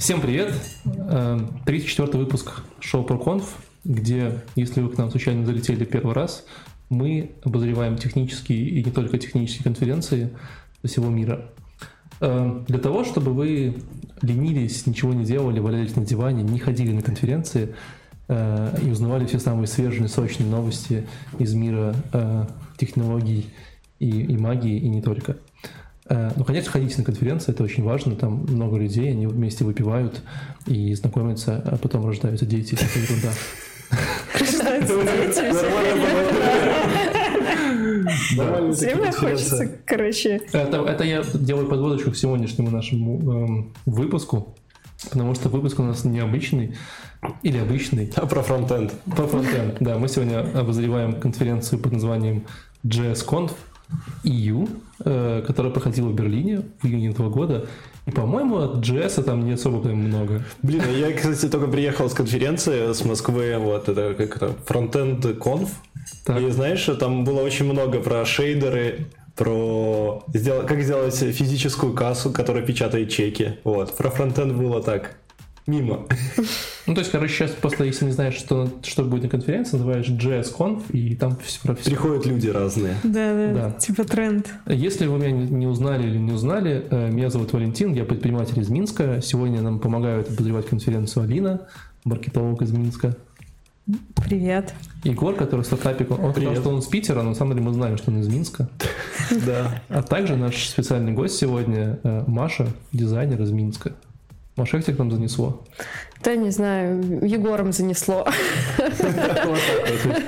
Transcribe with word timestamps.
Всем 0.00 0.22
привет! 0.22 0.54
34 1.66 2.18
выпуск 2.18 2.62
шоу 2.80 3.06
ProConf, 3.06 3.44
где, 3.84 4.40
если 4.56 4.80
вы 4.80 4.88
к 4.88 4.96
нам 4.96 5.10
случайно 5.10 5.44
залетели 5.44 5.84
первый 5.84 6.14
раз, 6.14 6.46
мы 6.88 7.32
обозреваем 7.44 7.98
технические 7.98 8.66
и 8.66 8.82
не 8.82 8.90
только 8.90 9.18
технические 9.18 9.62
конференции 9.62 10.30
всего 10.82 11.10
мира. 11.10 11.50
Для 12.18 12.78
того, 12.78 13.04
чтобы 13.04 13.34
вы 13.34 13.76
ленились, 14.22 14.86
ничего 14.86 15.12
не 15.12 15.26
делали, 15.26 15.60
валялись 15.60 15.94
на 15.94 16.06
диване, 16.06 16.44
не 16.44 16.58
ходили 16.58 16.92
на 16.92 17.02
конференции 17.02 17.74
и 18.26 18.90
узнавали 18.90 19.26
все 19.26 19.38
самые 19.38 19.66
свежие, 19.66 20.08
сочные 20.08 20.48
новости 20.48 21.06
из 21.38 21.52
мира 21.52 21.94
технологий 22.78 23.50
и, 23.98 24.08
и 24.08 24.38
магии, 24.38 24.78
и 24.78 24.88
не 24.88 25.02
только– 25.02 25.36
Э, 25.62 25.79
ну, 26.36 26.44
конечно, 26.44 26.72
ходите 26.72 26.98
на 26.98 27.04
конференции, 27.04 27.52
это 27.52 27.62
очень 27.62 27.84
важно, 27.84 28.16
там 28.16 28.44
много 28.48 28.76
людей, 28.76 29.10
они 29.10 29.26
вместе 29.26 29.64
выпивают 29.64 30.22
и 30.66 30.92
знакомятся, 30.94 31.62
а 31.64 31.76
потом 31.76 32.06
рождаются 32.06 32.46
дети, 32.46 32.74
это 32.74 32.98
ерунда. 32.98 33.32
Рождаются 34.38 34.94
дети, 35.02 35.54
Всем 38.74 39.12
хочется, 39.12 39.78
короче. 39.84 40.40
Это 40.52 41.04
я 41.04 41.22
делаю 41.34 41.68
подводочку 41.68 42.10
к 42.10 42.16
сегодняшнему 42.16 42.70
нашему 42.70 43.32
эм, 43.32 43.72
выпуску, 43.86 44.54
потому 45.10 45.34
что 45.34 45.48
выпуск 45.48 45.78
у 45.78 45.82
нас 45.82 46.04
необычный 46.04 46.76
или 47.42 47.58
обычный. 47.58 48.12
А 48.16 48.26
про 48.26 48.42
фронтенд. 48.42 48.92
Про 49.04 49.26
фронтенд, 49.26 49.76
да. 49.80 49.98
Мы 49.98 50.08
сегодня 50.08 50.40
обозреваем 50.58 51.20
конференцию 51.20 51.80
под 51.80 51.92
названием 51.92 52.46
JSConf, 52.84 53.52
EU, 54.24 54.68
э, 55.04 55.42
которая 55.46 55.72
проходила 55.72 56.08
в 56.08 56.14
Берлине 56.14 56.62
в 56.80 56.86
июне 56.86 57.10
этого 57.10 57.30
года. 57.30 57.66
И, 58.06 58.10
по-моему, 58.10 58.58
от 58.58 58.76
JS 58.76 59.22
там 59.22 59.44
не 59.44 59.52
особо 59.52 59.80
прям 59.80 59.98
много. 59.98 60.42
Блин, 60.62 60.82
а 60.86 60.90
я, 60.90 61.12
кстати, 61.12 61.48
только 61.48 61.68
приехал 61.68 62.08
с 62.08 62.14
конференции 62.14 62.92
с 62.92 63.04
Москвы, 63.04 63.56
вот 63.58 63.88
это 63.88 64.14
как 64.14 64.36
это, 64.36 64.54
Frontend 64.66 65.38
Conf. 65.38 65.68
Так. 66.24 66.40
И 66.40 66.50
знаешь, 66.50 66.84
там 66.98 67.24
было 67.24 67.40
очень 67.42 67.66
много 67.66 68.00
про 68.00 68.24
шейдеры, 68.24 69.06
про 69.36 70.22
сделать, 70.34 70.66
как 70.66 70.82
сделать 70.82 71.14
физическую 71.14 71.94
кассу, 71.94 72.30
которая 72.30 72.64
печатает 72.64 73.10
чеки. 73.10 73.58
Вот. 73.64 73.96
Про 73.96 74.10
фронтенд 74.10 74.52
было 74.52 74.82
так 74.82 75.16
мимо. 75.66 76.06
Ну, 76.86 76.94
то 76.94 77.00
есть, 77.00 77.12
короче, 77.12 77.32
сейчас 77.32 77.50
просто, 77.52 77.84
если 77.84 78.06
не 78.06 78.10
знаешь, 78.10 78.34
что, 78.34 78.68
что 78.82 79.04
будет 79.04 79.24
на 79.24 79.28
конференции, 79.28 79.76
называешь 79.76 80.08
JSConf, 80.08 80.90
и 80.92 81.14
там 81.14 81.36
все 81.44 81.60
про 81.60 81.74
все. 81.74 81.90
Приходят 81.90 82.26
люди 82.26 82.48
разные. 82.48 82.96
Да, 83.04 83.34
да, 83.34 83.52
да. 83.52 83.70
типа 83.72 84.04
тренд. 84.04 84.48
Если 84.66 85.06
вы 85.06 85.18
меня 85.18 85.30
не 85.30 85.66
узнали 85.66 86.08
или 86.08 86.18
не 86.18 86.32
узнали, 86.32 86.86
э, 86.90 87.10
меня 87.10 87.30
зовут 87.30 87.52
Валентин, 87.52 87.92
я 87.92 88.04
предприниматель 88.04 88.58
из 88.58 88.68
Минска. 88.70 89.20
Сегодня 89.22 89.60
нам 89.60 89.78
помогают 89.78 90.28
обозревать 90.30 90.66
конференцию 90.66 91.24
Алина, 91.24 91.60
маркетолог 92.04 92.62
из 92.62 92.72
Минска. 92.72 93.16
Привет. 94.16 94.74
Егор, 95.04 95.34
который 95.34 95.64
стартапик, 95.64 96.10
он 96.10 96.32
сказал, 96.32 96.54
что 96.56 96.68
он 96.70 96.78
из 96.78 96.86
Питера, 96.86 97.22
но 97.22 97.30
на 97.30 97.34
самом 97.34 97.52
деле 97.52 97.64
мы 97.66 97.72
знаем, 97.72 97.96
что 97.96 98.10
он 98.10 98.20
из 98.20 98.28
Минска. 98.28 98.68
Да. 99.46 99.82
А 99.88 100.02
также 100.02 100.36
наш 100.36 100.68
специальный 100.68 101.12
гость 101.12 101.36
сегодня 101.36 101.98
э, 102.02 102.24
Маша, 102.26 102.68
дизайнер 102.92 103.40
из 103.42 103.50
Минска. 103.50 103.94
Маш, 104.56 104.70
как 104.70 104.84
тебя 104.84 104.96
там 104.96 105.10
занесло? 105.10 105.64
Да 106.22 106.34
не 106.36 106.50
знаю, 106.50 107.24
Егором 107.26 107.72
занесло. 107.72 108.26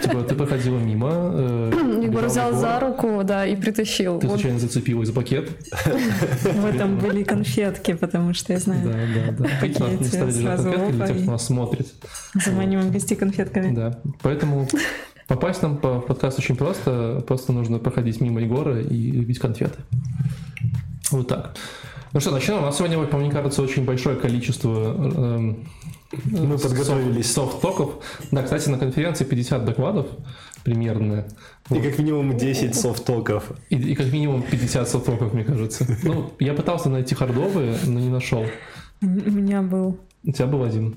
Типа 0.02 0.22
ты 0.22 0.34
проходила 0.34 0.78
мимо. 0.78 1.10
Э, 1.12 2.00
Егор 2.02 2.24
взял 2.24 2.54
за 2.54 2.80
руку, 2.80 3.20
да, 3.24 3.44
и 3.46 3.56
притащил. 3.56 4.18
Ты 4.18 4.28
случайно 4.28 4.58
зацепилась 4.58 5.08
за 5.08 5.14
пакет? 5.14 5.50
В 6.44 6.64
этом 6.64 6.98
были 6.98 7.24
конфетки, 7.24 7.92
потому 7.92 8.32
что 8.32 8.54
я 8.54 8.58
знаю. 8.58 8.88
Да, 8.88 8.92
да, 8.92 9.32
да. 9.38 9.50
Пакеты 9.60 10.04
сразу 10.04 10.70
для 10.70 11.06
тех, 11.06 11.22
кто 11.22 11.30
нас 11.32 11.46
смотрит. 11.46 11.88
Заманиваем 12.34 12.90
гостей 12.90 13.16
конфетками. 13.16 13.74
Да, 13.74 14.00
поэтому 14.22 14.66
попасть 15.26 15.62
нам 15.62 15.76
по 15.76 16.00
подкасту 16.00 16.40
очень 16.40 16.56
просто. 16.56 17.22
Просто 17.26 17.52
нужно 17.52 17.78
проходить 17.78 18.20
мимо 18.20 18.40
Егора 18.40 18.80
и 18.80 19.10
любить 19.10 19.38
конфеты. 19.38 19.78
Вот 21.10 21.28
так. 21.28 21.54
Ну 22.12 22.20
что, 22.20 22.30
начнем. 22.30 22.58
У 22.58 22.60
нас 22.60 22.76
сегодня, 22.76 22.98
мне 22.98 23.30
кажется, 23.30 23.62
очень 23.62 23.84
большое 23.84 24.16
количество 24.16 24.94
э, 24.96 25.54
мы 26.24 26.58
подготовились. 26.58 27.32
Софт-токов. 27.32 28.04
Да, 28.30 28.42
кстати, 28.42 28.68
на 28.68 28.78
конференции 28.78 29.24
50 29.24 29.64
докладов 29.64 30.06
примерно. 30.62 31.26
И 31.70 31.80
как 31.80 31.98
минимум 31.98 32.36
10 32.36 32.74
софт-токов. 32.74 33.52
И, 33.70 33.76
и 33.76 33.94
как 33.94 34.12
минимум 34.12 34.42
50 34.42 34.88
софт-токов, 34.88 35.32
мне 35.32 35.44
кажется. 35.44 35.86
Ну, 36.02 36.32
я 36.38 36.52
пытался 36.52 36.90
найти 36.90 37.14
хардовые, 37.14 37.76
но 37.86 37.98
не 37.98 38.10
нашел. 38.10 38.44
У 39.00 39.06
меня 39.06 39.62
был. 39.62 39.98
У 40.24 40.32
тебя 40.32 40.46
был 40.46 40.62
один. 40.64 40.96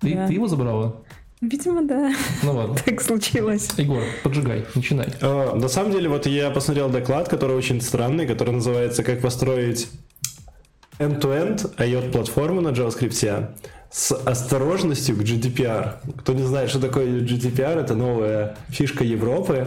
Ты, 0.00 0.14
да. 0.14 0.26
ты 0.26 0.34
его 0.34 0.48
забрала? 0.48 0.96
Видимо, 1.40 1.82
да. 1.86 2.12
Ну 2.42 2.52
ладно. 2.52 2.76
Так 2.84 3.00
случилось. 3.02 3.70
Егор, 3.76 4.02
поджигай, 4.24 4.64
начинай. 4.74 5.08
А, 5.20 5.54
на 5.54 5.68
самом 5.68 5.92
деле, 5.92 6.08
вот 6.08 6.26
я 6.26 6.50
посмотрел 6.50 6.88
доклад, 6.90 7.28
который 7.28 7.56
очень 7.56 7.80
странный, 7.80 8.26
который 8.26 8.52
называется 8.52 9.02
«Как 9.04 9.20
построить 9.20 9.88
end-to-end 10.98 11.76
IOT-платформу 11.76 12.60
на 12.60 12.68
JavaScript 12.68 13.50
с 13.90 14.12
осторожностью 14.12 15.16
к 15.16 15.20
GDPR. 15.20 15.94
Кто 16.18 16.32
не 16.32 16.42
знает, 16.42 16.70
что 16.70 16.80
такое 16.80 17.20
GDPR, 17.20 17.80
это 17.80 17.94
новая 17.94 18.56
фишка 18.68 19.04
Европы, 19.04 19.66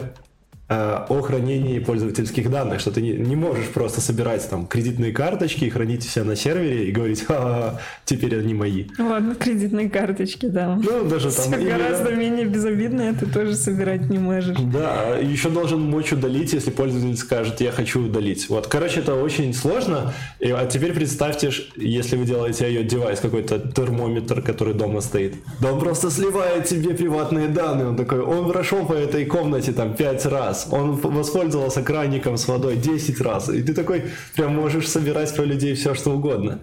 о 0.69 1.21
хранении 1.21 1.79
пользовательских 1.79 2.51
данных, 2.51 2.79
что 2.79 2.91
ты 2.91 3.01
не, 3.01 3.13
не 3.13 3.35
можешь 3.35 3.67
просто 3.69 4.01
собирать 4.01 4.47
там 4.47 4.67
кредитные 4.67 5.11
карточки 5.11 5.65
и 5.65 5.69
хранить 5.69 6.05
все 6.05 6.23
на 6.23 6.35
сервере 6.35 6.87
и 6.87 6.91
говорить, 6.91 7.25
ха-ха, 7.25 7.79
теперь 8.05 8.37
они 8.37 8.53
мои. 8.53 8.85
Ладно, 8.99 9.33
кредитные 9.33 9.89
карточки, 9.89 10.45
да. 10.45 10.75
Ну, 10.75 11.05
даже 11.05 11.31
там... 11.31 11.53
Все 11.53 11.57
гораздо 11.57 12.11
менее 12.11 12.45
безобидное 12.45 13.15
ты 13.15 13.25
тоже 13.25 13.55
собирать 13.55 14.09
не 14.09 14.19
можешь. 14.19 14.57
Да, 14.59 15.17
еще 15.17 15.49
должен 15.49 15.81
мочь 15.81 16.13
удалить, 16.13 16.53
если 16.53 16.69
пользователь 16.69 17.17
скажет, 17.17 17.61
я 17.61 17.71
хочу 17.71 18.05
удалить. 18.05 18.47
Вот, 18.49 18.67
короче, 18.67 18.99
это 18.99 19.15
очень 19.15 19.55
сложно. 19.55 20.13
И, 20.39 20.51
а 20.51 20.67
теперь 20.67 20.93
представьте, 20.93 21.49
если 21.77 22.15
вы 22.15 22.25
делаете 22.25 22.67
ее 22.67 22.83
девайс, 22.83 23.19
какой-то 23.19 23.59
термометр, 23.59 24.43
который 24.43 24.75
дома 24.75 25.01
стоит. 25.01 25.33
Да 25.61 25.73
он 25.73 25.79
просто 25.79 26.11
сливает 26.11 26.65
тебе 26.65 26.93
приватные 26.93 27.47
данные. 27.47 27.87
Он 27.87 27.95
такой, 27.95 28.19
он 28.19 28.51
прошел 28.51 28.85
по 28.85 28.93
этой 28.93 29.25
комнате 29.25 29.71
там 29.71 29.95
пять 29.95 30.25
раз 30.27 30.58
раз, 30.65 30.73
он 30.73 30.95
воспользовался 30.95 31.81
краником 31.81 32.37
с 32.37 32.47
водой 32.47 32.75
10 32.75 33.21
раз, 33.21 33.49
и 33.49 33.61
ты 33.61 33.73
такой 33.73 34.05
прям 34.35 34.55
можешь 34.55 34.87
собирать 34.87 35.35
про 35.35 35.43
людей 35.43 35.75
все, 35.75 35.93
что 35.93 36.11
угодно. 36.11 36.59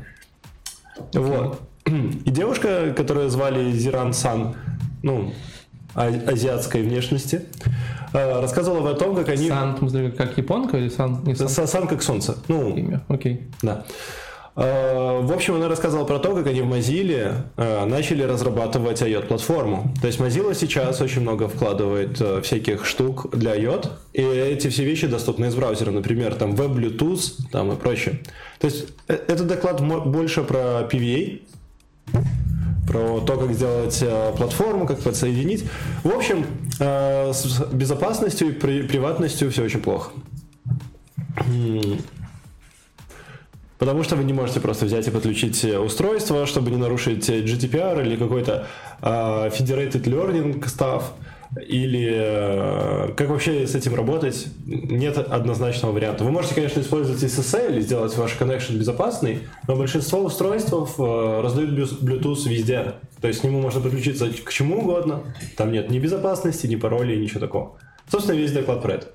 Okay. 1.13 1.21
Вот. 1.21 1.61
И 1.87 2.31
девушка, 2.31 2.93
которую 2.97 3.31
звали 3.31 3.71
Зиран 3.73 4.13
Сан, 4.13 4.57
ну, 5.03 5.33
а, 5.95 6.07
азиатской 6.09 6.83
внешности, 6.83 7.43
э, 8.13 8.41
рассказывала 8.41 8.91
о 8.91 8.95
том, 8.95 9.15
как 9.15 9.29
они... 9.29 9.49
Сан, 9.49 9.77
как 10.17 10.37
японка 10.37 10.79
или 10.79 10.89
Сан? 10.89 11.23
Не 11.25 11.35
сан? 11.35 11.67
сан 11.67 11.87
как 11.87 12.03
солнце. 12.03 12.37
Ну, 12.49 12.77
Имя, 12.77 13.03
окей. 13.09 13.35
Okay. 13.35 13.41
Да. 13.63 13.85
Э, 14.57 15.21
в 15.21 15.33
общем, 15.33 15.55
она 15.55 15.69
рассказывала 15.69 16.07
про 16.07 16.19
то, 16.19 16.35
как 16.35 16.47
они 16.47 16.63
в 16.63 16.73
Mozilla 16.73 17.43
э, 17.57 17.85
начали 17.85 18.23
разрабатывать 18.23 19.03
IOT-платформу. 19.03 19.95
То 20.01 20.07
есть 20.07 20.19
Mozilla 20.19 20.55
сейчас 20.55 21.01
очень 21.03 21.21
много 21.21 21.49
вкладывает 21.49 22.19
э, 22.21 22.41
всяких 22.41 22.87
штук 22.87 23.37
для 23.37 23.55
IOT, 23.55 23.91
и 24.15 24.23
эти 24.23 24.69
все 24.69 24.85
вещи 24.85 25.07
доступны 25.07 25.47
из 25.47 25.55
браузера, 25.55 25.91
например, 25.91 26.35
там 26.35 26.55
Web 26.55 26.75
Bluetooth 26.75 27.51
там 27.53 27.73
и 27.73 27.77
прочее. 27.77 28.21
То 28.59 28.67
есть 28.67 28.87
этот 29.07 29.47
доклад 29.47 29.81
больше 29.81 30.43
про 30.43 30.89
PVA, 30.91 31.43
про 32.89 33.21
то, 33.21 33.37
как 33.37 33.53
сделать 33.53 34.03
платформу, 34.37 34.87
как 34.87 35.01
подсоединить. 35.01 35.65
В 36.03 36.11
общем, 36.11 36.47
с 36.79 37.67
безопасностью 37.73 38.49
и 38.49 38.53
приватностью 38.53 39.51
все 39.51 39.65
очень 39.65 39.81
плохо. 39.81 40.13
Потому 43.79 44.03
что 44.03 44.17
вы 44.17 44.25
не 44.25 44.33
можете 44.33 44.61
просто 44.61 44.87
взять 44.87 45.07
и 45.07 45.11
подключить 45.11 45.65
устройство, 45.65 46.47
чтобы 46.47 46.71
не 46.71 46.77
нарушить 46.77 47.29
GDPR 47.29 48.05
или 48.05 48.17
какой-то 48.17 48.67
uh, 49.03 49.51
federated 49.51 50.03
learning 50.05 50.63
stuff. 50.65 51.03
Или 51.69 52.11
uh, 52.11 53.15
как 53.15 53.29
вообще 53.29 53.67
с 53.67 53.75
этим 53.75 53.95
работать? 53.95 54.49
Нет 54.67 55.17
однозначного 55.19 55.93
варианта. 55.93 56.25
Вы 56.25 56.31
можете, 56.31 56.55
конечно, 56.55 56.81
использовать 56.81 57.23
SSL 57.23 57.79
и 57.79 57.81
сделать 57.83 58.17
ваш 58.17 58.37
connection 58.39 58.77
безопасный, 58.77 59.41
но 59.69 59.77
большинство 59.77 60.21
устройств 60.21 60.73
раздают 60.73 61.71
Bluetooth 62.03 62.49
везде. 62.49 62.95
То 63.21 63.29
есть 63.29 63.41
к 63.41 63.45
нему 63.45 63.61
можно 63.61 63.81
подключиться 63.81 64.29
к 64.29 64.53
чему 64.53 64.81
угодно. 64.81 65.23
Там 65.57 65.71
нет 65.71 65.91
ни 65.91 65.99
безопасности, 65.99 66.67
ни 66.67 66.77
паролей, 66.77 67.19
ничего 67.19 67.41
такого. 67.41 67.79
Собственно, 68.11 68.37
весь 68.37 68.53
доклад 68.53 68.83
про 68.83 68.95
это. 68.95 69.09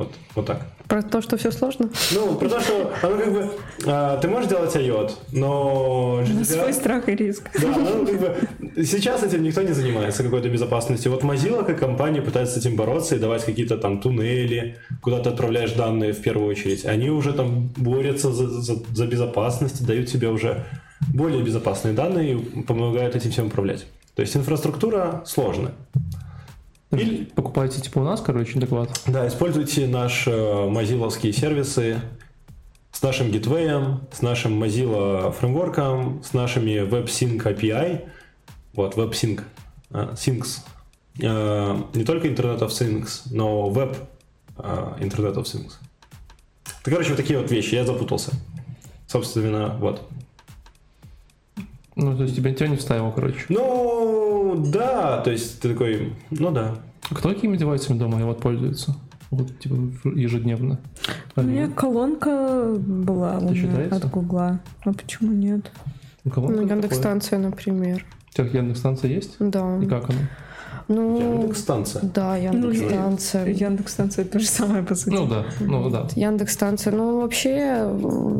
Вот, 0.00 0.14
вот 0.34 0.46
так. 0.46 0.62
Про 0.88 1.02
то, 1.02 1.20
что 1.20 1.36
все 1.36 1.50
сложно? 1.50 1.90
Ну, 2.14 2.34
про 2.36 2.48
то, 2.48 2.58
что 2.58 2.90
оно 3.02 3.18
как 3.18 3.32
бы... 3.34 3.50
А, 3.84 4.16
ты 4.16 4.28
можешь 4.28 4.48
делать 4.48 4.74
IOT, 4.74 5.12
но... 5.32 6.22
GDPR... 6.22 6.44
Свой 6.44 6.72
страх 6.72 7.08
и 7.10 7.14
риск. 7.14 7.50
Да, 7.60 7.68
ну, 7.68 8.06
как 8.06 8.18
бы... 8.18 8.36
Сейчас 8.82 9.22
этим 9.22 9.42
никто 9.42 9.60
не 9.60 9.74
занимается, 9.74 10.22
какой-то 10.22 10.48
безопасностью. 10.48 11.12
Вот 11.12 11.22
Mozilla 11.22 11.66
как 11.66 11.78
компания 11.78 12.22
пытается 12.22 12.54
с 12.54 12.64
этим 12.64 12.76
бороться 12.76 13.14
и 13.14 13.18
давать 13.18 13.44
какие-то 13.44 13.76
там 13.76 14.00
туннели, 14.00 14.78
куда 15.02 15.18
ты 15.18 15.28
отправляешь 15.28 15.72
данные 15.72 16.14
в 16.14 16.22
первую 16.22 16.48
очередь. 16.48 16.86
Они 16.86 17.10
уже 17.10 17.34
там 17.34 17.68
борются 17.76 18.32
за, 18.32 18.48
за, 18.48 18.76
за 18.94 19.06
безопасность, 19.06 19.86
дают 19.86 20.08
тебе 20.08 20.28
уже 20.28 20.64
более 21.12 21.42
безопасные 21.42 21.92
данные 21.92 22.32
и 22.32 22.62
помогают 22.62 23.16
этим 23.16 23.32
всем 23.32 23.48
управлять. 23.48 23.84
То 24.14 24.22
есть 24.22 24.34
инфраструктура 24.34 25.22
сложная. 25.26 25.72
Или 26.92 27.24
покупайте 27.24 27.80
типа 27.80 28.00
у 28.00 28.04
нас, 28.04 28.20
короче, 28.20 28.58
доклад. 28.58 29.00
Да, 29.06 29.26
используйте 29.28 29.86
наши 29.86 30.30
мозиловские 30.30 31.32
сервисы 31.32 32.00
с 32.90 33.02
нашим 33.02 33.28
Gateway, 33.28 34.00
с 34.12 34.22
нашим 34.22 34.62
Mozilla 34.62 35.32
фреймворком, 35.32 36.22
с 36.24 36.32
нашими 36.32 36.84
WebSync 36.84 37.40
API. 37.42 38.08
Вот, 38.74 38.96
WebSync, 38.96 39.42
uh, 39.90 40.14
Syncs. 40.14 40.60
Uh, 41.18 41.86
не 41.94 42.04
только 42.04 42.28
Internet 42.28 42.60
of 42.60 42.68
Things, 42.68 43.22
но 43.30 43.70
Web 43.70 43.96
uh, 44.56 44.98
Internet 45.00 45.34
of 45.34 45.44
Things. 45.44 45.72
Да, 46.84 46.90
короче, 46.90 47.10
вот 47.10 47.16
такие 47.16 47.38
вот 47.38 47.50
вещи, 47.50 47.74
я 47.74 47.84
запутался. 47.84 48.32
Собственно, 49.06 49.76
вот. 49.78 50.08
Ну, 51.96 52.16
то 52.16 52.22
есть 52.22 52.36
тебя, 52.36 52.54
тебя 52.54 52.68
не 52.68 52.76
вставил, 52.76 53.12
короче. 53.12 53.44
Ну, 53.48 54.29
да, 54.56 55.20
то 55.22 55.30
есть 55.30 55.60
ты 55.60 55.72
такой, 55.72 56.12
ну 56.30 56.50
да. 56.50 56.76
А 57.10 57.14
кто 57.14 57.28
какими 57.30 57.56
девайсами 57.56 57.98
дома 57.98 58.18
вот 58.24 58.40
пользуется? 58.40 58.96
Вот, 59.30 59.58
типа, 59.60 59.74
ежедневно. 60.08 60.80
У 61.36 61.42
меня 61.42 61.68
колонка 61.68 62.74
была 62.76 63.38
у 63.38 63.50
меня 63.50 63.86
от 63.94 64.10
Гугла. 64.10 64.60
А 64.84 64.92
почему 64.92 65.32
нет? 65.32 65.70
Ну, 66.24 66.66
Яндекс-станция, 66.66 67.38
например. 67.38 68.04
У 68.30 68.34
тебя 68.34 68.46
Яндекс-станция 68.46 69.10
есть? 69.10 69.36
Да. 69.38 69.78
И 69.78 69.86
как 69.86 70.10
она? 70.10 70.18
Ну, 70.90 71.20
Яндекс-станция. 71.20 72.02
Да, 72.02 72.36
Яндекс-станция. 72.36 73.44
Ну, 73.44 73.50
Яндекс-станция 73.52 74.24
то 74.24 74.40
же 74.40 74.46
самое, 74.46 74.82
по 74.82 74.96
сути. 74.96 75.14
Ну 75.14 75.26
да, 75.26 75.44
ну 75.60 75.88
да. 75.88 76.08
Яндекс-станция. 76.16 76.92
Ну, 76.92 77.20
вообще, 77.20 77.88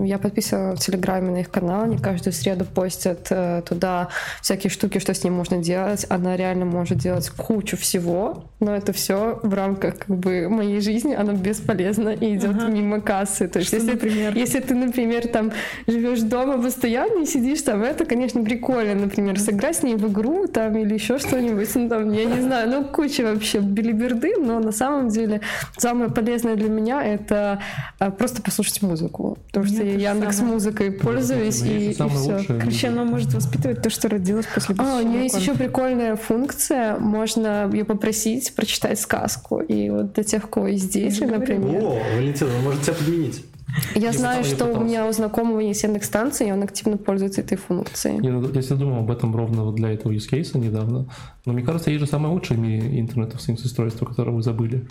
я 0.05 0.19
подписана 0.19 0.75
в 0.75 0.81
Телеграме 0.81 1.31
на 1.31 1.37
их 1.43 1.50
канал. 1.50 1.82
Они 1.82 1.97
каждую 1.97 2.32
среду 2.32 2.64
постят 2.64 3.29
э, 3.31 3.62
туда 3.64 4.08
всякие 4.43 4.69
штуки, 4.69 4.99
что 4.99 5.14
с 5.14 5.23
ним 5.23 5.35
можно 5.35 5.58
делать. 5.58 6.06
Она 6.08 6.37
реально 6.37 6.64
может 6.64 6.99
делать 6.99 7.31
кучу 7.31 7.76
всего, 7.76 8.43
но 8.58 8.75
это 8.75 8.93
все 8.93 9.38
в 9.44 9.55
рамках 9.55 9.99
как 9.99 10.17
бы 10.17 10.49
моей 10.49 10.81
жизни, 10.81 11.14
оно 11.14 11.35
бесполезно 11.35 12.08
и 12.08 12.35
идет 12.35 12.56
ага. 12.56 12.67
мимо 12.67 13.00
кассы. 13.00 13.47
То 13.47 13.61
есть, 13.61 13.69
что, 13.69 13.76
если, 13.76 13.93
например? 13.93 14.37
если 14.37 14.58
ты, 14.58 14.75
например, 14.75 15.29
там 15.29 15.52
живешь 15.87 16.23
дома 16.23 16.61
постоянно 16.61 17.23
и 17.23 17.26
сидишь 17.26 17.62
там, 17.62 17.85
это, 17.85 18.05
конечно, 18.05 18.43
прикольно, 18.43 18.97
например, 18.97 19.38
сыграть 19.38 19.76
с 19.76 19.82
ней 19.85 19.94
в 19.94 20.11
игру 20.11 20.49
там 20.49 20.76
или 20.76 20.94
еще 20.94 21.19
что-нибудь, 21.19 21.69
ну 21.76 21.88
там, 21.88 22.12
я 22.12 22.25
не 22.25 22.39
не 22.40 22.46
знаю, 22.46 22.70
ну 22.70 22.84
куча 22.84 23.22
вообще 23.22 23.58
билиберды, 23.58 24.34
но 24.38 24.58
на 24.60 24.72
самом 24.72 25.08
деле 25.08 25.40
самое 25.76 26.10
полезное 26.10 26.56
для 26.56 26.69
меня 26.69 27.02
это 27.02 27.60
а, 27.98 28.10
просто 28.10 28.42
послушать 28.42 28.82
музыку, 28.82 29.38
потому 29.46 29.66
что 29.66 29.82
я 29.82 30.10
Яндекс 30.10 30.40
музыкой 30.40 30.90
пользуюсь 30.92 31.62
и, 31.62 31.90
и 31.90 31.94
все. 31.94 32.44
Короче, 32.46 32.88
она 32.88 33.04
может 33.04 33.32
воспитывать 33.34 33.82
то, 33.82 33.90
что 33.90 34.08
родилась 34.08 34.46
после 34.46 34.75
А, 34.78 35.00
у 35.00 35.06
нее 35.06 35.25
есть 35.25 35.38
еще 35.38 35.54
прикольная 35.54 36.16
функция, 36.16 36.98
можно 36.98 37.70
ее 37.72 37.84
попросить 37.84 38.54
прочитать 38.54 38.98
сказку, 39.00 39.60
и 39.60 39.90
вот 39.90 40.14
для 40.14 40.25
тех, 40.25 40.44
у 40.44 40.48
кого 40.48 40.69
есть 40.69 40.92
дети, 40.92 41.25
например. 41.25 41.84
О, 41.84 41.98
Валентина, 42.16 42.50
может 42.62 42.82
тебя 42.82 42.94
подменить? 42.94 43.44
Я 43.94 44.12
знаю, 44.12 44.44
что 44.44 44.67
у 44.67 44.84
меня 44.84 45.06
у 45.06 45.12
знакомого 45.12 45.61
есть 45.61 45.82
Яндекс-станция, 45.82 46.49
и 46.49 46.52
он 46.52 46.62
активно 46.62 46.96
пользуется 46.96 47.40
этой 47.40 47.58
функцией. 47.58 48.20
Я, 48.22 48.32
я 48.32 48.61
всегда 48.61 48.76
думал 48.76 49.00
об 49.00 49.11
этом 49.11 49.34
ровно 49.34 49.72
для 49.72 49.93
этого 49.93 50.12
use 50.12 50.31
case 50.31 50.56
недавно. 50.58 51.06
Но 51.44 51.52
мне 51.52 51.62
кажется, 51.62 51.90
есть 51.90 52.00
же 52.00 52.11
самое 52.11 52.32
лучшее 52.34 52.58
в 52.58 52.61
мире 52.61 53.00
интернет 53.00 53.34
of 53.34 53.38
Things 53.38 53.64
устройство, 53.64 54.06
которое 54.06 54.32
вы 54.32 54.43
забыли. 54.43 54.87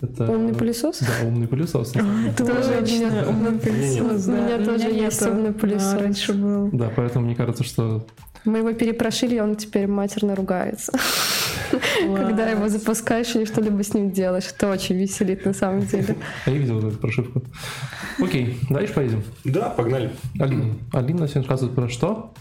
Это... 0.00 0.30
Умный 0.30 0.54
пылесос? 0.54 1.00
Да, 1.00 1.26
умный 1.26 1.48
пылесос. 1.48 1.94
А, 1.96 2.32
тоже 2.34 2.84
умный 3.28 3.58
пылесос. 3.58 4.26
У 4.26 4.30
меня 4.30 4.64
тоже 4.64 4.90
есть 4.90 5.22
умный 5.22 5.52
пылесос. 5.52 5.94
Раньше 5.94 6.34
был. 6.34 6.68
Да, 6.72 6.90
поэтому 6.94 7.26
мне 7.26 7.34
кажется, 7.34 7.64
что... 7.64 8.06
Мы 8.44 8.58
его 8.58 8.72
перепрошили, 8.72 9.38
он 9.40 9.56
теперь 9.56 9.86
матерно 9.86 10.36
ругается. 10.36 10.92
Когда 11.70 12.50
его 12.50 12.68
запускаешь 12.68 13.34
или 13.34 13.44
что-либо 13.44 13.82
с 13.82 13.94
ним 13.94 14.10
делаешь. 14.10 14.52
Это 14.54 14.70
очень 14.70 14.96
веселит 14.96 15.44
на 15.44 15.52
самом 15.52 15.86
деле. 15.86 16.16
А 16.44 16.50
я 16.50 16.56
видел 16.56 16.78
эту 16.78 16.98
прошивку. 16.98 17.42
Окей, 18.18 18.58
дальше 18.70 18.94
поедем. 18.94 19.22
Да, 19.44 19.70
погнали. 19.70 20.10
Алина. 20.38 20.74
Алина 20.92 21.28
сегодня 21.28 21.48
рассказывает 21.48 21.74
про 21.74 21.88
что? 21.88 22.32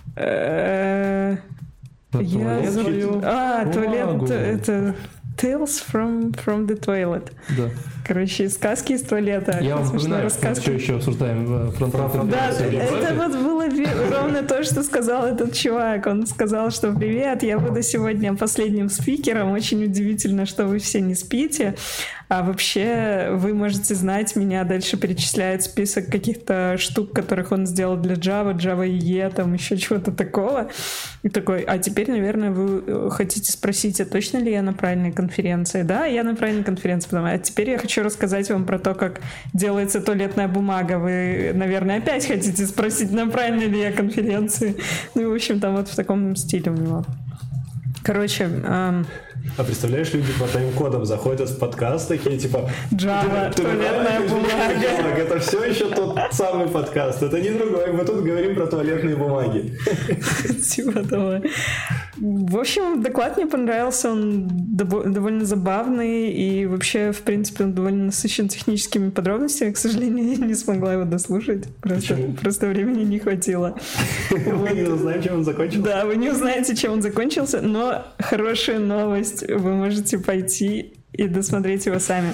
Я 2.21 2.71
забыл. 2.71 3.21
А, 3.23 3.65
туалет, 3.71 4.29
это 4.29 4.95
Tales 5.37 5.83
from, 5.91 6.33
from 6.33 6.65
the 6.65 6.79
Toilet. 6.79 7.31
Да. 7.57 7.69
Короче, 8.07 8.49
сказки 8.49 8.93
из 8.93 9.01
туалета. 9.01 9.59
Я 9.61 9.77
вам 9.77 9.85
напоминаю, 9.85 10.29
что 10.29 10.53
все 10.53 10.73
еще 10.73 10.95
обсуждаем 10.95 11.71
фронт 11.71 11.93
Да, 12.29 12.51
это 12.51 13.15
вот 13.15 13.31
было 13.31 13.65
ровно 14.11 14.43
то, 14.43 14.63
что 14.63 14.83
сказал 14.83 15.25
этот 15.25 15.53
чувак. 15.53 16.05
Он 16.05 16.27
сказал, 16.27 16.69
что 16.69 16.93
привет, 16.93 17.43
я 17.43 17.57
буду 17.57 17.81
сегодня 17.81 18.35
последним 18.35 18.89
спикером. 18.89 19.51
Очень 19.51 19.83
удивительно, 19.83 20.45
что 20.45 20.65
вы 20.65 20.79
все 20.79 21.01
не 21.01 21.15
спите. 21.15 21.75
А 22.27 22.41
вообще 22.41 23.29
вы 23.31 23.53
можете 23.53 23.93
знать 23.93 24.35
меня, 24.35 24.63
дальше 24.63 24.97
перечисляет 24.97 25.61
список 25.63 26.07
каких-то 26.07 26.75
штук, 26.77 27.13
которых 27.13 27.51
он 27.51 27.67
сделал 27.67 27.97
для 27.97 28.15
Java, 28.15 28.55
Java 28.55 28.87
EE, 28.87 29.33
там 29.33 29.53
еще 29.53 29.77
чего-то 29.77 30.11
такого. 30.11 30.69
И 31.21 31.29
такой, 31.29 31.61
а 31.61 31.77
теперь, 31.77 32.09
наверное, 32.09 32.51
вы 32.51 32.83
э, 32.85 33.09
хотите 33.11 33.51
спросить, 33.51 34.01
а 34.01 34.05
точно 34.05 34.39
ли 34.39 34.51
я 34.51 34.63
на 34.63 34.73
правильной 34.73 35.11
конференции? 35.11 35.83
Да, 35.83 36.05
я 36.05 36.23
на 36.23 36.35
правильной 36.35 36.63
конференции, 36.63 37.09
потому 37.09 37.27
а 37.27 37.37
теперь 37.37 37.69
я 37.69 37.77
хочу 37.77 38.01
рассказать 38.01 38.49
вам 38.49 38.65
про 38.65 38.79
то, 38.79 38.95
как 38.95 39.21
делается 39.53 40.01
туалетная 40.01 40.47
бумага. 40.47 40.97
Вы, 40.97 41.51
наверное, 41.53 41.99
опять 41.99 42.25
хотите 42.25 42.65
спросить, 42.65 43.11
на 43.11 43.27
правильной 43.27 43.67
ли 43.67 43.79
я 43.79 43.91
конференции. 43.91 44.75
Ну 45.13 45.21
и, 45.21 45.25
в 45.25 45.33
общем, 45.33 45.59
там 45.59 45.75
вот 45.75 45.89
в 45.89 45.95
таком 45.95 46.35
стиле 46.35 46.71
у 46.71 46.75
него. 46.75 47.05
Короче, 48.03 48.43
эм, 48.43 49.05
а 49.57 49.63
представляешь, 49.63 50.13
люди 50.13 50.31
по 50.39 50.45
тайм-кодам 50.47 51.05
заходят 51.05 51.49
в 51.49 51.57
подкаст 51.57 52.07
такие, 52.07 52.37
типа... 52.37 52.69
Java, 52.91 53.53
туалетная 53.55 54.21
бумага. 54.27 55.17
Это 55.17 55.39
все 55.39 55.63
еще 55.63 55.89
тот 55.89 56.19
самый 56.31 56.67
подкаст. 56.67 57.23
Это 57.23 57.39
не 57.39 57.51
другой. 57.51 57.91
Мы 57.91 58.03
тут 58.03 58.23
говорим 58.23 58.55
про 58.55 58.67
туалетные 58.67 59.15
бумаги. 59.15 59.77
Типа 60.63 61.03
того. 61.03 61.41
В 62.17 62.57
общем, 62.57 63.01
доклад 63.01 63.37
мне 63.37 63.45
понравился. 63.45 64.11
Он 64.11 64.47
довольно 64.47 65.45
забавный. 65.45 66.31
И 66.31 66.65
вообще, 66.65 67.11
в 67.11 67.21
принципе, 67.21 67.65
он 67.65 67.73
довольно 67.73 68.05
насыщен 68.05 68.47
техническими 68.47 69.09
подробностями. 69.09 69.71
К 69.71 69.77
сожалению, 69.77 70.37
я 70.39 70.45
не 70.45 70.55
смогла 70.55 70.93
его 70.93 71.03
дослушать. 71.03 71.67
Просто, 71.81 72.15
просто 72.41 72.67
времени 72.67 73.03
не 73.03 73.19
хватило. 73.19 73.77
Мы 74.31 74.71
не 74.71 74.83
узнаем, 74.83 75.21
чем 75.21 75.35
он 75.35 75.43
закончился. 75.43 75.85
Да, 75.85 76.05
вы 76.05 76.15
не 76.15 76.29
узнаете, 76.29 76.75
чем 76.75 76.93
он 76.93 77.01
закончился. 77.01 77.61
Но 77.61 78.05
хорошая 78.19 78.79
новость 78.79 79.43
вы 79.49 79.73
можете 79.73 80.17
пойти 80.17 80.93
и 81.13 81.27
досмотреть 81.27 81.85
его 81.85 81.99
сами. 81.99 82.33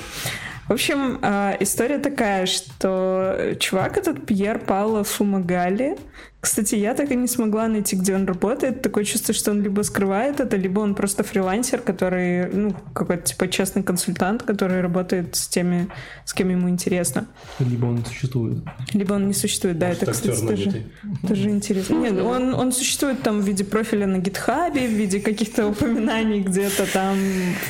В 0.68 0.74
общем, 0.74 1.20
а, 1.22 1.58
история 1.60 1.98
такая, 1.98 2.46
что 2.46 3.56
чувак 3.60 3.98
этот 3.98 4.26
Пьер 4.26 4.60
Пауло 4.60 5.04
Фумагали, 5.04 5.98
кстати, 6.42 6.74
я 6.74 6.96
так 6.96 7.12
и 7.12 7.16
не 7.16 7.28
смогла 7.28 7.68
найти, 7.68 7.96
где 7.96 8.16
он 8.16 8.26
работает. 8.26 8.82
Такое 8.82 9.04
чувство, 9.04 9.32
что 9.32 9.52
он 9.52 9.62
либо 9.62 9.84
скрывает 9.84 10.40
это, 10.40 10.58
либо 10.58 10.80
он 10.80 10.96
просто 10.96 11.24
фрилансер, 11.24 11.80
который, 11.82 12.48
ну, 12.52 12.76
какой-то 12.94 13.24
типа 13.26 13.48
частный 13.48 13.84
консультант, 13.84 14.42
который 14.42 14.82
работает 14.82 15.36
с 15.36 15.48
теми, 15.48 15.88
с 16.26 16.34
кем 16.34 16.50
ему 16.50 16.68
интересно. 16.68 17.28
Либо 17.60 17.86
он 17.86 17.98
не 17.98 18.06
существует. 18.06 18.58
Либо 18.94 19.14
он 19.14 19.28
не 19.28 19.36
существует, 19.36 19.78
да, 19.78 19.90
Может, 19.90 20.02
это, 20.02 20.12
кстати, 20.14 20.42
тоже, 20.42 20.86
тоже 21.28 21.50
интересно. 21.52 21.94
Нет, 21.94 22.20
он, 22.20 22.56
он 22.56 22.72
существует 22.72 23.22
там 23.22 23.42
в 23.42 23.46
виде 23.46 23.64
профиля 23.64 24.08
на 24.08 24.18
гитхабе, 24.18 24.88
в 24.88 24.92
виде 24.92 25.20
каких-то 25.20 25.68
упоминаний 25.68 26.42
где-то 26.42 26.92
там 26.92 27.20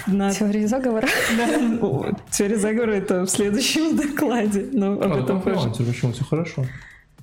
на... 0.07 0.31
Теории 0.31 0.65
заговора. 0.65 1.09
Да, 1.35 2.15
теория 2.31 2.57
заговора 2.57 2.91
это 2.91 3.23
в 3.23 3.27
следующем 3.29 3.97
докладе, 3.97 4.65
но 4.71 4.93
об 4.93 5.11
а, 5.11 5.19
этом 5.19 5.41
позже. 5.41 5.69
Почему 5.77 6.13
все 6.13 6.23
хорошо? 6.23 6.65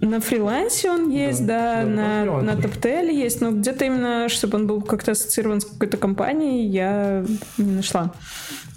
На 0.01 0.21
фрилансе 0.21 0.91
он 0.91 1.11
есть, 1.11 1.45
да, 1.45 1.83
да, 1.83 2.25
да 2.25 2.25
на, 2.25 2.43
на 2.43 2.57
топтеле 2.57 3.17
есть, 3.17 3.41
но 3.41 3.51
где-то 3.51 3.85
именно, 3.85 4.29
чтобы 4.29 4.59
он 4.59 4.67
был 4.67 4.81
как-то 4.81 5.13
ассоциирован 5.13 5.61
с 5.61 5.65
какой-то 5.65 5.97
компанией, 5.97 6.67
я 6.67 7.25
не 7.57 7.73
нашла. 7.73 8.13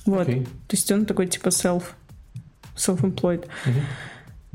Вот. 0.05 0.27
Okay. 0.27 0.43
То 0.45 0.75
есть 0.75 0.91
он 0.91 1.05
такой 1.05 1.27
типа 1.27 1.49
self, 1.49 1.83
self-employed. 2.75 3.45
Uh-huh. 3.65 3.71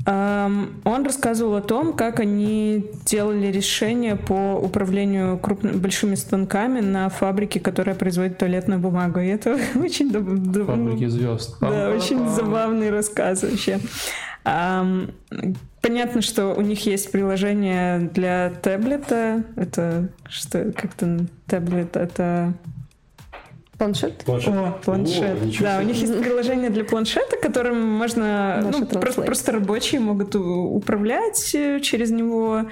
Um, 0.05 0.79
он 0.85 1.03
рассказывал 1.03 1.55
о 1.55 1.61
том, 1.61 1.91
как 1.91 2.21
они 2.21 2.85
делали 3.05 3.47
решение 3.47 4.15
по 4.15 4.55
управлению 4.55 5.37
крупными, 5.37 5.75
большими 5.77 6.15
станками 6.15 6.79
на 6.79 7.09
фабрике, 7.09 7.59
которая 7.59 7.93
производит 7.93 8.37
туалетную 8.37 8.79
бумагу. 8.79 9.19
И 9.19 9.27
это 9.27 9.59
очень... 9.75 10.11
Фабрики 10.11 11.07
звезд. 11.07 11.57
Да, 11.59 11.89
очень 11.89 12.27
забавный 12.29 12.89
рассказ 12.89 13.43
вообще. 13.43 13.79
Um, 14.45 15.13
понятно, 15.87 16.21
что 16.21 16.53
у 16.53 16.61
них 16.61 16.85
есть 16.85 17.11
приложение 17.11 17.99
для 17.99 18.51
таблета. 18.61 19.43
Это 19.55 20.09
что, 20.29 20.71
как-то 20.73 21.25
таблет, 21.47 21.95
это 21.95 22.53
Планшет? 23.77 24.23
Планшет. 24.25 24.53
О, 24.55 24.71
планшет. 24.83 25.37
О, 25.39 25.61
да, 25.63 25.79
у 25.79 25.83
них 25.83 25.97
есть 25.97 26.19
приложение 26.19 26.71
для 26.71 26.83
планшета, 26.83 27.37
которым 27.37 27.79
можно, 27.79 28.67
ну, 28.71 28.87
просто, 28.87 29.21
просто 29.21 29.51
рабочие 29.51 30.01
могут 30.01 30.35
управлять 30.35 31.53
э, 31.53 31.79
через 31.81 32.09
него 32.09 32.63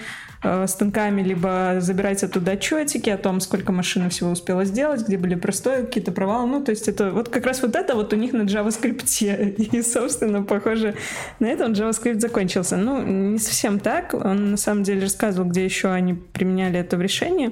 э, 0.44 0.68
станками, 0.68 1.22
либо 1.22 1.77
забирать 1.80 2.24
оттуда 2.24 2.54
отчетики 2.54 3.10
о 3.10 3.18
том, 3.18 3.39
сколько 3.39 3.72
машина 3.72 4.10
всего 4.10 4.32
успела 4.32 4.65
сделать, 4.65 5.08
где 5.08 5.18
были 5.18 5.36
простои, 5.36 5.82
какие-то 5.82 6.12
провалы. 6.12 6.48
Ну, 6.48 6.63
то 6.63 6.72
есть 6.72 6.88
это 6.88 7.12
вот 7.12 7.30
как 7.30 7.46
раз 7.46 7.62
вот 7.62 7.75
это 7.75 7.96
вот 7.96 8.13
у 8.13 8.15
них 8.15 8.34
на 8.34 8.44
JavaScript. 8.44 9.06
И, 9.58 9.82
собственно, 9.82 10.44
похоже, 10.44 10.96
на 11.39 11.48
этом 11.48 11.74
JavaScript 11.74 12.20
закончился. 12.20 12.77
Ну, 12.77 13.01
не 13.01 13.39
совсем 13.39 13.80
так. 13.80 14.13
Он 14.13 14.51
на 14.51 14.58
самом 14.58 14.84
деле 14.84 15.01
рассказывал, 15.01 15.50
где 15.50 15.65
еще 15.65 15.89
они 15.89 16.13
применяли 16.13 16.80
это 16.80 16.98
в 16.98 17.01
решении. 17.01 17.51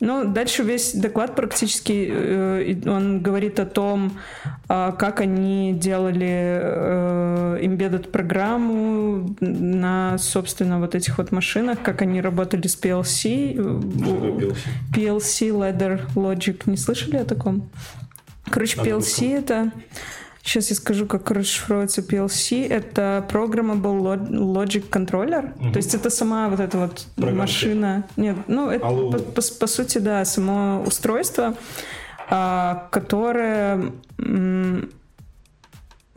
Но 0.00 0.24
дальше 0.24 0.62
весь 0.62 0.94
доклад 0.94 1.34
практически, 1.34 2.08
э, 2.10 2.88
он 2.88 3.20
говорит 3.20 3.60
о 3.60 3.66
том, 3.66 4.18
а, 4.68 4.92
как 4.92 5.20
они 5.20 5.72
делали 5.74 6.60
э, 6.62 7.58
embedded 7.62 8.10
программу 8.10 9.36
на, 9.40 10.16
собственно, 10.18 10.80
вот 10.80 10.94
этих 10.94 11.18
вот 11.18 11.32
машинах, 11.32 11.78
как 11.82 12.02
они 12.02 12.20
работали 12.24 12.66
с 12.66 12.76
PLC. 12.80 13.54
PLC, 13.54 14.56
PLC 14.92 15.50
Ladder 15.50 16.00
Logic. 16.14 16.62
Не 16.66 16.76
слышали 16.76 17.16
о 17.16 17.24
таком? 17.24 17.68
Короче, 18.50 18.80
PLC 18.80 19.38
это... 19.38 19.70
Сейчас 20.42 20.68
я 20.68 20.76
скажу, 20.76 21.06
как 21.06 21.30
расшифровывается 21.30 22.02
PLC. 22.02 22.68
Это 22.68 23.26
Programmable 23.30 24.28
Logic 24.28 24.86
Controller. 24.90 25.58
Угу. 25.58 25.72
То 25.72 25.76
есть 25.78 25.94
это 25.94 26.10
сама 26.10 26.50
вот 26.50 26.60
эта 26.60 26.76
вот 26.76 27.06
Программки. 27.16 27.40
машина. 27.40 28.04
Нет, 28.16 28.36
ну 28.46 28.68
это 28.68 28.86
по, 28.86 29.18
по, 29.18 29.42
по 29.60 29.66
сути, 29.66 29.98
да, 29.98 30.22
само 30.26 30.82
устройство, 30.86 31.54
а, 32.28 32.88
которое 32.90 33.92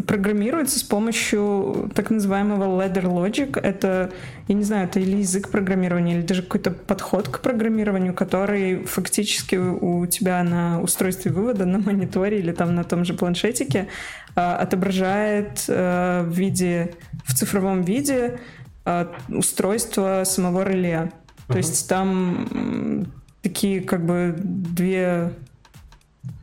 программируется 0.08 0.80
с 0.80 0.84
помощью 0.84 1.92
так 1.94 2.10
называемого 2.10 2.82
ladder 2.82 3.04
logic. 3.04 3.60
Это, 3.60 4.12
я 4.48 4.56
не 4.56 4.64
знаю, 4.64 4.86
это 4.86 5.00
или 5.00 5.18
язык 5.18 5.50
программирования, 5.50 6.16
или 6.16 6.22
даже 6.22 6.42
какой-то 6.42 6.72
подход 6.72 7.28
к 7.28 7.42
программированию, 7.42 8.14
который 8.14 8.86
фактически 8.86 9.56
у 9.58 10.06
тебя 10.08 10.42
на 10.44 10.82
устройстве 10.82 11.32
вывода, 11.32 11.66
на 11.66 11.80
мониторе 11.80 12.40
или 12.40 12.54
там 12.54 12.74
на 12.74 12.86
том 12.86 13.04
же 13.04 13.14
планшетике 13.14 13.90
а, 14.36 14.56
отображает 14.56 15.66
а, 15.68 16.24
в 16.24 16.32
виде, 16.32 16.96
в 17.26 17.34
цифровом 17.34 17.82
виде 17.82 18.40
а, 18.86 19.14
устройство 19.28 20.24
самого 20.24 20.64
реле. 20.64 21.12
То 21.48 21.54
uh-huh. 21.54 21.58
есть 21.58 21.90
там 21.90 23.08
такие 23.42 23.82
как 23.82 24.06
бы 24.06 24.36
две 24.38 25.34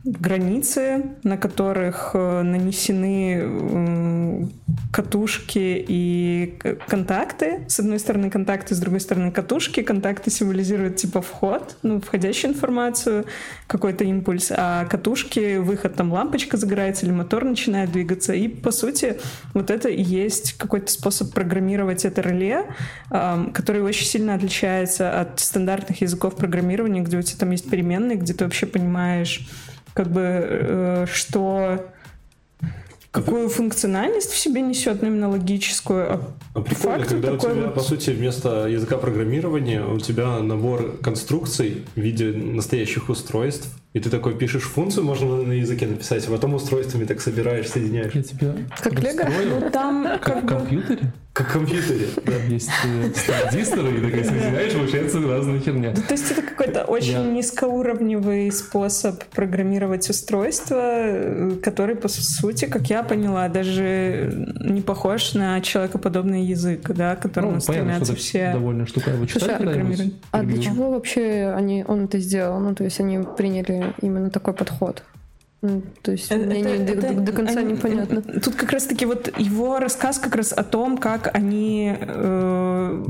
границы, 0.05 1.03
на 1.23 1.37
которых 1.37 2.11
э, 2.13 2.41
нанесены 2.43 4.51
катушки 4.93 5.83
и 5.87 6.59
контакты. 6.87 7.65
С 7.67 7.79
одной 7.79 7.99
стороны 7.99 8.29
контакты, 8.29 8.75
с 8.75 8.79
другой 8.79 8.99
стороны 8.99 9.31
катушки. 9.31 9.81
Контакты 9.81 10.29
символизируют 10.29 10.97
типа 10.97 11.21
вход, 11.21 11.77
ну, 11.81 11.99
входящую 11.99 12.53
информацию, 12.53 13.25
какой-то 13.67 14.03
импульс, 14.03 14.51
а 14.55 14.85
катушки, 14.85 15.57
выход, 15.57 15.95
там 15.95 16.13
лампочка 16.13 16.57
загорается 16.57 17.05
или 17.05 17.13
мотор 17.13 17.43
начинает 17.43 17.91
двигаться. 17.91 18.33
И, 18.33 18.47
по 18.47 18.71
сути, 18.71 19.17
вот 19.53 19.71
это 19.71 19.89
и 19.89 20.01
есть 20.01 20.53
какой-то 20.53 20.91
способ 20.91 21.33
программировать 21.33 22.05
это 22.05 22.21
реле, 22.21 22.65
который 23.09 23.81
очень 23.81 24.05
сильно 24.05 24.35
отличается 24.35 25.19
от 25.19 25.39
стандартных 25.39 26.01
языков 26.01 26.35
программирования, 26.35 27.01
где 27.01 27.17
у 27.17 27.21
тебя 27.21 27.39
там 27.39 27.51
есть 27.51 27.69
переменные, 27.69 28.17
где 28.17 28.33
ты 28.33 28.43
вообще 28.43 28.65
понимаешь, 28.65 29.47
как 29.95 30.07
бы, 30.09 30.21
э, 30.21 31.05
что 31.07 31.79
какую 33.15 33.47
функциональность 33.49 34.31
в 34.31 34.37
себе 34.37 34.61
несет, 34.61 35.01
ну, 35.01 35.07
именно 35.07 35.29
логическую. 35.29 36.13
А, 36.13 36.21
а 36.53 36.61
прикольно, 36.61 36.97
факту 36.97 37.13
когда 37.13 37.33
у 37.33 37.37
тебя, 37.37 37.53
вот... 37.53 37.73
по 37.73 37.79
сути, 37.79 38.09
вместо 38.09 38.67
языка 38.67 38.97
программирования 38.97 39.85
у 39.85 39.99
тебя 39.99 40.39
набор 40.39 40.97
конструкций 41.01 41.85
в 41.95 41.99
виде 41.99 42.33
настоящих 42.33 43.07
устройств, 43.09 43.69
и 43.95 43.99
ты 44.01 44.09
такой 44.09 44.37
пишешь 44.37 44.63
функцию, 44.63 45.05
можно 45.05 45.37
на 45.37 45.53
языке 45.53 45.87
написать, 45.87 46.27
а 46.27 46.31
потом 46.31 46.55
устройствами 46.55 47.05
так 47.05 47.21
собираешь, 47.21 47.69
соединяешь. 47.69 48.13
Я 48.13 48.23
тебя 48.23 48.53
Как 48.83 48.99
Лего? 48.99 49.29
Ну, 49.45 49.71
там 49.71 50.19
как 50.21 50.43
в 50.43 50.45
компьютере? 50.45 51.13
Как 51.31 51.47
в 51.47 51.53
компьютере. 51.53 52.07
Да, 52.25 52.33
есть 52.49 52.69
э, 52.85 53.11
транзисторы, 53.25 53.97
и 53.97 54.01
такая 54.01 54.25
соединяешь, 54.25 54.73
получается 54.73 55.21
разная 55.21 55.61
херня. 55.61 55.93
то 55.93 56.13
есть 56.13 56.29
это 56.29 56.41
какой-то 56.41 56.83
очень 56.83 57.33
низкоуровневый 57.35 58.51
способ 58.51 59.23
программировать 59.25 60.09
устройство, 60.09 60.75
э, 60.81 61.51
который, 61.63 61.95
по 61.95 62.09
сути, 62.09 62.65
как 62.65 62.89
я 62.89 63.01
поняла, 63.07 63.47
даже 63.49 64.55
не 64.59 64.81
похож 64.81 65.33
на 65.33 65.61
человекоподобный 65.61 66.43
язык, 66.43 66.89
да, 66.89 67.15
к 67.15 67.21
которому 67.21 67.53
ну, 67.53 67.59
стремятся 67.59 68.15
все. 68.15 68.51
довольно 68.53 68.85
штука. 68.85 69.11
Вы 69.11 69.27
читали 69.27 70.11
а 70.31 70.43
для 70.43 70.61
чего 70.61 70.91
вообще 70.91 71.53
они, 71.55 71.85
он 71.87 72.05
это 72.05 72.19
сделал? 72.19 72.59
Ну, 72.59 72.75
то 72.75 72.83
есть 72.83 72.99
они 72.99 73.19
приняли 73.37 73.93
именно 74.01 74.29
такой 74.29 74.53
подход. 74.53 75.03
Ну, 75.61 75.81
то 76.03 76.11
есть 76.11 76.29
это, 76.29 76.45
мне 76.45 76.61
это, 76.61 76.77
не, 76.77 76.91
это, 76.93 77.13
до, 77.13 77.21
до 77.21 77.31
конца 77.31 77.59
они, 77.59 77.73
непонятно. 77.73 78.21
Тут 78.21 78.55
как 78.55 78.71
раз-таки 78.71 79.05
вот 79.05 79.31
его 79.39 79.79
рассказ 79.79 80.19
как 80.19 80.35
раз 80.35 80.51
о 80.51 80.63
том, 80.63 80.97
как 80.97 81.33
они 81.33 81.95
э, 81.99 83.05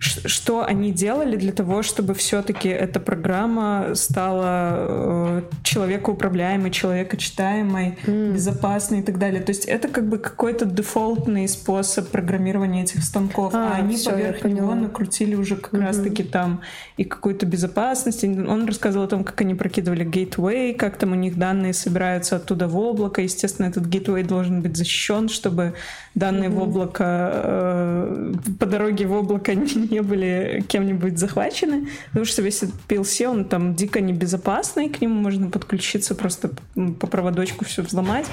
что 0.00 0.64
они 0.64 0.92
делали 0.92 1.36
для 1.36 1.52
того, 1.52 1.82
чтобы 1.82 2.14
все-таки 2.14 2.68
эта 2.68 3.00
программа 3.00 3.94
стала 3.94 4.74
э, 4.78 5.42
человекоуправляемой, 5.62 6.70
человекочитаемой, 6.70 7.98
mm. 8.04 8.32
безопасной 8.32 9.00
и 9.00 9.02
так 9.02 9.18
далее. 9.18 9.42
То 9.42 9.50
есть 9.50 9.66
это 9.66 9.88
как 9.88 10.08
бы 10.08 10.18
какой-то 10.18 10.64
дефолтный 10.64 11.46
способ 11.48 12.08
программирования 12.08 12.84
этих 12.84 13.04
станков, 13.04 13.54
а, 13.54 13.72
а 13.72 13.76
они 13.76 13.96
все, 13.96 14.10
поверх 14.10 14.44
него 14.60 14.74
накрутили 14.74 15.34
уже 15.34 15.56
как 15.56 15.74
mm-hmm. 15.74 15.86
раз-таки 15.86 16.22
там 16.22 16.60
и 16.96 17.04
какую-то 17.04 17.46
безопасность. 17.46 18.24
Он 18.24 18.66
рассказывал 18.66 19.04
о 19.06 19.08
том, 19.08 19.24
как 19.24 19.40
они 19.40 19.54
прокидывали 19.54 20.04
гейтвей, 20.04 20.74
как 20.74 20.96
там 20.96 21.12
у 21.12 21.14
них 21.14 21.38
данные 21.38 21.72
собираются 21.72 22.36
оттуда 22.36 22.68
в 22.68 22.78
облако. 22.78 23.22
Естественно, 23.22 23.66
этот 23.66 23.86
гейтвей 23.86 24.22
должен 24.22 24.62
быть 24.62 24.76
защищен, 24.76 25.28
чтобы 25.28 25.74
данные 26.14 26.50
mm-hmm. 26.50 26.54
в 26.54 26.62
облако 26.62 27.30
э, 27.32 28.34
по 28.58 28.66
дороге 28.66 29.06
в 29.06 29.12
облако 29.12 29.54
не 29.89 29.89
не 29.90 30.02
были 30.02 30.64
кем-нибудь 30.68 31.18
захвачены, 31.18 31.88
потому 32.08 32.24
что 32.24 32.42
весь 32.42 32.62
этот 32.62 32.76
PLC, 32.88 33.26
он 33.26 33.44
там 33.44 33.74
дико 33.74 34.00
небезопасный, 34.00 34.88
к 34.88 35.00
нему 35.00 35.14
можно 35.14 35.50
подключиться 35.50 36.14
просто 36.14 36.50
по 36.74 37.06
проводочку 37.06 37.64
все 37.64 37.82
взломать. 37.82 38.26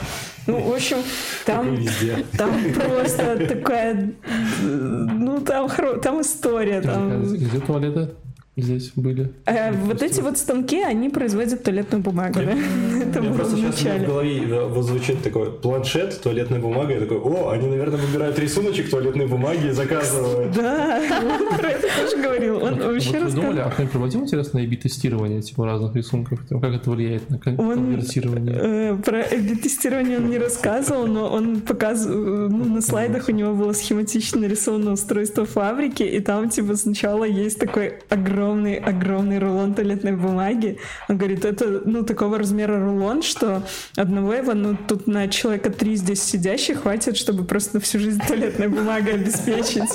Ну, 0.46 0.60
в 0.60 0.74
общем, 0.74 0.98
там, 1.46 1.78
там 2.38 2.52
просто 2.74 3.48
такая, 3.48 4.14
ну, 4.62 5.42
там, 5.42 5.70
там 6.02 6.22
история. 6.22 6.82
Там... 6.82 7.24
Где 7.24 7.60
туалеты? 7.60 8.10
Здесь 8.62 8.92
были? 8.96 9.32
Э, 9.46 9.72
вот 9.72 10.02
эти 10.02 10.22
вот 10.22 10.38
станки, 10.38 10.82
они 10.82 11.10
производят 11.10 11.64
туалетную 11.64 12.04
бумагу, 12.04 12.40
да? 12.40 12.58
Это 13.04 13.22
было 13.22 13.34
просто 13.34 13.58
сейчас 13.58 14.02
в 14.02 14.06
голове 14.06 14.66
вот 14.66 14.84
звучит 14.84 15.22
такой 15.22 15.52
планшет, 15.52 16.20
туалетная 16.22 16.60
бумага, 16.60 16.94
я 16.94 17.00
такой, 17.00 17.18
о, 17.18 17.52
они, 17.52 17.68
наверное, 17.68 18.00
выбирают 18.00 18.40
рисуночек 18.40 18.90
туалетной 18.90 19.28
бумаги 19.28 19.68
и 19.68 19.72
заказывают. 19.72 20.52
Да, 20.54 21.02
про 21.58 21.70
это 21.70 21.88
тоже 22.02 22.22
говорил. 22.22 22.64
Он 22.64 22.80
вообще 22.80 23.20
рассказывал. 23.20 23.30
Вы 23.30 23.42
думали, 23.42 23.60
а 23.60 23.70
кто-нибудь 23.70 23.92
проводил 23.92 24.22
интересное 24.22 24.64
A-B-тестирование 24.64 25.42
типа 25.42 25.66
разных 25.66 25.96
рисунков? 25.96 26.40
Как 26.50 26.74
это 26.74 26.90
влияет 26.90 27.30
на 27.30 27.40
конвертирование? 27.40 28.58
Э, 28.60 28.96
про 28.96 29.22
A-B-тестирование 29.22 30.18
он 30.18 30.30
не 30.30 30.38
рассказывал, 30.38 31.08
но 31.08 31.30
он 31.30 31.62
показывал, 31.62 32.50
ну, 32.50 32.66
на 32.66 32.82
слайдах 32.82 33.30
у 33.30 33.32
него 33.32 33.54
было 33.54 33.74
схематично 33.74 34.42
нарисовано 34.42 34.94
устройство 34.94 35.46
фабрики, 35.46 36.04
и 36.04 36.20
там, 36.20 36.50
типа, 36.50 36.76
сначала 36.76 37.24
есть 37.24 37.60
такой 37.60 38.00
огромный 38.10 38.47
огромный-огромный 38.48 39.39
рулон 39.39 39.74
туалетной 39.74 40.13
бумаги. 40.13 40.77
Он 41.10 41.18
говорит, 41.18 41.46
это, 41.46 41.82
ну, 41.86 42.04
такого 42.04 42.38
размера 42.38 42.84
рулон, 42.84 43.22
что 43.22 43.63
одного 43.96 44.34
его, 44.34 44.54
ну, 44.54 44.77
тут 44.88 45.08
на 45.08 45.27
человека 45.27 45.70
три 45.70 45.96
здесь 45.96 46.24
сидящих 46.24 46.82
хватит, 46.82 47.18
чтобы 47.18 47.44
просто 47.44 47.80
всю 47.80 48.00
жизнь 48.00 48.22
туалетной 48.25 48.68
бумагой 48.68 49.16
обеспечить. 49.16 49.89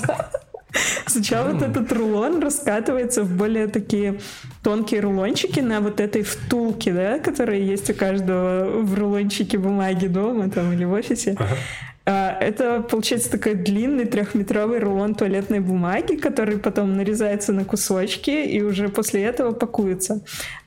Сначала 1.07 1.53
вот 1.53 1.63
этот 1.63 1.93
рулон 1.93 2.41
раскатывается 2.41 3.25
в 3.25 3.37
более 3.37 3.67
такие 3.67 4.21
тонкие 4.63 5.01
рулончики 5.01 5.61
на 5.61 5.81
вот 5.81 6.01
этой 6.01 6.23
втулке, 6.23 6.93
да, 6.93 7.19
которые 7.19 7.67
есть 7.67 7.91
у 7.91 7.95
каждого 7.95 8.81
в 8.81 8.95
рулончике 8.95 9.59
бумаги 9.59 10.07
дома 10.07 10.49
там 10.49 10.73
или 10.73 10.85
в 10.85 10.93
офисе. 10.93 11.37
Ага. 11.39 11.57
А, 12.05 12.37
это, 12.41 12.81
получается, 12.83 13.31
такой 13.31 13.55
длинный 13.55 14.07
трехметровый 14.07 14.81
рулон 14.81 15.15
туалетной 15.15 15.61
бумаги, 15.61 16.17
который 16.17 16.59
потом 16.59 16.97
нарезается 16.97 17.53
на 17.53 17.65
кусочки 17.65 18.31
и 18.31 18.61
уже 18.63 18.89
после 18.89 19.23
этого 19.23 19.53
пакуется. 19.53 20.23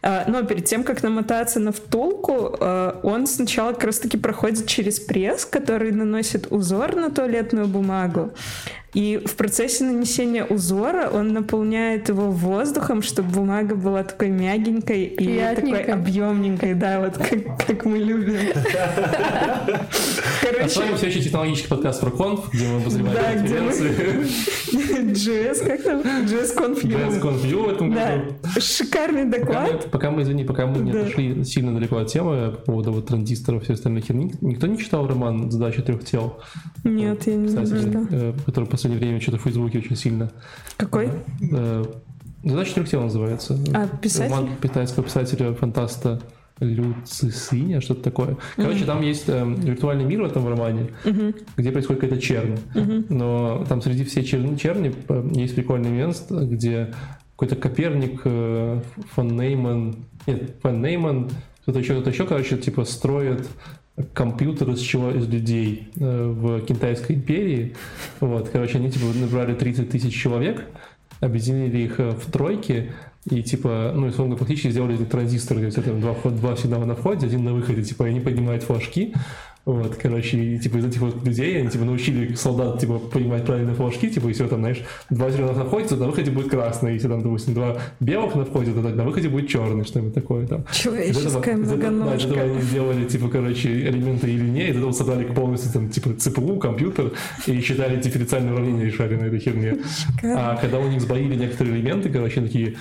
А, 0.07 0.23
но 0.27 0.43
перед 0.43 0.65
тем, 0.65 0.83
как 0.83 1.01
намотаться 1.01 1.59
на 1.59 1.71
втулку, 1.71 2.55
а, 2.59 2.99
он 3.01 3.25
сначала 3.25 3.73
как 3.73 3.85
раз-таки 3.85 4.17
проходит 4.17 4.67
через 4.67 4.99
пресс, 4.99 5.45
который 5.45 5.91
наносит 5.91 6.51
узор 6.51 6.95
на 6.95 7.09
туалетную 7.09 7.67
бумагу. 7.67 8.31
и 8.93 9.17
в 9.25 9.35
процессе 9.35 9.83
нанесения 9.83 10.45
узора 10.45 11.09
он 11.11 11.33
наполняет 11.33 12.07
его 12.07 12.31
воздухом, 12.31 13.01
чтобы 13.01 13.29
бумага 13.29 13.75
была 13.75 14.03
такой 14.03 14.29
мягенькой 14.29 15.03
и 15.03 15.37
такой 15.55 15.81
объемненькой, 15.83 16.75
да, 16.75 17.01
вот 17.01 17.17
как, 17.17 17.65
как 17.67 17.85
мы 17.85 17.97
любим. 17.97 18.37
А 18.55 19.89
с 19.91 20.41
Короче, 20.41 20.79
вами 20.79 20.95
все 20.95 21.07
еще 21.07 21.19
технологический 21.21 21.67
подкаст 21.67 21.99
про 21.99 22.11
конф, 22.11 22.49
где 22.53 22.65
мы 22.67 22.77
обозреваем 22.81 23.15
Да, 23.15 23.33
где 23.43 23.59
мы- 23.59 23.71
конференции. 23.71 24.45
JS, 25.15 25.67
как 25.67 25.83
там? 25.83 25.99
JS 26.01 26.25
JS 26.25 26.55
Confuse. 26.55 27.21
Conf 27.21 27.63
в 27.65 27.69
этом 27.69 27.93
Да, 27.93 28.15
году. 28.17 28.35
шикарный 28.61 29.25
Пока 29.25 29.37
доклад. 29.39 29.91
Пока 29.95 30.11
мы, 30.11 30.23
извини, 30.23 30.43
пока 30.43 30.67
мы 30.67 30.79
не 30.79 30.91
Да. 30.91 31.03
отошли 31.03 31.45
сильно 31.45 31.73
далеко 31.73 31.95
от 31.95 32.07
темы 32.07 32.51
по 32.51 32.57
поводу 32.73 32.91
вот 32.91 33.05
транзисторов 33.07 33.61
и 33.61 33.63
всей 33.63 33.73
остальной 33.75 34.01
херни, 34.01 34.33
никто 34.41 34.67
не 34.67 34.77
читал 34.77 35.07
роман 35.07 35.49
«Задача 35.49 35.81
трех 35.83 36.03
тел», 36.03 36.37
Нет, 36.83 37.25
я 37.27 37.35
не 37.35 37.47
знаю, 37.47 37.65
что. 37.65 38.07
э, 38.11 38.33
который 38.45 38.65
в 38.65 38.69
последнее 38.69 38.99
время 38.99 39.21
что-то 39.21 39.37
в 39.37 39.43
Фейсбуке 39.43 39.77
очень 39.79 39.95
сильно. 39.95 40.31
Какой? 40.75 41.09
Э, 41.49 41.85
«Задача 42.43 42.73
трех 42.73 42.89
тел» 42.89 43.03
называется. 43.03 43.57
А, 43.73 43.87
писатель? 43.87 44.35
Роман 44.35 44.49
китайского 44.61 45.05
писателя-фантаста 45.05 46.19
Лю 46.59 46.93
Цисиня, 47.05 47.79
что-то 47.79 48.01
такое. 48.03 48.35
Короче, 48.57 48.83
там 48.83 49.01
есть 49.01 49.25
э, 49.27 49.45
виртуальный 49.45 50.03
мир 50.03 50.23
в 50.23 50.25
этом 50.25 50.45
романе, 50.45 50.89
где 51.55 51.71
происходит 51.71 52.01
какая-то 52.01 52.21
чернь. 52.21 52.57
Но 53.09 53.63
там 53.69 53.81
среди 53.81 54.03
всей 54.03 54.25
черни, 54.25 54.57
черни 54.57 54.93
э, 55.07 55.29
есть 55.35 55.55
прикольный 55.55 55.89
место, 55.91 56.45
где 56.45 56.93
какой-то 57.35 57.55
Коперник, 57.55 58.21
э, 58.23 58.81
фон 59.13 59.35
Нейман, 59.35 60.05
нет, 60.25 60.55
фон 60.61 60.81
Нейман, 60.81 61.29
кто-то 61.61 61.79
еще, 61.79 61.93
кто-то 61.93 62.09
еще, 62.09 62.25
короче, 62.25 62.57
типа 62.57 62.85
строит 62.85 63.47
компьютер 64.13 64.69
из 64.71 64.79
чего 64.79 65.11
из 65.11 65.27
людей 65.27 65.89
э, 65.99 66.27
в 66.27 66.61
Китайской 66.65 67.13
империи. 67.13 67.75
Вот, 68.19 68.49
короче, 68.49 68.77
они 68.77 68.91
типа 68.91 69.05
набрали 69.17 69.53
30 69.53 69.89
тысяч 69.89 70.13
человек, 70.13 70.65
объединили 71.19 71.79
их 71.79 71.99
э, 71.99 72.11
в 72.11 72.31
тройки 72.31 72.91
и 73.29 73.41
типа, 73.41 73.91
ну, 73.95 74.07
условно, 74.07 74.37
фактически 74.37 74.69
сделали 74.69 74.95
эти 74.95 75.03
транзисторы, 75.03 75.61
то 75.61 75.65
есть 75.65 75.77
это 75.77 75.93
два, 75.93 76.13
два 76.29 76.55
сигнала 76.55 76.85
на 76.85 76.95
входе, 76.95 77.25
один 77.25 77.43
на 77.43 77.53
выходе, 77.53 77.83
типа, 77.83 78.05
они 78.05 78.19
поднимают 78.19 78.63
флажки, 78.63 79.13
вот, 79.65 79.95
короче, 79.95 80.37
и, 80.37 80.59
типа, 80.59 80.77
из 80.77 80.85
этих 80.85 81.01
вот 81.01 81.25
людей 81.25 81.59
они, 81.59 81.69
типа, 81.69 81.85
научили 81.85 82.35
солдат, 82.35 82.79
типа, 82.79 82.99
понимать 82.99 83.45
правильно 83.45 83.73
флажки, 83.73 84.09
типа, 84.09 84.27
если 84.27 84.45
там, 84.47 84.59
знаешь, 84.59 84.81
два 85.09 85.31
зеленых 85.31 85.57
на 85.57 85.65
входе, 85.65 85.87
то 85.87 85.95
на 85.95 86.05
выходе 86.07 86.29
будет 86.29 86.49
красный, 86.49 86.93
если 86.93 87.07
там, 87.07 87.23
допустим, 87.23 87.55
два 87.55 87.77
белых 87.99 88.35
на 88.35 88.45
входе, 88.45 88.71
то 88.73 88.81
на 88.81 89.03
выходе 89.03 89.27
будет 89.27 89.49
черный, 89.49 89.83
что-нибудь 89.83 90.13
такое 90.13 90.45
там. 90.45 90.61
Из 90.61 90.67
этого- 90.67 90.73
Человеческая 90.75 91.29
из 91.29 91.35
этого- 91.35 91.43
да, 91.45 91.51
из 91.63 91.71
этого 91.71 91.91
многоножка. 91.91 92.41
они 92.41 92.61
сделали, 92.61 93.05
типа, 93.05 93.27
короче, 93.29 93.69
элементы 93.89 94.31
и 94.31 94.37
линии, 94.37 94.69
из 94.69 94.77
этого 94.77 94.91
собрали 94.91 95.23
полностью, 95.25 95.71
там, 95.71 95.89
типа, 95.89 96.13
ЦПУ, 96.15 96.57
компьютер, 96.57 97.11
и 97.47 97.59
считали 97.61 97.99
дифференциальные 97.99 98.53
уравнения, 98.53 98.85
решали 98.85 99.15
на 99.15 99.23
этой 99.23 99.39
херне. 99.39 99.77
А 100.23 100.57
когда 100.57 100.77
у 100.79 100.87
них 100.87 101.01
сбоили 101.01 101.35
некоторые 101.35 101.75
элементы, 101.77 102.09
короче, 102.09 102.39
такие, 102.41 102.75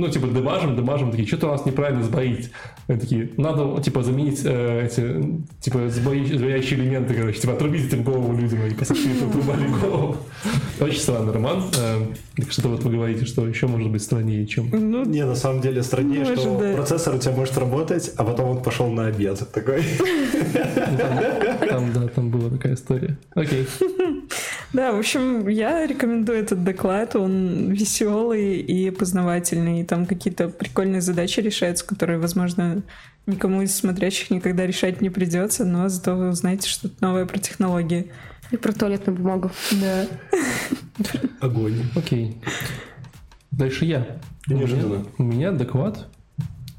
ну, 0.00 0.08
типа, 0.08 0.26
дебажим, 0.28 0.76
дебажим, 0.76 1.10
такие, 1.10 1.26
что-то 1.28 1.48
у 1.48 1.50
нас 1.52 1.64
неправильно 1.66 2.02
сбоит. 2.02 2.50
Они 2.88 2.98
такие, 2.98 3.30
надо, 3.36 3.80
типа, 3.82 4.02
заменить 4.02 4.40
э, 4.44 4.86
эти, 4.86 5.40
типа, 5.60 5.78
сбои- 5.88 6.36
сбоящие 6.36 6.80
элементы, 6.80 7.14
короче, 7.14 7.40
типа, 7.40 7.52
отрубить 7.54 7.86
этим 7.86 8.02
голову 8.02 8.36
людям, 8.36 8.62
они 8.64 8.74
посошли, 8.74 9.12
отрубали 9.28 9.66
голову. 9.80 10.16
Очень 10.80 11.00
странный 11.00 11.32
роман. 11.32 11.64
Э, 11.78 12.06
так 12.36 12.50
что 12.52 12.68
вот 12.68 12.82
вы 12.82 12.92
говорите, 12.92 13.24
что 13.26 13.46
еще 13.46 13.66
может 13.66 13.90
быть 13.90 14.02
страннее, 14.02 14.46
чем... 14.46 14.68
Ну, 14.72 15.04
Не, 15.04 15.24
на 15.24 15.34
самом 15.36 15.60
деле 15.60 15.82
страннее, 15.82 16.24
Ну, 16.24 16.36
что 16.36 16.74
процессор 16.76 17.14
у 17.14 17.18
тебя 17.18 17.32
может 17.32 17.56
работать, 17.58 18.12
а 18.16 18.24
потом 18.24 18.50
он 18.50 18.62
пошел 18.62 18.90
на 18.90 19.06
обед. 19.06 19.38
Такой. 19.52 19.82
Там, 21.68 21.92
да, 21.92 22.08
там 22.08 22.30
была 22.30 22.50
такая 22.50 22.74
история. 22.74 23.16
Окей. 23.34 23.66
Да, 24.72 24.92
в 24.92 24.98
общем, 24.98 25.48
я 25.48 25.86
рекомендую 25.86 26.38
этот 26.38 26.62
доклад. 26.62 27.16
Он 27.16 27.72
веселый 27.72 28.60
и 28.60 28.90
познавательный. 28.90 29.80
И 29.80 29.84
там 29.84 30.06
какие-то 30.06 30.48
прикольные 30.48 31.00
задачи 31.00 31.40
решаются, 31.40 31.84
которые, 31.84 32.18
возможно, 32.18 32.82
никому 33.26 33.62
из 33.62 33.74
смотрящих 33.74 34.30
никогда 34.30 34.66
решать 34.66 35.00
не 35.00 35.10
придется, 35.10 35.64
но 35.64 35.88
зато 35.88 36.16
вы 36.16 36.28
узнаете 36.28 36.68
что-то 36.68 36.94
новое 37.00 37.26
про 37.26 37.38
технологии. 37.38 38.12
И 38.50 38.56
про 38.56 38.72
туалетную 38.72 39.16
бумагу. 39.16 39.50
Да. 39.80 40.06
Огонь. 41.40 41.82
Окей. 41.94 42.36
Дальше 43.50 43.84
я. 43.84 44.20
Неожиданно. 44.48 45.04
у 45.18 45.22
меня 45.22 45.52
доклад, 45.52 46.08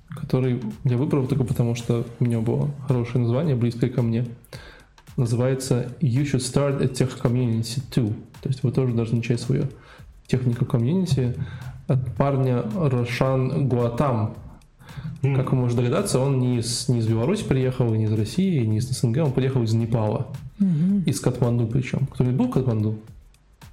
который 0.09 0.61
я 0.83 0.97
выбрал 0.97 1.27
только 1.27 1.43
потому, 1.43 1.75
что 1.75 2.05
у 2.19 2.25
него 2.25 2.41
было 2.41 2.71
хорошее 2.87 3.23
название, 3.23 3.55
близкое 3.55 3.89
ко 3.89 4.01
мне. 4.01 4.25
Называется 5.17 5.91
You 5.99 6.23
should 6.23 6.41
start 6.41 6.81
a 6.81 6.87
tech 6.87 7.21
community 7.21 7.81
too. 7.91 8.13
То 8.41 8.49
есть 8.49 8.63
вы 8.63 8.71
тоже 8.71 8.93
должны 8.93 9.17
начать 9.17 9.39
свою 9.39 9.67
технику 10.27 10.65
комьюнити 10.65 11.35
от 11.87 12.15
парня 12.15 12.63
Рошан 12.75 13.67
Гуатам. 13.67 14.33
Как 15.21 15.51
вы 15.51 15.57
можете 15.57 15.83
догадаться, 15.83 16.19
он 16.19 16.39
не 16.39 16.59
из, 16.59 16.89
не 16.89 16.99
из 16.99 17.07
Беларуси 17.07 17.43
приехал, 17.43 17.93
и 17.93 17.97
не 17.97 18.05
из 18.05 18.13
России, 18.13 18.63
и 18.63 18.67
не 18.67 18.77
из 18.77 18.89
СНГ, 18.89 19.17
он 19.17 19.31
приехал 19.33 19.61
из 19.63 19.73
Непала. 19.73 20.27
Из 21.05 21.19
Катманду 21.19 21.67
причем. 21.67 22.07
Кто-нибудь 22.07 22.37
был 22.37 22.47
в 22.47 22.51
Катманду? 22.51 22.95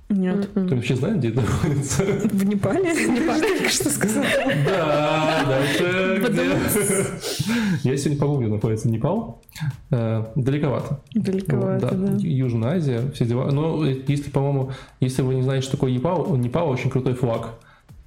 Нет. 0.08 0.48
Кто-нибудь 0.50 0.72
вообще 0.76 0.96
знает, 0.96 1.18
где 1.18 1.28
это 1.28 1.42
находится? 1.42 2.02
В 2.02 2.44
Непале? 2.46 2.92
Непале 2.92 3.58
только 3.58 3.68
что 3.68 3.90
сказал. 3.90 4.24
Да, 4.64 5.44
дальше 5.46 6.24
где? 6.28 7.90
Я 7.90 7.96
сегодня 7.96 8.18
погуглил, 8.18 8.54
находится 8.54 8.88
Непал. 8.88 9.42
Э, 9.90 10.24
Далековато. 10.34 11.00
Далековато, 11.14 11.94
да. 11.94 12.16
Южная 12.20 12.76
Азия, 12.76 13.10
все 13.12 13.26
дела. 13.26 13.50
Но 13.50 13.84
э, 13.86 13.96
если, 14.06 14.30
по-моему, 14.30 14.70
если 15.00 15.20
вы 15.22 15.34
не 15.34 15.42
знаете, 15.42 15.64
что 15.64 15.72
такое 15.72 15.92
Непал, 15.92 16.30
у 16.30 16.36
Непала 16.36 16.70
очень 16.70 16.88
крутой 16.90 17.12
флаг. 17.14 17.50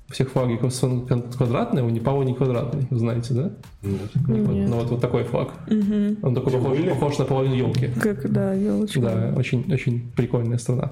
У 0.10 0.14
всех 0.14 0.32
флаги 0.32 0.58
квадратные, 0.58 1.86
у 1.86 1.90
Непала 1.90 2.24
не 2.24 2.34
квадратный, 2.34 2.86
вы 2.90 3.00
знаете, 3.00 3.34
да? 3.34 3.52
Нет. 3.82 4.02
Вот, 4.16 4.56
ну 4.56 4.76
вот, 4.76 4.90
вот 4.90 5.02
такой 5.02 5.24
флаг. 5.24 5.54
Он 5.70 6.36
такой 6.36 6.52
похож, 6.52 6.78
похож 6.80 7.18
на 7.20 7.26
половину 7.26 7.56
елки. 7.56 7.90
Как, 8.02 8.30
да, 8.30 8.54
елочка. 8.54 9.00
Да, 9.00 9.34
очень, 9.38 9.72
очень 9.72 10.12
прикольная 10.16 10.58
страна. 10.58 10.92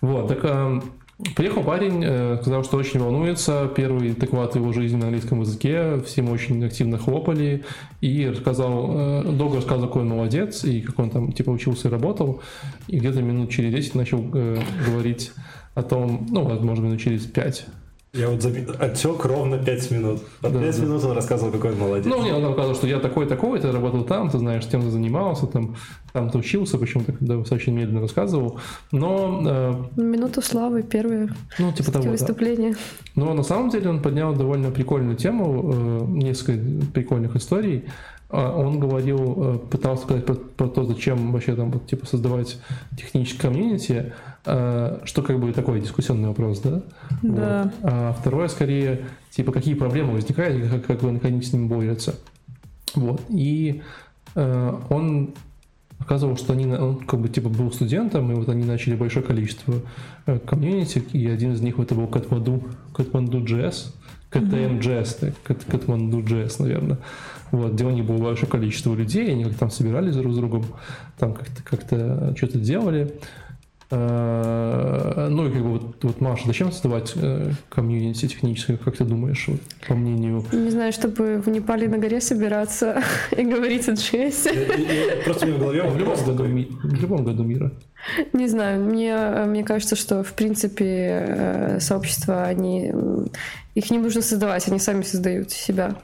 Вот, 0.00 0.28
так 0.28 0.44
эм, 0.44 0.82
приехал 1.34 1.62
парень, 1.62 2.02
э, 2.04 2.38
сказал, 2.40 2.64
что 2.64 2.76
очень 2.76 3.00
волнуется. 3.00 3.70
Первый 3.74 4.10
доклад 4.10 4.54
его 4.54 4.72
жизни 4.72 4.96
на 4.96 5.06
английском 5.06 5.40
языке. 5.40 6.00
Все 6.04 6.20
ему 6.20 6.32
очень 6.32 6.64
активно 6.64 6.98
хлопали. 6.98 7.64
И 8.00 8.28
рассказал, 8.28 8.90
э, 8.94 9.22
долго 9.32 9.56
рассказывал, 9.56 9.88
какой 9.88 10.02
он 10.02 10.08
молодец, 10.08 10.64
и 10.64 10.80
как 10.82 10.98
он 10.98 11.10
там 11.10 11.32
типа 11.32 11.50
учился 11.50 11.88
и 11.88 11.90
работал. 11.90 12.42
И 12.88 12.98
где-то 12.98 13.22
минут 13.22 13.50
через 13.50 13.72
10 13.72 13.94
начал 13.94 14.24
э, 14.34 14.58
говорить 14.86 15.32
о 15.74 15.82
том, 15.82 16.26
ну, 16.30 16.42
вот, 16.42 16.62
может, 16.62 16.84
минут 16.84 17.00
через 17.00 17.24
5. 17.26 17.66
Я 18.16 18.28
вот 18.30 18.40
заби- 18.40 18.66
отсек 18.78 19.24
ровно 19.24 19.58
5 19.58 19.90
минут. 19.90 20.20
Под 20.40 20.52
Да, 20.52 20.60
5 20.60 20.76
да. 20.76 20.82
минут 20.86 21.04
он 21.04 21.12
рассказывал, 21.12 21.52
какой 21.52 21.72
он 21.72 21.78
молодец. 21.78 22.06
Ну, 22.06 22.20
мне 22.20 22.34
он 22.34 22.44
рассказывал, 22.44 22.74
что 22.74 22.86
я 22.86 22.98
такой-такой, 22.98 23.60
ты 23.60 23.70
работал 23.70 24.04
там, 24.04 24.30
ты 24.30 24.38
знаешь, 24.38 24.66
тем 24.66 24.80
ты 24.82 24.90
занимался, 24.90 25.46
там, 25.46 25.76
там 26.12 26.30
ты 26.30 26.38
учился, 26.38 26.78
причем 26.78 27.04
так 27.04 27.16
достаточно 27.20 27.72
медленно 27.72 28.00
рассказывал. 28.00 28.58
Но, 28.92 29.42
э, 29.96 30.00
Минуту 30.00 30.40
славы, 30.42 30.82
первое 30.82 31.28
ну, 31.58 31.72
типа 31.72 31.92
того, 31.92 32.04
да. 32.06 32.10
выступление. 32.12 32.74
Но 33.14 33.34
на 33.34 33.42
самом 33.42 33.70
деле 33.70 33.90
он 33.90 34.00
поднял 34.02 34.34
довольно 34.34 34.70
прикольную 34.70 35.16
тему, 35.16 35.72
э, 35.74 36.04
несколько 36.08 36.60
прикольных 36.92 37.36
историй. 37.36 37.84
А 38.28 38.56
Он 38.56 38.80
говорил, 38.80 39.34
э, 39.38 39.58
пытался 39.70 40.02
сказать 40.02 40.26
про, 40.26 40.34
про 40.34 40.68
то, 40.68 40.84
зачем 40.84 41.32
вообще 41.32 41.54
там 41.54 41.70
вот, 41.70 41.86
типа 41.86 42.06
создавать 42.06 42.58
техническое 42.96 43.42
комьюнити, 43.48 44.12
э, 44.44 45.00
что 45.04 45.22
как 45.22 45.38
бы 45.38 45.52
такой 45.52 45.80
дискуссионный 45.80 46.28
вопрос, 46.28 46.58
да? 46.60 46.82
Да. 47.22 47.72
Вот. 47.82 47.90
А 47.92 48.16
второе, 48.18 48.48
скорее, 48.48 49.06
типа 49.30 49.52
какие 49.52 49.74
проблемы 49.74 50.14
возникают, 50.14 50.64
и 50.64 50.68
как, 50.68 50.86
как 50.86 51.02
вы 51.02 51.12
наконец 51.12 51.46
с 51.46 51.52
ними 51.52 51.68
борются. 51.68 52.16
Вот. 52.96 53.22
И 53.28 53.82
э, 54.34 54.80
он 54.90 55.34
показывал, 55.98 56.36
что 56.36 56.52
они, 56.52 56.66
он 56.66 56.96
как 56.98 57.20
бы 57.20 57.28
типа 57.28 57.48
был 57.48 57.70
студентом, 57.70 58.32
и 58.32 58.34
вот 58.34 58.48
они 58.48 58.64
начали 58.64 58.96
большое 58.96 59.24
количество 59.24 59.76
комьюнити, 60.46 60.98
и 61.12 61.28
один 61.28 61.52
из 61.52 61.60
них 61.60 61.78
это 61.78 61.94
был 61.94 62.08
Катманду, 62.08 62.62
Катманду 62.92 63.40
JS, 63.40 63.92
Так, 65.20 65.34
Кат- 65.44 65.64
Катманду 65.64 66.20
JS, 66.20 66.56
наверное. 66.62 66.98
Вот, 67.52 67.72
где 67.74 67.84
у 67.84 67.90
них 67.90 68.04
было 68.04 68.18
большое 68.18 68.50
количество 68.50 68.94
людей, 68.94 69.30
они 69.30 69.44
как 69.44 69.54
там 69.54 69.70
собирались 69.70 70.16
друг 70.16 70.32
с 70.32 70.36
другом, 70.36 70.64
там 71.18 71.32
как-то 71.34 71.62
как 71.62 72.36
что-то 72.36 72.58
делали. 72.58 73.12
Э, 73.90 75.28
Ну 75.30 75.46
и 75.48 75.52
как 75.52 75.62
бы 75.62 75.68
вот, 75.70 75.96
вот 76.02 76.20
Маша, 76.20 76.46
зачем 76.46 76.72
создавать 76.72 77.12
э, 77.16 77.52
комьюнити 77.68 78.26
техническое, 78.26 78.76
как 78.76 78.96
ты 78.96 79.04
думаешь, 79.04 79.44
вот, 79.48 79.60
по 79.86 79.94
мнению 79.94 80.44
Не 80.52 80.70
знаю, 80.70 80.92
чтобы 80.92 81.38
в 81.40 81.48
Непале 81.48 81.88
на 81.88 81.98
горе 81.98 82.20
собираться 82.20 83.02
и 83.36 83.42
говорить 83.42 83.88
о 83.88 83.92
и- 83.92 84.82
и 84.82 85.22
Просто 85.24 85.46
у 85.46 85.48
меня 85.48 85.58
в 85.58 85.60
голове 85.60 85.82
в 85.82 85.96
любом 85.98 86.16
году, 86.24 86.42
в 86.44 87.00
любом 87.02 87.24
году 87.24 87.42
мира? 87.44 87.72
Не 88.32 88.48
знаю, 88.48 88.82
мне, 88.84 89.10
э, 89.14 89.46
мне 89.46 89.64
кажется, 89.64 89.96
что, 89.96 90.22
в 90.22 90.32
принципе, 90.32 91.24
э, 91.28 91.80
сообщества, 91.80 92.44
они, 92.44 92.92
их 93.74 93.90
не 93.90 93.98
нужно 93.98 94.22
создавать, 94.22 94.68
они 94.68 94.78
сами 94.78 95.02
создают 95.02 95.50
себя. 95.50 95.94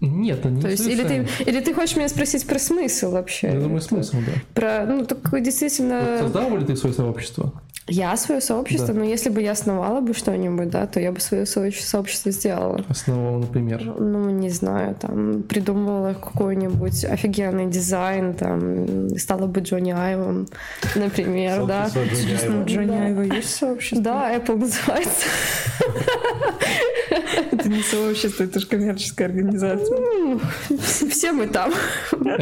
Нет, 0.00 0.46
они 0.46 0.60
То 0.60 0.68
не 0.68 0.72
есть, 0.72 0.86
или 0.86 1.02
ты, 1.02 1.26
или 1.44 1.60
ты 1.60 1.74
хочешь 1.74 1.96
меня 1.96 2.08
спросить 2.08 2.46
про 2.46 2.58
смысл 2.58 3.10
вообще? 3.10 3.48
Я 3.48 3.60
думаю, 3.60 3.80
смысл, 3.80 4.16
да. 4.26 4.32
Про, 4.54 4.86
ну, 4.86 5.04
такой 5.04 5.40
действительно... 5.40 6.18
Создал 6.20 6.56
ли 6.56 6.64
ты 6.64 6.76
свое 6.76 6.94
сообщество? 6.94 7.52
Я 7.90 8.14
свое 8.18 8.42
сообщество, 8.42 8.92
Да. 8.92 9.00
но 9.00 9.04
если 9.06 9.30
бы 9.30 9.40
я 9.40 9.52
основала 9.52 10.00
бы 10.02 10.12
что-нибудь, 10.12 10.68
да, 10.68 10.86
то 10.86 11.00
я 11.00 11.10
бы 11.10 11.20
свое 11.20 11.46
со- 11.46 11.70
сообщество 11.72 12.30
сделала. 12.30 12.84
Основал, 12.86 13.38
например. 13.38 13.82
Ну, 13.98 14.28
не 14.28 14.50
знаю, 14.50 14.94
там, 14.94 15.42
придумывала 15.42 16.12
какой-нибудь 16.12 17.04
офигенный 17.06 17.64
дизайн, 17.66 18.34
там, 18.34 19.16
стала 19.18 19.46
бы 19.46 19.60
Джонни 19.60 19.92
Айвом, 19.92 20.48
например, 20.96 21.64
да. 21.64 21.88
Сообщество 21.88 22.62
Джонни. 22.66 22.94
Айва 22.94 23.22
есть 23.22 23.54
сообщество? 23.56 24.02
Да, 24.02 24.36
Apple 24.36 24.56
называется. 24.58 25.26
Это 27.52 27.68
не 27.70 27.82
сообщество, 27.82 28.44
это 28.44 28.60
же 28.60 28.66
коммерческая 28.66 29.28
организация. 29.28 29.87
Ну, 29.90 30.40
Все 31.10 31.32
мы 31.32 31.46
там 31.46 31.72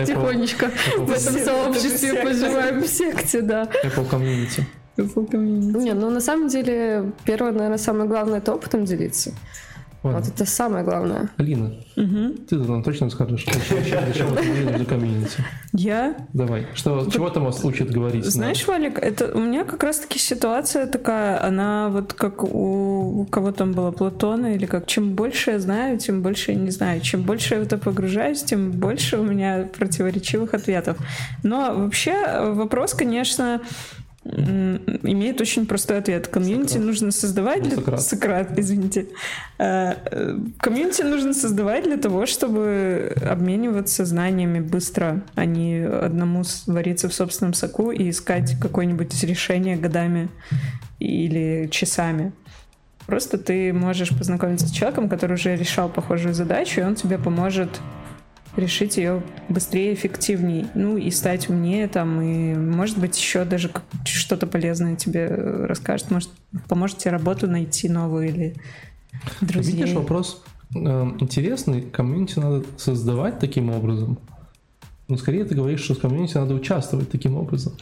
тихонечко 0.06 0.70
в 0.96 1.10
этом 1.10 1.34
Все, 1.34 1.44
сообществе 1.44 2.14
поживаем 2.22 2.82
в 2.82 2.86
секте, 2.86 3.40
да. 3.40 3.68
Apple 3.84 4.08
Community. 4.10 4.62
Apple 4.96 5.28
Community. 5.30 5.78
Не, 5.78 5.94
ну 5.94 6.10
на 6.10 6.20
самом 6.20 6.48
деле, 6.48 7.12
первое, 7.24 7.52
наверное, 7.52 7.78
самое 7.78 8.08
главное 8.08 8.38
это 8.38 8.54
опытом 8.54 8.84
делиться. 8.84 9.32
Ладно. 10.12 10.20
Вот 10.20 10.34
это 10.34 10.46
самое 10.50 10.84
главное. 10.84 11.30
Алина, 11.36 11.72
Мгм. 11.96 12.32
ты 12.48 12.56
нам 12.56 12.82
точно 12.82 13.10
скажешь, 13.10 13.46
зачем, 14.06 14.28
нужно 14.34 14.72
для 14.76 14.84
комьюнити? 14.84 15.44
Я 15.72 16.16
Давай. 16.32 16.66
Что, 16.74 17.08
чего 17.10 17.30
там 17.30 17.44
вас 17.44 17.64
учат 17.64 17.90
говорить? 17.90 18.24
на- 18.24 18.30
Знаешь, 18.30 18.66
Валик, 18.66 18.98
это 18.98 19.32
у 19.34 19.40
меня 19.40 19.64
как 19.64 19.82
раз-таки 19.82 20.18
ситуация 20.18 20.86
такая, 20.86 21.42
она 21.42 21.88
вот 21.88 22.12
как 22.12 22.44
у, 22.44 23.20
у 23.20 23.24
кого 23.26 23.52
там 23.52 23.72
было 23.72 23.90
Платона, 23.90 24.54
или 24.54 24.66
как 24.66 24.86
чем 24.86 25.14
больше 25.14 25.52
я 25.52 25.58
знаю, 25.58 25.98
тем 25.98 26.22
больше 26.22 26.52
я 26.52 26.58
не 26.58 26.70
знаю. 26.70 27.00
Чем 27.00 27.22
больше 27.22 27.54
я 27.54 27.60
в 27.60 27.64
это 27.64 27.78
погружаюсь, 27.78 28.42
тем 28.42 28.70
больше 28.72 29.18
у 29.18 29.22
меня 29.24 29.68
противоречивых 29.78 30.54
ответов. 30.54 30.96
Но 31.42 31.74
вообще 31.74 32.14
вопрос, 32.52 32.94
конечно, 32.94 33.60
имеет 35.02 35.40
очень 35.40 35.66
простой 35.66 35.98
ответ. 35.98 36.28
Комьюнити 36.28 36.72
Сократ. 36.74 36.86
нужно 36.86 37.10
создавать 37.12 37.62
Ну, 37.62 37.68
для... 37.68 37.76
Сократ. 37.76 38.02
Сократ, 38.02 38.58
извините. 38.58 39.06
Э, 39.58 39.94
э, 40.04 40.38
Комьюнити 40.58 41.02
нужно 41.02 41.32
создавать 41.34 41.84
для 41.84 41.96
того, 41.96 42.26
чтобы 42.26 43.14
обмениваться 43.28 44.04
знаниями 44.04 44.60
быстро, 44.60 45.22
а 45.34 45.44
не 45.44 45.86
одному 45.86 46.42
вариться 46.66 47.08
в 47.08 47.14
собственном 47.14 47.54
соку 47.54 47.92
и 47.92 48.10
искать 48.10 48.58
какое-нибудь 48.60 49.22
решение 49.24 49.76
годами 49.76 50.28
или 50.98 51.68
часами. 51.70 52.32
Просто 53.06 53.38
ты 53.38 53.72
можешь 53.72 54.10
познакомиться 54.16 54.66
с 54.66 54.72
человеком, 54.72 55.08
который 55.08 55.34
уже 55.34 55.54
решал 55.54 55.88
похожую 55.88 56.34
задачу, 56.34 56.80
и 56.80 56.84
он 56.84 56.96
тебе 56.96 57.18
поможет 57.18 57.68
решить 58.56 58.96
ее 58.96 59.22
быстрее, 59.48 59.94
эффективнее, 59.94 60.66
ну 60.74 60.96
и 60.96 61.10
стать 61.10 61.48
умнее 61.48 61.88
там, 61.88 62.20
и 62.20 62.54
может 62.54 62.98
быть 62.98 63.16
еще 63.18 63.44
даже 63.44 63.70
что-то 64.04 64.46
полезное 64.46 64.96
тебе 64.96 65.26
расскажет, 65.26 66.10
может 66.10 66.30
поможет 66.68 66.98
тебе 66.98 67.12
работу 67.12 67.46
найти 67.46 67.88
новую 67.88 68.28
или 68.28 68.54
друзей. 69.40 69.76
Видишь, 69.76 69.94
вопрос 69.94 70.42
э, 70.74 70.78
интересный. 71.20 71.82
Комьюнити 71.82 72.38
надо 72.38 72.64
создавать 72.76 73.38
таким 73.38 73.70
образом. 73.70 74.18
Но 75.08 75.16
скорее 75.16 75.44
ты 75.44 75.54
говоришь, 75.54 75.80
что 75.80 75.94
в 75.94 76.00
комьюнити 76.00 76.36
надо 76.36 76.54
участвовать 76.54 77.10
таким 77.10 77.36
образом. 77.36 77.74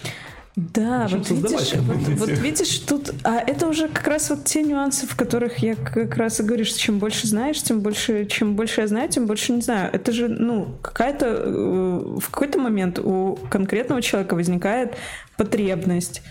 Да, 0.56 1.08
вот 1.10 1.28
видишь, 1.30 1.74
вот, 1.74 1.96
вот 2.16 2.28
видишь, 2.28 2.78
тут, 2.78 3.12
а 3.24 3.40
это 3.40 3.66
уже 3.66 3.88
как 3.88 4.06
раз 4.06 4.30
вот 4.30 4.44
те 4.44 4.62
нюансы, 4.62 5.04
в 5.04 5.16
которых 5.16 5.58
я 5.58 5.74
как 5.74 6.16
раз 6.16 6.38
и 6.38 6.44
говорю, 6.44 6.64
что 6.64 6.78
чем 6.78 7.00
больше 7.00 7.26
знаешь, 7.26 7.60
тем 7.60 7.80
больше, 7.80 8.26
чем 8.26 8.54
больше 8.54 8.82
я 8.82 8.86
знаю, 8.86 9.08
тем 9.08 9.26
больше 9.26 9.52
не 9.52 9.62
знаю. 9.62 9.90
Это 9.92 10.12
же, 10.12 10.28
ну, 10.28 10.76
какая-то, 10.80 11.26
э, 11.26 12.18
в 12.20 12.30
какой-то 12.30 12.60
момент 12.60 13.00
у 13.00 13.36
конкретного 13.50 14.00
человека 14.00 14.34
возникает 14.34 14.94
потребность 15.36 16.22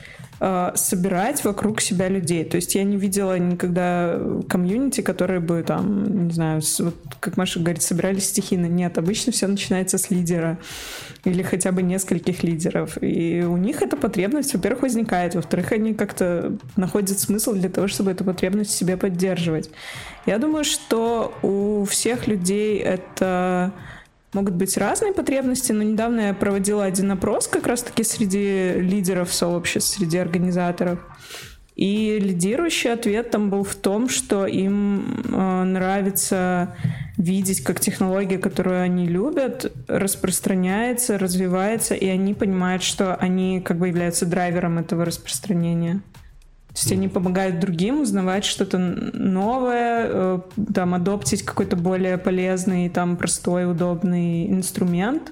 э, 0.46 0.72
собирать 0.76 1.46
вокруг 1.46 1.80
себя 1.80 2.10
людей. 2.10 2.44
То 2.44 2.58
есть 2.58 2.76
я 2.76 2.84
не 2.84 2.98
видела 2.98 3.40
никогда 3.40 4.20
комьюнити, 4.50 5.00
которые 5.00 5.40
бы 5.40 5.64
там, 5.64 6.28
не 6.28 6.34
знаю, 6.34 6.62
с- 6.62 6.82
вот, 6.82 6.96
как 7.22 7.38
Маша 7.38 7.62
говорит, 7.62 7.82
собирались 7.82 8.26
стихийно. 8.26 8.66
Нет, 8.66 8.98
обычно 8.98 9.32
все 9.32 9.48
начинается 9.48 9.98
с 9.98 10.10
лидера 10.10 10.58
или 11.24 11.42
хотя 11.44 11.72
бы 11.72 11.82
нескольких 11.82 12.44
лидеров. 12.44 12.98
И 13.02 13.44
у 13.48 13.56
них 13.56 13.82
эта 13.82 13.96
потребность, 13.96 14.54
во-первых, 14.54 14.82
возникает, 14.82 15.36
во-вторых, 15.36 15.72
они 15.72 15.94
как-то 15.94 16.58
находят 16.76 17.18
смысл 17.18 17.54
для 17.54 17.70
того, 17.70 17.88
чтобы 17.88 18.12
эту 18.12 18.26
потребность 18.26 18.72
в 18.72 18.78
себе 18.78 18.98
поддерживать. 18.98 19.70
Я 20.26 20.40
думаю, 20.40 20.66
что 20.66 21.34
у 21.42 21.86
всех 21.86 22.28
людей 22.28 22.80
это 22.80 23.72
могут 24.34 24.56
быть 24.56 24.78
разные 24.78 25.14
потребности, 25.14 25.72
но 25.72 25.84
недавно 25.84 26.28
я 26.28 26.34
проводила 26.34 26.84
один 26.84 27.12
опрос 27.12 27.48
как 27.48 27.68
раз-таки 27.68 28.04
среди 28.04 28.74
лидеров 28.74 29.34
сообществ, 29.34 29.98
среди 29.98 30.18
организаторов. 30.18 31.00
И 31.76 32.20
лидирующий 32.20 32.94
ответ 32.94 33.32
там 33.32 33.50
был 33.50 33.64
в 33.64 33.74
том, 33.74 34.08
что 34.08 34.46
им 34.46 35.24
э, 35.26 35.64
нравится 35.64 36.76
видеть, 37.18 37.64
как 37.64 37.80
технология, 37.80 38.38
которую 38.38 38.82
они 38.82 39.08
любят, 39.08 39.72
распространяется, 39.88 41.18
развивается, 41.18 41.96
и 41.96 42.08
они 42.08 42.36
понимают, 42.36 42.84
что 42.84 43.16
они 43.16 43.60
как 43.60 43.80
бы 43.80 43.88
являются 43.88 44.28
драйвером 44.28 44.78
этого 44.78 45.04
распространения. 45.04 46.02
То 46.74 46.80
есть 46.80 46.92
они 46.92 47.08
помогают 47.08 47.60
другим 47.60 48.02
узнавать 48.02 48.46
что-то 48.46 48.80
новое, 48.80 50.08
э, 50.10 50.40
там, 50.74 50.96
адоптить 50.96 51.44
какой-то 51.44 51.76
более 51.76 52.18
полезный, 52.18 52.90
там, 52.90 53.16
простой, 53.16 53.70
удобный 53.70 54.50
инструмент, 54.50 55.32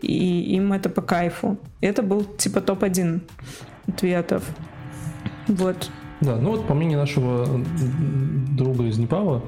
и 0.00 0.54
им 0.54 0.72
это 0.72 0.88
по 0.88 1.02
кайфу. 1.02 1.58
Это 1.80 2.04
был 2.04 2.22
типа 2.22 2.60
топ-1 2.60 3.22
ответов. 3.88 4.44
Вот. 5.48 5.90
Да, 6.20 6.36
ну 6.36 6.50
вот 6.50 6.68
по 6.68 6.74
мнению 6.74 6.98
нашего 6.98 7.46
друга 8.56 8.84
из 8.84 8.98
Непала, 8.98 9.42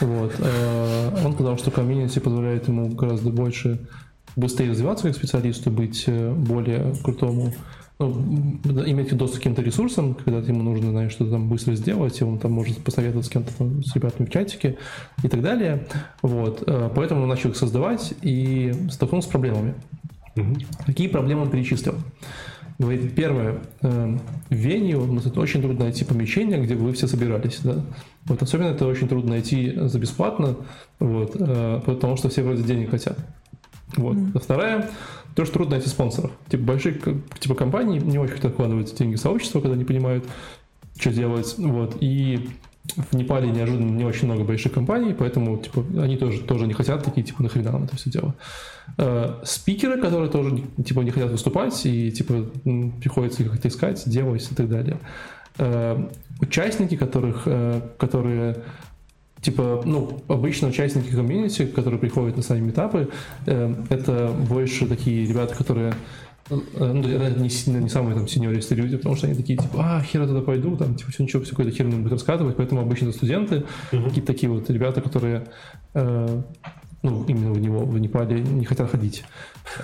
вот, 0.00 0.34
э, 0.38 1.24
он 1.24 1.32
сказал, 1.34 1.58
что 1.58 1.72
комьюнити 1.72 2.20
позволяет 2.20 2.68
ему 2.68 2.88
гораздо 2.90 3.30
больше 3.30 3.80
быстрее 4.36 4.70
развиваться 4.70 5.08
как 5.08 5.16
специалисту, 5.16 5.70
быть 5.70 6.04
э, 6.06 6.32
более 6.32 6.94
крутому, 7.02 7.52
ну, 7.98 8.60
иметь 8.86 9.16
доступ 9.16 9.36
к 9.36 9.38
каким-то 9.38 9.62
ресурсам, 9.62 10.14
когда 10.14 10.40
ему 10.40 10.62
нужно, 10.62 10.90
знаешь, 10.90 11.12
что-то 11.12 11.30
там 11.30 11.48
быстро 11.48 11.74
сделать, 11.74 12.20
и 12.20 12.24
он 12.24 12.38
там 12.38 12.52
может 12.52 12.78
посоветовать 12.78 13.24
с 13.24 13.30
кем-то 13.30 13.56
там, 13.56 13.82
с 13.82 13.94
ребятами 13.94 14.26
в 14.26 14.30
чатике 14.30 14.76
и 15.22 15.28
так 15.28 15.40
далее. 15.40 15.86
Вот, 16.20 16.62
э, 16.66 16.90
поэтому 16.94 17.22
он 17.22 17.28
начал 17.28 17.50
их 17.50 17.56
создавать 17.56 18.12
и 18.20 18.74
столкнулся 18.90 19.28
с 19.28 19.30
проблемами. 19.30 19.74
Какие 20.84 21.08
проблемы 21.08 21.42
он 21.42 21.50
перечислил? 21.50 21.94
Говорит, 22.78 23.14
первое, 23.14 23.60
э, 23.80 24.18
в 24.50 24.66
ну, 24.66 25.18
это 25.18 25.40
очень 25.40 25.62
трудно 25.62 25.84
найти 25.84 26.04
помещение, 26.04 26.60
где 26.60 26.74
бы 26.74 26.84
вы 26.84 26.92
все 26.92 27.06
собирались, 27.06 27.60
да. 27.64 27.82
Вот 28.26 28.42
особенно 28.42 28.68
это 28.68 28.86
очень 28.86 29.08
трудно 29.08 29.30
найти 29.30 29.72
за 29.74 29.98
бесплатно, 29.98 30.56
вот, 30.98 31.34
э, 31.38 31.80
потому 31.86 32.18
что 32.18 32.28
все 32.28 32.42
вроде 32.42 32.62
денег 32.62 32.90
хотят. 32.90 33.18
Вот. 33.96 34.18
А 34.34 34.38
вторая, 34.38 34.90
то, 35.36 35.44
что 35.44 35.54
трудно 35.54 35.76
найти 35.76 35.88
спонсоров. 35.88 36.32
Типа 36.48 36.64
большие 36.64 36.98
типа 37.38 37.54
компании 37.54 38.00
не 38.00 38.18
очень 38.18 38.34
хотят 38.34 38.54
вкладывать 38.54 38.96
деньги 38.96 39.16
в 39.16 39.20
сообщество, 39.20 39.60
когда 39.60 39.76
не 39.76 39.84
понимают, 39.84 40.24
что 40.98 41.12
делать. 41.12 41.54
Вот. 41.58 41.98
И 42.00 42.48
в 42.96 43.14
Непале 43.14 43.50
неожиданно 43.50 43.90
не 43.90 44.04
очень 44.04 44.26
много 44.26 44.44
больших 44.44 44.72
компаний, 44.72 45.14
поэтому 45.16 45.58
типа, 45.58 45.84
они 46.02 46.16
тоже, 46.16 46.40
тоже 46.40 46.66
не 46.66 46.72
хотят 46.72 47.04
такие, 47.04 47.22
типа, 47.22 47.42
нахрена 47.42 47.72
нам 47.72 47.84
это 47.84 47.96
все 47.96 48.08
дело. 48.08 48.34
Э, 48.96 49.34
спикеры, 49.44 50.00
которые 50.00 50.30
тоже 50.30 50.62
типа 50.82 51.00
не 51.00 51.10
хотят 51.10 51.30
выступать 51.30 51.84
и 51.84 52.10
типа 52.10 52.46
приходится 53.00 53.42
их 53.42 53.50
как-то 53.50 53.68
искать, 53.68 54.08
делать 54.08 54.48
и 54.50 54.54
так 54.54 54.70
далее. 54.70 54.98
Э, 55.58 56.08
участники, 56.40 56.96
которых, 56.96 57.42
э, 57.44 57.82
которые 57.98 58.56
типа, 59.46 59.82
ну, 59.84 60.24
обычно 60.26 60.68
участники 60.68 61.14
комьюнити, 61.14 61.66
которые 61.66 62.00
приходят 62.00 62.36
на 62.36 62.42
сами 62.42 62.66
метапы, 62.66 63.08
э, 63.46 63.74
это 63.90 64.34
больше 64.48 64.88
такие 64.88 65.24
ребята, 65.24 65.54
которые 65.54 65.94
э, 66.50 66.56
ну, 66.74 67.02
не, 67.38 67.48
сильно- 67.48 67.78
не 67.78 67.88
самые 67.88 68.16
там 68.16 68.26
сеньористые 68.26 68.80
люди, 68.82 68.96
потому 68.96 69.14
что 69.14 69.28
они 69.28 69.36
такие, 69.36 69.56
типа, 69.56 69.78
а, 69.78 70.02
хер 70.02 70.22
я 70.22 70.26
туда 70.26 70.40
пойду, 70.40 70.76
там, 70.76 70.96
типа, 70.96 71.12
все 71.12 71.22
ничего, 71.22 71.44
все 71.44 71.50
какой-то 71.50 71.70
хер 71.70 71.86
мне 71.86 71.96
будет 71.96 72.12
рассказывать, 72.12 72.56
поэтому 72.56 72.80
обычно 72.80 73.06
это 73.06 73.16
студенты, 73.16 73.62
какие-то 73.92 74.26
такие 74.26 74.50
вот 74.50 74.68
ребята, 74.68 75.00
которые, 75.00 75.46
э, 75.94 76.42
ну, 77.06 77.24
именно 77.28 77.52
в 77.52 77.60
него, 77.60 77.80
в 77.84 77.98
Непале 77.98 78.40
не 78.40 78.64
хотят 78.64 78.90
ходить. 78.90 79.24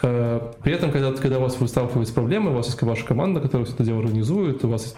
Э, 0.03 0.41
При 0.63 0.73
этом, 0.73 0.91
когда, 0.91 1.13
когда 1.13 1.39
у 1.39 1.43
вас 1.43 1.59
вы 1.59 1.69
сталкиваетесь 1.69 2.11
с 2.11 2.15
проблемой, 2.15 2.53
у 2.53 2.57
вас 2.57 2.67
есть 2.67 2.83
ваша 2.83 3.05
команда, 3.05 3.41
которая 3.41 3.65
все 3.65 3.75
это 3.75 3.85
дело 3.85 4.01
организует, 4.01 4.65
у 4.65 4.69
вас 4.69 4.95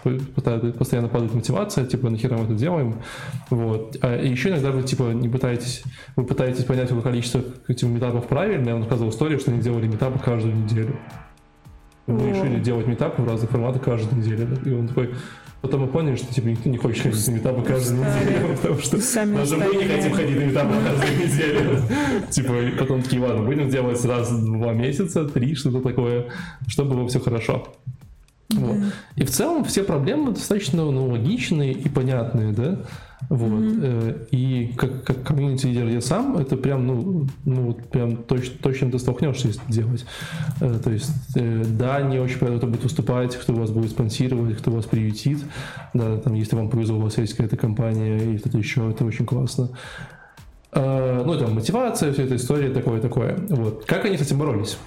постоянно 0.77 1.07
падает 1.07 1.33
мотивация, 1.33 1.85
типа, 1.85 2.09
нахера 2.09 2.37
мы 2.37 2.45
это 2.45 2.53
делаем, 2.53 2.95
вот. 3.49 3.97
А 4.01 4.21
еще 4.21 4.49
иногда 4.49 4.71
вы, 4.71 4.83
типа, 4.83 5.11
не 5.13 5.29
пытаетесь, 5.29 5.83
вы 6.15 6.25
пытаетесь 6.25 6.63
понять, 6.63 6.89
какое 6.89 7.03
количество 7.03 7.43
этих 7.67 7.87
метапов 7.87 8.27
правильно, 8.27 8.69
я 8.69 8.73
вам 8.73 8.81
рассказывал 8.83 9.11
историю, 9.11 9.39
что 9.39 9.51
они 9.51 9.61
делали 9.61 9.87
метапы 9.87 10.19
каждую 10.19 10.55
неделю. 10.55 10.95
Мы 12.07 12.21
О. 12.21 12.29
решили 12.29 12.59
делать 12.59 12.87
метапы 12.87 13.21
в 13.21 13.27
разных 13.27 13.49
форматах 13.49 13.83
каждую 13.83 14.21
неделю. 14.21 14.47
И 14.63 14.71
он 14.71 14.87
такой, 14.87 15.15
Потом 15.65 15.81
мы 15.81 15.87
поняли, 15.87 16.15
что 16.15 16.31
типа 16.31 16.45
никто 16.45 16.69
не 16.69 16.77
хочет 16.77 17.01
ходить 17.01 17.27
на 17.27 17.31
метапы 17.31 17.63
каждую 17.63 18.01
неделю, 18.01 18.55
потому 18.61 18.79
что 18.79 18.97
даже 18.97 19.57
мы 19.57 19.75
не 19.75 19.85
хотим 19.85 20.13
ходить 20.13 20.35
на 20.35 20.43
метапы 20.43 20.73
каждую 20.85 21.17
неделю. 21.25 21.81
Типа, 22.29 22.53
потом 22.77 23.01
такие, 23.01 23.19
ладно, 23.19 23.41
будем 23.41 23.67
делать 23.67 24.05
раз 24.05 24.29
в 24.29 24.45
два 24.45 24.73
месяца, 24.73 25.25
три, 25.25 25.55
что-то 25.55 25.81
такое, 25.81 26.27
чтобы 26.67 26.93
было 26.93 27.07
все 27.07 27.19
хорошо. 27.19 27.67
Вот. 28.51 28.77
И 29.15 29.23
в 29.23 29.31
целом 29.31 29.65
все 29.65 29.81
проблемы 29.81 30.33
достаточно 30.33 30.83
ну, 30.83 31.09
логичные 31.09 31.73
и 31.73 31.89
понятные, 31.89 32.53
да. 32.53 32.81
Вот. 33.29 33.63
Э, 33.81 34.25
И 34.31 34.73
как, 34.77 35.03
как 35.03 35.23
комьюнити-лидер 35.23 35.87
я 35.87 36.01
сам, 36.01 36.37
это 36.37 36.57
прям, 36.57 36.85
ну, 36.85 37.27
ну 37.45 37.61
вот 37.61 37.89
прям 37.89 38.17
точно, 38.17 38.55
точно 38.61 38.91
ты 38.91 38.99
столкнешься, 38.99 39.47
если 39.47 39.61
делать. 39.67 40.05
Э, 40.61 40.79
То 40.83 40.91
есть, 40.91 41.11
э, 41.35 41.63
да, 41.65 42.01
не 42.01 42.19
очень 42.19 42.39
понятно, 42.39 42.59
кто 42.59 42.67
будет 42.67 42.83
выступать, 42.83 43.35
кто 43.35 43.53
вас 43.53 43.71
будет 43.71 43.91
спонсировать, 43.91 44.57
кто 44.57 44.71
вас 44.71 44.85
приютит. 44.85 45.39
Да, 45.93 46.17
там, 46.17 46.33
если 46.33 46.55
вам 46.55 46.69
повезло, 46.69 46.97
у 46.97 47.01
вас 47.01 47.17
есть 47.17 47.33
какая-то 47.33 47.57
компания 47.57 48.17
или 48.17 48.37
что-то 48.37 48.57
еще, 48.57 48.89
это 48.89 49.05
очень 49.05 49.25
классно. 49.25 49.69
Ну, 50.73 51.39
там, 51.39 51.53
мотивация, 51.53 52.11
вся 52.11 52.23
эта 52.23 52.35
история, 52.35 52.69
такое-такое. 52.69 53.37
Вот. 53.49 53.85
Как 53.85 54.03
они 54.03 54.17
с 54.17 54.21
этим 54.21 54.39
боролись? 54.39 54.77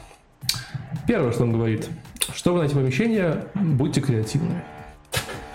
Первое, 1.06 1.32
что 1.32 1.44
он 1.44 1.52
говорит, 1.52 1.88
что 2.34 2.52
вы 2.52 2.58
найдете 2.58 2.78
помещение, 2.78 3.44
будьте 3.54 4.02
креативны. 4.02 4.62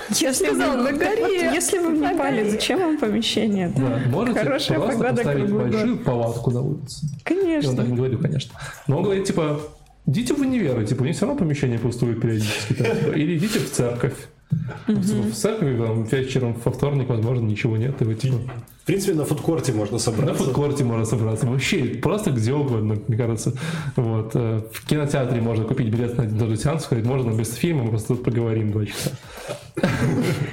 Если 0.09 0.45
Сказал, 0.47 0.77
вы, 0.77 0.91
на 0.91 0.97
горе. 0.97 1.51
если 1.53 1.79
вы 1.79 1.93
Непале, 1.97 2.37
горе. 2.43 2.51
зачем 2.51 2.79
вам 2.79 2.97
помещение? 2.97 3.71
Да, 3.75 3.99
можете 4.09 4.39
Хорошая 4.39 4.77
просто 4.79 4.97
погода 4.99 5.15
поставить 5.17 5.37
круглый 5.47 5.63
год. 5.65 5.71
большую 5.73 5.97
палатку 5.97 6.51
на 6.51 6.61
улице. 6.61 7.07
Конечно. 7.23 7.75
так 7.75 7.87
не 7.87 7.95
говорил, 7.95 8.19
конечно. 8.19 8.51
Но 8.87 8.97
он 8.97 9.03
говорит, 9.03 9.25
типа, 9.25 9.59
идите 10.05 10.33
в 10.33 10.39
универы, 10.39 10.85
типа, 10.85 11.03
у 11.03 11.05
них 11.05 11.15
все 11.15 11.25
равно 11.25 11.39
помещение 11.39 11.79
пустует 11.79 12.21
периодически. 12.21 12.73
там, 12.73 12.97
типа, 12.97 13.11
или 13.15 13.37
идите 13.37 13.59
в 13.59 13.71
церковь. 13.71 14.13
Типа, 14.87 14.99
в 14.99 15.33
церкви 15.33 15.77
там, 15.77 16.03
вечером 16.03 16.55
во 16.63 16.71
вторник, 16.71 17.09
возможно, 17.09 17.45
ничего 17.45 17.77
нет. 17.77 17.99
И 18.01 18.05
вы, 18.05 18.15
типа, 18.15 18.37
В 18.83 18.85
принципе, 18.85 19.13
на 19.13 19.23
фудкорте 19.23 19.71
можно 19.71 19.93
на 19.93 19.99
собраться. 19.99 20.43
фудкорте 20.43 20.83
можно 20.83 21.05
собраться. 21.05 21.45
Вообще, 21.47 21.85
просто 22.01 22.31
где 22.31 22.51
угодно, 22.53 22.97
мне 23.07 23.17
кажется. 23.17 23.53
Вот. 23.95 24.31
э, 24.35 24.59
В 24.73 24.85
кинотеатре 24.85 25.39
можно 25.39 25.63
купить 25.63 25.87
билет 25.87 26.17
на 26.17 26.23
один 26.25 26.37
даже 26.37 26.57
сеанс, 26.57 26.83
сказать, 26.83 27.05
можно 27.05 27.31
без 27.31 27.53
фильма, 27.55 27.83
мы 27.83 27.91
просто 27.91 28.09
тут 28.09 28.23
поговорим 28.25 28.73
два 28.73 28.85
часа. 28.85 29.11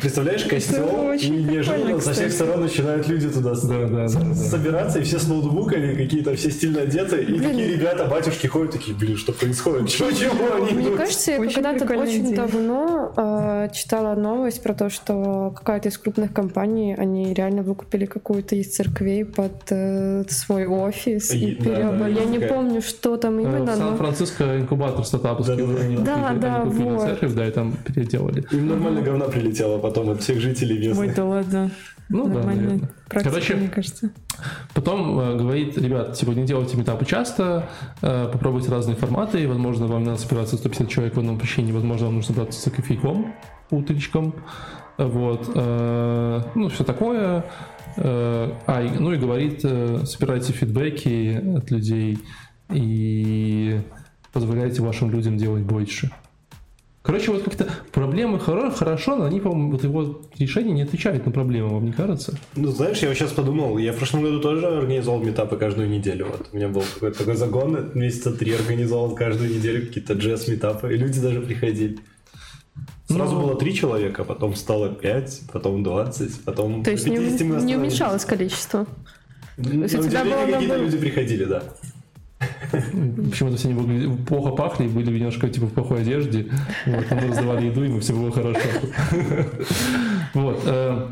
Представляешь, 0.01 0.45
костел, 0.45 1.13
и 1.13 1.29
неожиданно 1.29 1.85
прикольно, 1.85 2.01
со 2.01 2.13
всех 2.13 2.33
сторон 2.33 2.61
начинают 2.63 3.09
люди 3.09 3.29
туда 3.29 3.55
собираться, 3.55 4.99
и 4.99 5.03
все 5.03 5.19
с 5.19 5.29
ноутбуками, 5.29 5.95
какие-то 5.95 6.35
все 6.37 6.51
стильно 6.51 6.83
одеты, 6.83 7.23
и 7.23 7.39
такие 7.39 7.77
ребята, 7.77 8.07
батюшки 8.07 8.47
ходят, 8.47 8.73
такие, 8.73 8.97
блин, 8.97 9.17
что 9.17 9.33
происходит? 9.33 9.89
Чего, 9.89 10.11
чего 10.13 10.55
они 10.55 10.73
Мне 10.73 10.87
идут?» 10.87 10.97
кажется, 10.99 11.33
я 11.33 11.39
когда-то 11.39 11.85
очень 12.01 12.35
давно 12.35 13.13
э, 13.17 13.69
читала 13.75 14.15
новость 14.15 14.63
про 14.63 14.75
то, 14.75 14.89
что 14.89 15.53
какая-то 15.55 15.89
из 15.89 15.99
крупных 15.99 16.33
компаний, 16.33 16.95
они 16.97 17.35
реально 17.35 17.63
выкупили 17.63 18.07
какую-то 18.21 18.55
из 18.57 18.75
церквей 18.75 19.25
под 19.25 19.53
э, 19.71 20.25
свой 20.29 20.67
офис 20.67 21.33
и, 21.33 21.39
И- 21.53 21.55
да, 21.57 21.65
переоборудовали. 21.65 22.15
да, 22.15 22.21
Я 22.21 22.27
не 22.27 22.39
такая. 22.39 22.49
помню, 22.55 22.83
что 22.83 23.17
там 23.17 23.39
Э, 23.39 23.43
именно, 23.43 23.59
В 23.61 23.67
но... 23.67 23.77
Сан-Франциско 23.77 24.59
инкубатор 24.61 25.05
стартапов. 25.05 25.47
Да-да-да. 25.47 25.81
они 25.83 25.97
Да, 25.97 26.03
купили- 26.29 26.39
да, 26.41 26.57
они 26.63 26.71
купили 26.71 26.89
вот. 26.91 27.01
церковь, 27.03 27.33
да, 27.33 27.47
и 27.47 27.51
там 27.51 27.73
переделали. 27.73 28.45
Им 28.53 28.69
нормально 28.69 29.01
говна 29.03 29.25
прилетело 29.27 29.79
потом 29.79 30.11
от 30.11 30.23
всех 30.23 30.39
жителей 30.41 30.77
Ой, 30.81 30.89
местных. 30.89 31.15
да 31.17 31.25
ладно. 31.25 31.71
Ну 32.13 32.25
да, 32.27 32.35
Нормальная 32.35 32.65
наверное. 32.65 32.91
практика, 33.09 33.35
Короче, 33.35 33.55
мне 33.55 33.69
кажется. 33.69 34.11
Потом 34.75 35.19
э, 35.21 35.37
говорит, 35.37 35.79
ребят, 35.79 36.15
типа 36.15 36.31
не 36.33 36.45
делайте 36.45 36.77
метапы 36.77 37.05
часто, 37.05 37.69
э, 38.03 38.29
попробуйте 38.33 38.71
разные 38.71 38.97
форматы, 38.97 39.41
и, 39.41 39.47
возможно, 39.47 39.87
вам 39.87 40.03
надо 40.05 40.19
собираться 40.19 40.57
150 40.57 40.89
человек 40.89 41.15
в 41.15 41.19
одном 41.21 41.39
помещении, 41.39 41.71
возможно, 41.73 42.07
вам 42.07 42.17
нужно 42.17 42.35
собраться 42.35 42.61
за 42.61 42.71
кофейком, 42.75 43.33
утречком, 43.71 44.35
вот, 44.99 45.51
э, 45.55 46.41
ну, 46.57 46.69
все 46.69 46.83
такое. 46.83 47.45
Э, 48.03 48.53
а, 48.67 48.83
ну 48.99 49.13
и 49.13 49.19
говорит, 49.19 49.61
э, 49.63 50.05
собирайте 50.07 50.53
фидбэки 50.53 51.57
от 51.59 51.71
людей 51.71 52.19
и 52.71 53.81
позволяйте 54.33 54.81
вашим 54.81 55.11
людям 55.11 55.37
делать 55.37 55.63
больше. 55.65 56.11
Короче, 57.03 57.31
вот 57.31 57.43
как-то 57.43 57.67
проблемы 57.93 58.39
хоро- 58.39 58.71
хорошо, 58.71 59.17
но 59.17 59.25
они, 59.25 59.41
по-моему, 59.41 59.73
вот 59.73 59.85
его 59.85 60.23
решение 60.39 60.75
не 60.75 60.83
отвечает 60.83 61.25
на 61.27 61.33
проблемы, 61.33 61.69
вам 61.71 61.87
не 61.87 61.93
кажется? 61.93 62.39
Ну, 62.57 62.69
знаешь, 62.69 62.99
я 62.99 63.09
вот 63.09 63.17
сейчас 63.17 63.33
подумал, 63.33 63.79
я 63.79 63.93
в 63.93 63.97
прошлом 63.97 64.23
году 64.23 64.41
тоже 64.41 64.67
организовал 64.67 65.23
метапы 65.23 65.57
каждую 65.57 65.89
неделю. 65.89 66.27
Вот 66.31 66.49
у 66.53 66.57
меня 66.57 66.69
был 66.69 66.83
какой-то 66.95 67.19
такой 67.19 67.37
загон, 67.37 67.91
месяца 67.95 68.33
три 68.33 68.53
организовал 68.53 69.15
каждую 69.15 69.51
неделю 69.51 69.87
какие-то 69.87 70.13
джаз-метапы, 70.13 70.93
и 70.95 70.97
люди 70.97 71.21
даже 71.21 71.41
приходили. 71.41 71.99
Сразу 73.13 73.35
Ну. 73.35 73.43
было 73.43 73.57
три 73.57 73.75
человека, 73.75 74.25
потом 74.25 74.55
стало 74.55 74.89
пять, 74.91 75.43
потом 75.53 75.83
20, 75.83 76.45
потом 76.45 76.83
То 76.85 76.91
есть 76.93 77.07
не, 77.09 77.17
50 77.17 77.41
мы 77.43 77.63
не 77.63 77.77
уменьшалось 77.77 78.25
количество. 78.25 78.87
Ну, 79.57 79.83
есть 79.83 79.95
у 79.95 79.99
на 80.03 80.09
тебя 80.09 80.21
удивление, 80.23 80.47
было 80.47 80.53
какие-то 80.55 80.77
люди 80.77 80.99
приходили, 80.99 81.45
да. 81.45 81.63
Почему-то 82.71 83.57
все 83.57 83.69
они 83.69 83.79
выглядели- 83.79 84.25
плохо 84.25 84.51
пахли, 84.55 84.87
были 84.87 85.11
немножко 85.19 85.49
типа 85.49 85.67
в 85.67 85.73
плохой 85.73 86.03
одежде. 86.03 86.47
Вот, 86.87 87.05
мы 87.11 87.29
раздавали 87.29 87.67
еду, 87.67 87.85
и 87.85 87.89
мы 87.89 88.01
все 88.01 88.13
было 88.15 88.31
хорошо. 88.33 88.61
Вот. 90.35 90.61
э, 90.65 91.09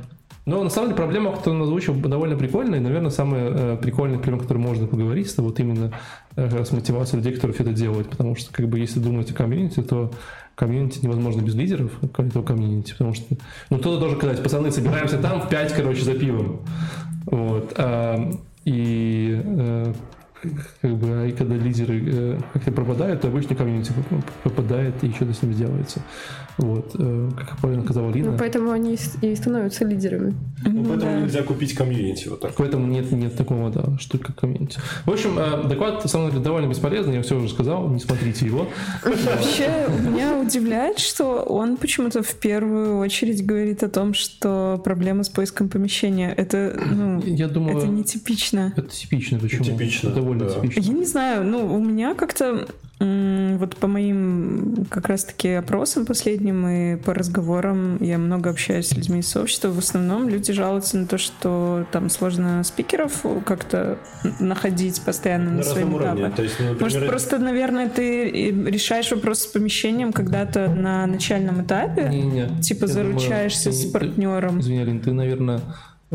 Но 0.47 0.63
на 0.63 0.71
самом 0.71 0.89
деле 0.89 0.97
проблема, 0.97 1.33
которую 1.33 1.57
он 1.57 1.63
озвучил, 1.65 1.95
довольно 1.95 2.37
прикольная. 2.37 2.79
И, 2.79 2.83
наверное, 2.83 3.11
самая 3.11 3.51
э, 3.51 3.77
прикольная 3.77 4.19
проблема, 4.19 4.39
о 4.39 4.43
которой 4.43 4.59
можно 4.59 4.87
поговорить, 4.87 5.31
это 5.33 5.43
вот 5.43 5.59
именно 5.61 5.93
э, 6.37 6.49
как 6.49 6.61
раз 6.61 6.73
мотивация 6.73 7.19
людей, 7.19 7.33
которые 7.35 7.55
все 7.55 7.65
это 7.65 7.73
делают. 7.73 8.09
Потому 8.09 8.37
что, 8.37 8.53
как 8.53 8.69
бы, 8.69 8.79
если 8.79 9.01
думать 9.01 9.31
о 9.31 9.35
комьюнити, 9.35 9.83
то 9.83 10.13
комьюнити 10.59 10.99
невозможно 11.03 11.41
без 11.41 11.55
лидеров 11.55 11.93
этого 12.03 12.43
комьюнити. 12.43 12.93
Потому 12.93 13.15
что, 13.15 13.37
ну, 13.71 13.79
кто-то 13.79 14.01
должен 14.01 14.19
сказать, 14.19 14.43
пацаны, 14.43 14.73
собираемся 14.73 15.19
там 15.19 15.41
в 15.41 15.49
5, 15.49 15.73
короче, 15.73 16.03
за 16.03 16.15
пивом. 16.15 16.61
Вот. 17.27 17.75
а, 17.77 18.31
И 18.65 19.41
э, 19.45 19.95
как 20.83 20.97
бы, 20.97 21.29
и 21.29 21.33
когда 21.33 21.55
лидеры 21.55 22.03
э, 22.07 22.41
как-то 22.53 22.73
пропадают, 22.73 23.21
то 23.21 23.29
обычно 23.29 23.55
комьюнити 23.55 23.93
пропадает 24.43 25.03
и 25.03 25.11
что-то 25.13 25.33
с 25.33 25.43
ним 25.43 25.53
делается. 25.55 26.01
Вот, 26.59 26.91
э, 26.99 27.31
как 27.37 27.57
правильно 27.59 27.85
сказала 27.85 28.11
Лина. 28.11 28.33
Ну, 28.33 28.39
поэтому 28.39 28.73
они 28.73 28.99
и 29.23 29.37
становятся 29.37 29.85
лидерами. 29.85 30.35
Ну, 30.65 30.71
Ну 30.83 30.85
поэтому 30.89 31.13
да. 31.13 31.21
нельзя 31.21 31.43
купить 31.45 31.73
комьюнити 31.75 32.27
вот 32.29 32.41
так. 32.41 32.53
Поэтому 32.57 32.87
нет, 32.89 33.13
нет 33.13 33.37
такого, 33.37 33.71
да, 33.71 33.97
что 33.99 34.19
как 34.19 34.35
комьюнити. 34.37 34.81
В 35.07 35.11
общем, 35.13 35.39
э, 35.39 35.69
доклад, 35.69 36.03
на 36.03 36.09
самом 36.09 36.31
деле, 36.31 36.43
довольно 36.43 36.67
бесполезный, 36.69 37.15
я 37.15 37.23
все 37.23 37.37
уже 37.37 37.49
сказал, 37.49 37.89
не 37.89 38.01
смотрите 38.01 38.45
его. 38.47 38.67
Вообще, 39.05 39.87
меня 40.01 40.37
удивляет, 40.39 40.99
что 40.99 41.43
он 41.43 41.77
почему-то 41.77 42.23
в 42.25 42.35
первую 42.35 42.99
очередь 42.99 43.47
говорит 43.47 43.85
о 43.85 43.89
том, 43.89 44.13
что 44.15 44.81
проблема 44.83 45.23
с 45.23 45.29
поиском 45.29 45.69
помещения. 45.69 46.35
Это, 46.37 46.77
ну, 46.91 47.23
Я 47.25 47.47
думаю, 47.47 47.79
это 47.79 47.87
нетипично. 47.87 48.73
это 48.77 48.89
типично, 48.89 49.39
почему? 49.39 49.65
Типично, 49.65 50.11
Довольно 50.11 50.47
да. 50.47 50.55
типично. 50.55 50.81
Я 50.81 50.93
не 50.93 51.05
знаю, 51.05 51.45
ну, 51.45 51.73
у 51.73 51.79
меня 51.79 52.15
как-то 52.15 52.67
вот 53.01 53.77
по 53.77 53.87
моим 53.87 54.87
как 54.91 55.09
раз-таки 55.09 55.51
опросам 55.51 56.05
последним 56.05 56.67
и 56.67 56.97
по 56.97 57.15
разговорам 57.15 58.03
я 58.03 58.19
много 58.19 58.51
общаюсь 58.51 58.89
с 58.89 58.93
людьми 58.97 59.21
из 59.21 59.29
сообщества. 59.29 59.69
В 59.69 59.79
основном 59.79 60.29
люди 60.29 60.53
жалуются 60.53 60.99
на 60.99 61.07
то, 61.07 61.17
что 61.19 61.87
там 61.93 62.11
сложно 62.11 62.63
спикеров 62.65 63.25
как-то 63.47 63.99
находить 64.41 65.01
постоянно 65.03 65.51
на, 65.51 65.63
На 65.63 65.95
уровне. 65.95 66.23
этапы. 66.23 66.37
То 66.37 66.43
есть, 66.43 66.57
ну, 66.59 66.67
Может, 66.71 66.81
например, 66.83 67.09
просто, 67.09 67.39
наверное, 67.39 67.89
ты 67.89 68.31
решаешь 68.67 69.11
вопрос 69.13 69.41
с 69.41 69.47
помещением 69.47 70.13
когда-то 70.13 70.69
на 70.69 71.07
начальном 71.07 71.63
этапе? 71.63 72.09
Не-не-не. 72.09 72.61
Типа 72.63 72.87
Я 72.87 72.95
думаю, 72.95 73.13
заручаешься 73.19 73.71
ты- 73.71 73.77
с 73.77 73.85
партнером? 73.87 74.61
Извини, 74.61 74.81
Алин, 74.81 75.01
ты, 75.01 75.13
наверное, 75.13 75.61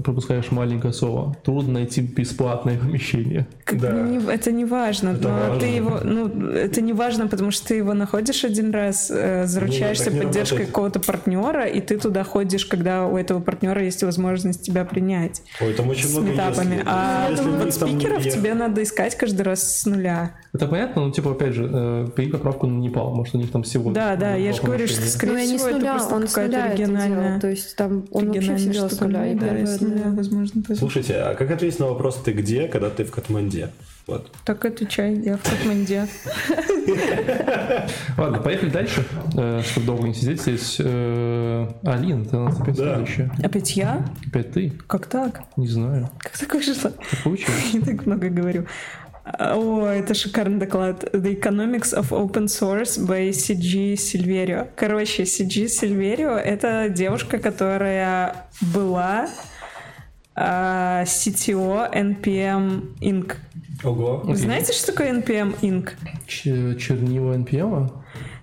пропускаешь 0.01 0.49
маленькое 0.51 0.91
слово. 0.93 1.35
Трудно 1.43 1.73
найти 1.73 2.01
бесплатное 2.01 2.77
помещение. 2.79 3.45
Как 3.63 3.79
Да. 3.79 3.91
не- 3.91 4.17
это 4.33 4.51
не 4.51 4.65
важно, 4.65 5.09
Это 5.09 5.27
но 5.27 5.29
важно. 5.37 5.59
ты 5.59 5.65
его, 5.67 5.99
ну, 6.03 6.27
это 6.51 6.81
не 6.81 6.93
важно, 6.93 7.27
потому 7.27 7.51
что 7.51 7.67
ты 7.67 7.75
его 7.75 7.93
находишь 7.93 8.43
один 8.43 8.71
раз, 8.71 9.11
э, 9.13 9.45
заручаешься 9.45 10.05
так 10.05 10.13
не 10.15 10.21
поддержкой 10.21 10.65
какого-то 10.65 10.99
партнера, 10.99 11.65
и 11.65 11.79
ты 11.79 11.99
туда 11.99 12.23
ходишь, 12.23 12.65
когда 12.65 13.05
у 13.05 13.17
этого 13.17 13.39
партнера 13.39 13.83
есть 13.83 14.03
возможность 14.03 14.63
тебя 14.63 14.83
принять 14.83 15.43
Ой, 15.61 15.73
там 15.73 15.89
очень 15.89 16.07
с 16.07 16.11
много 16.11 16.27
метапами. 16.31 16.71
если. 16.75 16.83
А 16.87 17.27
Если 17.29 17.43
вот 17.49 17.59
там 17.59 17.71
спикеров 17.71 18.25
не- 18.25 18.31
тебе 18.31 18.53
надо 18.55 18.81
искать 18.83 19.15
каждый 19.15 19.43
раз 19.43 19.81
с 19.81 19.85
нуля. 19.85 20.31
Это 20.53 20.67
понятно, 20.67 21.05
но 21.05 21.11
типа, 21.11 21.31
опять 21.31 21.53
же, 21.53 21.69
э, 21.71 22.07
при 22.15 22.27
поправку 22.27 22.67
на 22.67 22.79
Непал, 22.79 23.13
может, 23.13 23.35
у 23.35 23.37
них 23.37 23.51
там 23.51 23.63
всего. 23.63 23.91
Да, 23.91 24.15
да, 24.15 24.35
я 24.35 24.53
же 24.53 24.61
говорю, 24.63 24.87
что 24.87 25.01
скорее 25.01 25.45
не 25.47 25.57
всего 25.57 25.69
с 25.69 25.71
это 25.71 25.77
нуля, 25.79 25.93
просто 25.93 26.19
какая-то 26.27 26.73
региональная, 26.73 27.27
делал. 27.27 27.41
То 27.41 27.47
есть 27.49 27.75
там 27.75 28.05
он 28.11 28.27
вообще 28.31 28.55
делал 28.55 28.89
с 28.89 28.99
нуля. 28.99 29.82
Да, 29.89 30.09
возможно, 30.11 30.61
тоже. 30.63 30.79
Слушайте, 30.79 31.15
а 31.15 31.35
как 31.35 31.51
ответить 31.51 31.79
на 31.79 31.87
вопрос, 31.87 32.21
ты 32.23 32.31
где, 32.31 32.67
когда 32.67 32.89
ты 32.89 33.03
в 33.03 33.11
Катманде? 33.11 33.69
Вот. 34.07 34.31
Так 34.43 34.65
отвечай, 34.65 35.15
я 35.15 35.37
в 35.37 35.43
Катманде. 35.43 36.07
Ладно, 38.17 38.39
поехали 38.39 38.69
дальше, 38.69 39.05
э, 39.37 39.61
чтобы 39.63 39.85
долго 39.87 40.07
не 40.07 40.13
сидеть 40.13 40.41
здесь. 40.41 40.77
Э, 40.79 41.67
Алин, 41.83 42.25
ты 42.25 42.37
у 42.37 42.43
нас 42.45 42.59
опять 42.59 42.75
Да. 42.75 42.95
следующая. 42.95 43.31
Опять 43.43 43.75
я? 43.77 44.05
Опять 44.27 44.51
ты? 44.51 44.73
Как 44.87 45.05
так? 45.07 45.41
Не 45.57 45.67
знаю. 45.67 46.09
Как 46.19 46.37
так 46.37 46.53
вышло? 46.53 46.91
Так 46.91 47.23
получилось. 47.23 47.69
Я 47.73 47.81
так 47.81 48.05
много 48.05 48.29
говорю. 48.29 48.65
О, 49.25 49.85
это 49.87 50.13
шикарный 50.15 50.59
доклад. 50.59 51.05
The 51.13 51.39
Economics 51.39 51.93
of 51.97 52.09
Open 52.09 52.47
Source 52.47 52.99
by 52.99 53.29
CG 53.29 53.93
Silverio. 53.93 54.67
Короче, 54.75 55.23
CG 55.23 55.67
Silverio— 55.67 56.35
это 56.37 56.89
девушка, 56.89 57.37
которая 57.37 58.35
была 58.73 59.29
а, 60.35 61.03
CTO 61.03 61.91
NPM 61.93 62.95
Inc. 63.01 63.35
Ого. 63.83 64.21
Вы 64.23 64.35
знаете, 64.35 64.73
что 64.73 64.87
такое 64.87 65.11
NPM 65.13 65.55
Inc? 65.61 65.89
Ч- 66.27 66.75
чернила 66.79 67.33
NPM? 67.33 67.91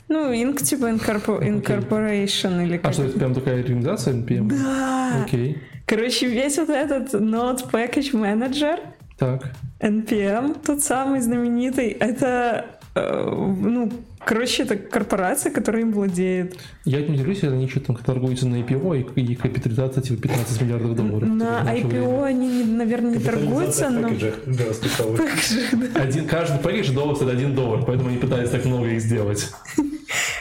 Ну, 0.08 0.32
Inc. 0.32 0.62
типа 0.62 0.86
incorpor- 0.90 1.40
incorporation 1.42 2.64
или 2.64 2.76
А 2.76 2.78
как 2.80 2.92
что, 2.92 3.04
это 3.04 3.18
прям 3.18 3.34
такая 3.34 3.60
организация 3.60 4.14
NPM? 4.14 4.48
Да. 4.48 5.22
Окей. 5.24 5.58
Короче, 5.86 6.28
весь 6.28 6.58
вот 6.58 6.68
этот 6.70 7.14
Node 7.14 7.68
Package 7.70 8.12
Manager 8.12 8.78
Так. 9.18 9.52
NPM, 9.80 10.56
тот 10.64 10.82
самый 10.82 11.20
знаменитый, 11.20 11.88
это, 11.88 12.66
э, 12.94 13.24
ну, 13.60 13.90
короче, 14.24 14.62
это 14.62 14.76
корпорация, 14.76 15.52
которая 15.52 15.82
им 15.82 15.92
владеет. 15.92 16.56
Я 16.84 17.00
не 17.00 17.14
удивлюсь, 17.14 17.42
если 17.42 17.54
они 17.54 17.68
что-то 17.68 17.94
торгуются 17.94 18.46
на 18.46 18.56
IPO, 18.56 19.12
и 19.16 19.20
их 19.20 19.40
капитализация 19.40 20.02
типа 20.02 20.22
15 20.22 20.62
миллиардов 20.62 20.96
долларов. 20.96 21.28
На 21.28 21.60
Типа, 21.74 21.86
IPO 21.86 21.88
время. 21.88 22.24
они, 22.24 22.64
наверное, 22.64 23.12
не 23.16 23.18
торгуются, 23.18 23.86
Капитализация 23.86 23.90
в 23.90 23.92
но... 23.92 24.08
пэкэджах 24.08 24.38
JavaScript. 24.46 25.98
Один, 25.98 26.26
каждый 26.26 26.58
пакет 26.60 26.94
доллар 26.94 27.16
стоит 27.16 27.30
1 27.34 27.54
доллар, 27.54 27.84
поэтому 27.84 28.08
они 28.08 28.18
пытаются 28.18 28.56
так 28.56 28.64
много 28.66 28.86
их 28.88 29.00
сделать. 29.00 29.50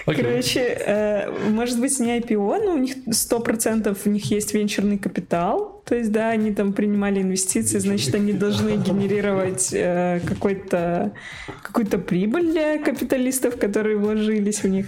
Окей. 0.09 0.23
Короче, 0.23 0.59
э, 0.59 1.49
может 1.49 1.79
быть, 1.79 1.99
не 1.99 2.19
IPO, 2.19 2.65
но 2.65 2.73
у 2.73 2.77
них 2.77 2.95
100% 3.07 3.97
у 4.05 4.09
них 4.09 4.31
есть 4.31 4.53
венчурный 4.53 4.97
капитал. 4.97 5.81
То 5.85 5.95
есть, 5.95 6.11
да, 6.11 6.29
они 6.29 6.51
там 6.53 6.73
принимали 6.73 7.21
инвестиции, 7.21 7.79
значит, 7.79 8.13
они 8.13 8.33
должны 8.33 8.77
генерировать 8.77 9.69
э, 9.73 10.19
какой-то, 10.23 11.13
какую-то 11.63 11.97
прибыль 11.97 12.51
для 12.51 12.77
капиталистов, 12.77 13.57
которые 13.57 13.97
вложились 13.97 14.63
в 14.63 14.67
них. 14.67 14.85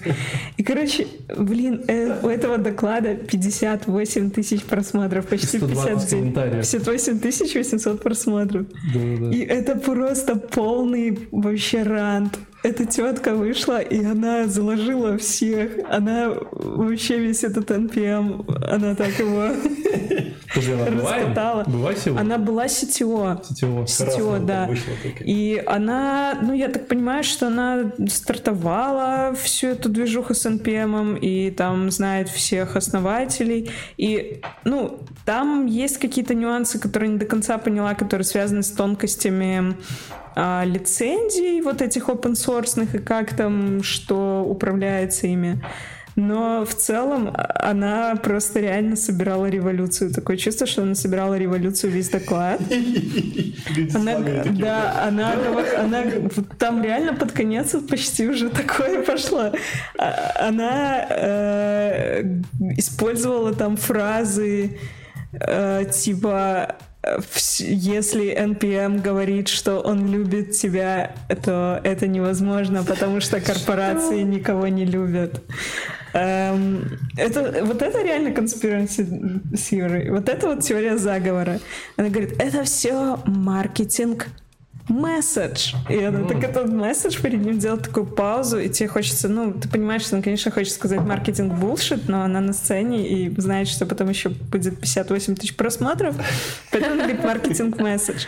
И, 0.57 0.63
короче, 0.63 1.07
блин, 1.35 1.83
э, 1.87 2.19
у 2.21 2.27
этого 2.27 2.57
доклада 2.57 3.15
58 3.15 4.29
тысяч 4.29 4.63
просмотров, 4.63 5.27
почти 5.27 5.57
120 5.57 5.85
59. 5.85 6.09
комментариев. 6.09 6.71
58 6.71 7.19
тысяч 7.19 7.55
800 7.55 8.01
просмотров. 8.01 8.65
Да-да-да. 8.93 9.35
И 9.35 9.39
это 9.39 9.75
просто 9.75 10.35
полный 10.35 11.17
вообще 11.31 11.83
рант. 11.83 12.37
Эта 12.63 12.85
тетка 12.85 13.33
вышла, 13.33 13.79
и 13.81 14.03
она 14.03 14.47
заложила 14.47 15.17
всех. 15.17 15.71
Она 15.89 16.31
вообще 16.51 17.17
весь 17.19 17.43
этот 17.43 17.71
NPM, 17.71 18.45
она 18.69 18.95
так 18.95 19.17
его 19.17 19.49
Подожди, 20.53 20.73
она 20.73 20.85
была? 20.85 21.15
раскатала. 21.15 21.63
Была? 21.63 21.91
Она 22.19 22.37
была 22.37 22.65
CTO. 22.65 23.43
Сетевого. 23.43 23.85
CTO, 23.85 24.45
да. 24.45 24.69
И 25.21 25.63
она, 25.65 26.37
ну, 26.41 26.53
я 26.53 26.67
так 26.67 26.87
понимаю, 26.87 27.23
что 27.23 27.47
она 27.47 27.91
стартовала 28.07 29.33
всю 29.35 29.67
эту 29.67 29.89
движуху 29.89 30.33
с 30.33 30.45
NPM, 30.45 31.19
и 31.19 31.51
там 31.51 31.89
знает 31.89 32.29
всех 32.29 32.75
основателей. 32.75 33.71
И, 33.97 34.41
ну, 34.65 34.99
там 35.25 35.67
есть 35.67 35.97
какие-то 35.97 36.33
нюансы, 36.33 36.79
которые 36.79 37.11
не 37.11 37.17
до 37.17 37.25
конца 37.25 37.57
поняла, 37.57 37.93
которые 37.95 38.25
связаны 38.25 38.63
с 38.63 38.71
тонкостями 38.71 39.75
а, 40.35 40.63
лицензий 40.65 41.61
вот 41.61 41.81
этих 41.81 42.09
open 42.09 42.33
source 42.33 42.83
и 42.95 42.99
как 42.99 43.35
там, 43.35 43.83
что 43.83 44.43
управляется 44.47 45.27
ими. 45.27 45.61
Но 46.17 46.65
в 46.65 46.75
целом 46.75 47.33
она 47.55 48.15
просто 48.17 48.59
реально 48.59 48.97
собирала 48.97 49.45
революцию. 49.45 50.11
Такое 50.13 50.35
чувство, 50.35 50.67
что 50.67 50.81
она 50.81 50.93
собирала 50.93 51.37
революцию 51.37 51.93
весь 51.93 52.09
доклад. 52.09 52.59
Она, 53.95 54.19
да, 54.19 55.05
она, 55.07 55.33
она, 55.77 56.03
там 56.59 56.83
реально 56.83 57.13
под 57.13 57.31
конец 57.31 57.73
почти 57.89 58.27
уже 58.27 58.49
такое 58.49 59.03
пошло. 59.03 59.51
А- 59.97 60.47
Она 60.49 61.05
э, 61.09 62.41
использовала 62.77 63.53
там 63.53 63.77
фразы 63.77 64.77
э, 65.31 65.85
типа 65.93 66.75
если 67.59 68.31
NPM 68.37 69.01
говорит, 69.01 69.47
что 69.47 69.79
он 69.79 70.11
любит 70.11 70.51
тебя, 70.51 71.15
то 71.43 71.81
это 71.83 72.07
невозможно, 72.07 72.83
потому 72.83 73.21
что 73.21 73.41
корпорации 73.41 74.21
никого 74.21 74.67
не 74.67 74.85
любят. 74.85 75.41
Эм, 76.13 76.99
это, 77.17 77.63
вот 77.65 77.81
это 77.81 78.03
реально 78.03 78.33
theory. 79.53 80.11
Вот 80.11 80.29
это 80.29 80.47
вот 80.47 80.61
теория 80.61 80.97
заговора. 80.97 81.59
Она 81.97 82.09
говорит, 82.09 82.35
это 82.39 82.63
все 82.63 83.17
маркетинг 83.25 84.27
месседж. 84.87 85.73
И 85.89 86.03
она 86.03 86.27
так 86.27 86.43
этот 86.43 86.71
месседж 86.71 87.21
перед 87.21 87.41
ним 87.41 87.59
делает 87.59 87.83
такую 87.83 88.05
паузу, 88.05 88.59
и 88.59 88.69
тебе 88.69 88.89
хочется, 88.89 89.29
ну, 89.29 89.53
ты 89.53 89.69
понимаешь, 89.69 90.03
что 90.03 90.15
он, 90.15 90.21
конечно, 90.21 90.51
хочет 90.51 90.73
сказать 90.73 91.01
маркетинг 91.01 91.53
булшит, 91.53 92.07
но 92.07 92.23
она 92.23 92.39
на 92.41 92.53
сцене 92.53 93.07
и 93.07 93.41
знает, 93.41 93.67
что 93.67 93.85
потом 93.85 94.09
еще 94.09 94.29
будет 94.29 94.79
58 94.79 95.35
тысяч 95.35 95.55
просмотров, 95.55 96.15
поэтому 96.71 96.93
она 96.93 97.03
говорит 97.03 97.23
маркетинг 97.23 97.79
месседж. 97.79 98.25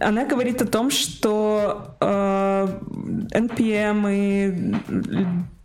Она 0.00 0.24
говорит 0.24 0.62
о 0.62 0.66
том, 0.66 0.90
что 0.90 1.96
э, 2.00 2.68
NPM 3.32 4.06
и 4.10 4.74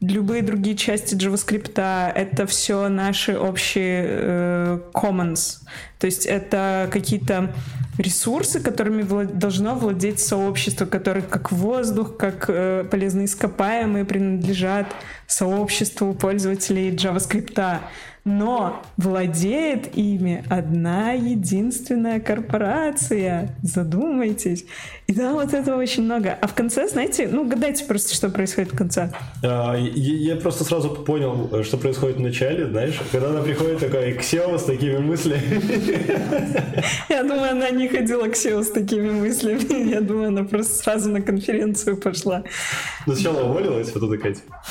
любые 0.08 0.42
другие 0.42 0.76
части 0.76 1.16
JavaScript 1.16 1.80
это 2.16 2.46
все 2.46 2.88
наши 2.90 3.38
общие 3.38 4.06
э, 4.08 4.80
commons. 4.94 5.60
То 6.00 6.08
есть 6.08 6.26
это 6.26 6.90
какие-то 6.92 7.54
ресурсы, 7.98 8.60
которыми 8.60 9.04
вла- 9.04 9.32
должно 9.32 9.76
владеть 9.76 10.20
сообщество, 10.20 10.86
которые 10.86 11.24
как 11.24 11.52
воздух, 11.52 12.18
как 12.18 12.46
э, 12.48 12.86
полезные 12.90 13.26
ископаемые 13.26 14.06
принадлежат 14.06 14.88
сообществу 15.28 16.14
пользователей 16.14 16.92
JavaScript. 16.92 17.80
Но 18.26 18.82
владеет 18.96 19.98
ими 19.98 20.46
одна 20.50 21.12
единственная 21.12 22.22
корпорация. 22.22 23.56
Задумайтесь. 23.62 24.66
И 25.08 25.14
да, 25.14 25.34
вот 25.34 25.54
этого 25.54 25.78
очень 25.82 26.04
много. 26.04 26.38
А 26.42 26.48
в 26.48 26.54
конце, 26.54 26.88
знаете, 26.88 27.28
ну, 27.30 27.46
гадайте 27.46 27.84
просто, 27.84 28.16
что 28.16 28.30
происходит 28.30 28.72
в 28.72 28.78
конце. 28.78 29.12
А, 29.44 29.76
Я 29.76 30.34
я 30.34 30.36
просто 30.38 30.64
сразу 30.64 30.90
понял, 30.90 31.64
что 31.64 31.78
происходит 31.78 32.18
в 32.18 32.22
начале, 32.22 32.66
знаешь, 32.70 33.00
когда 33.12 33.28
она 33.30 33.42
приходит 33.42 33.80
такая 33.80 34.14
к 34.14 34.22
SEO 34.22 34.58
с 34.58 34.64
такими 34.64 34.98
мыслями. 35.00 35.44
Я 37.10 37.24
думаю, 37.24 37.52
она 37.52 37.70
не 37.72 37.90
ходила 37.90 38.28
к 38.28 38.34
SEO 38.36 38.64
с 38.64 38.72
такими 38.72 39.12
мыслями. 39.12 39.90
Я 39.90 40.00
думаю, 40.02 40.30
она 40.30 40.44
просто 40.46 40.76
сразу 40.76 41.10
на 41.10 41.22
конференцию 41.22 41.98
пошла. 41.98 42.44
Но 43.06 43.16
сначала 43.16 43.50
уволилась, 43.50 43.92
потом 43.92 44.12
такая, 44.12 44.34
типа, 44.36 44.64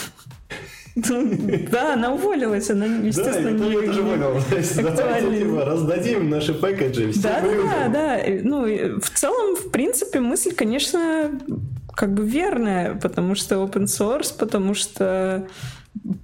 Да, 0.94 1.94
она 1.94 2.12
уволилась, 2.12 2.70
она, 2.70 2.84
естественно, 2.84 3.50
не... 3.50 3.74
тоже- 3.74 4.02
понял. 4.02 4.36
Давайте, 4.96 5.38
типа, 5.38 5.64
раздадим 5.64 6.28
наши 6.28 6.52
пэкэджи 6.54 7.12
всем 7.12 7.22
Да, 7.22 7.40
да, 7.40 7.88
да, 7.88 8.20
Ну, 8.42 9.00
в 9.00 9.10
целом, 9.10 9.56
в 9.56 9.70
принципе, 9.70 10.20
мысль, 10.20 10.52
конечно, 10.54 11.30
как 11.94 12.12
бы 12.12 12.26
верная, 12.26 12.94
потому 12.94 13.34
что 13.34 13.56
open 13.56 13.84
source, 13.84 14.34
потому 14.38 14.74
что 14.74 15.46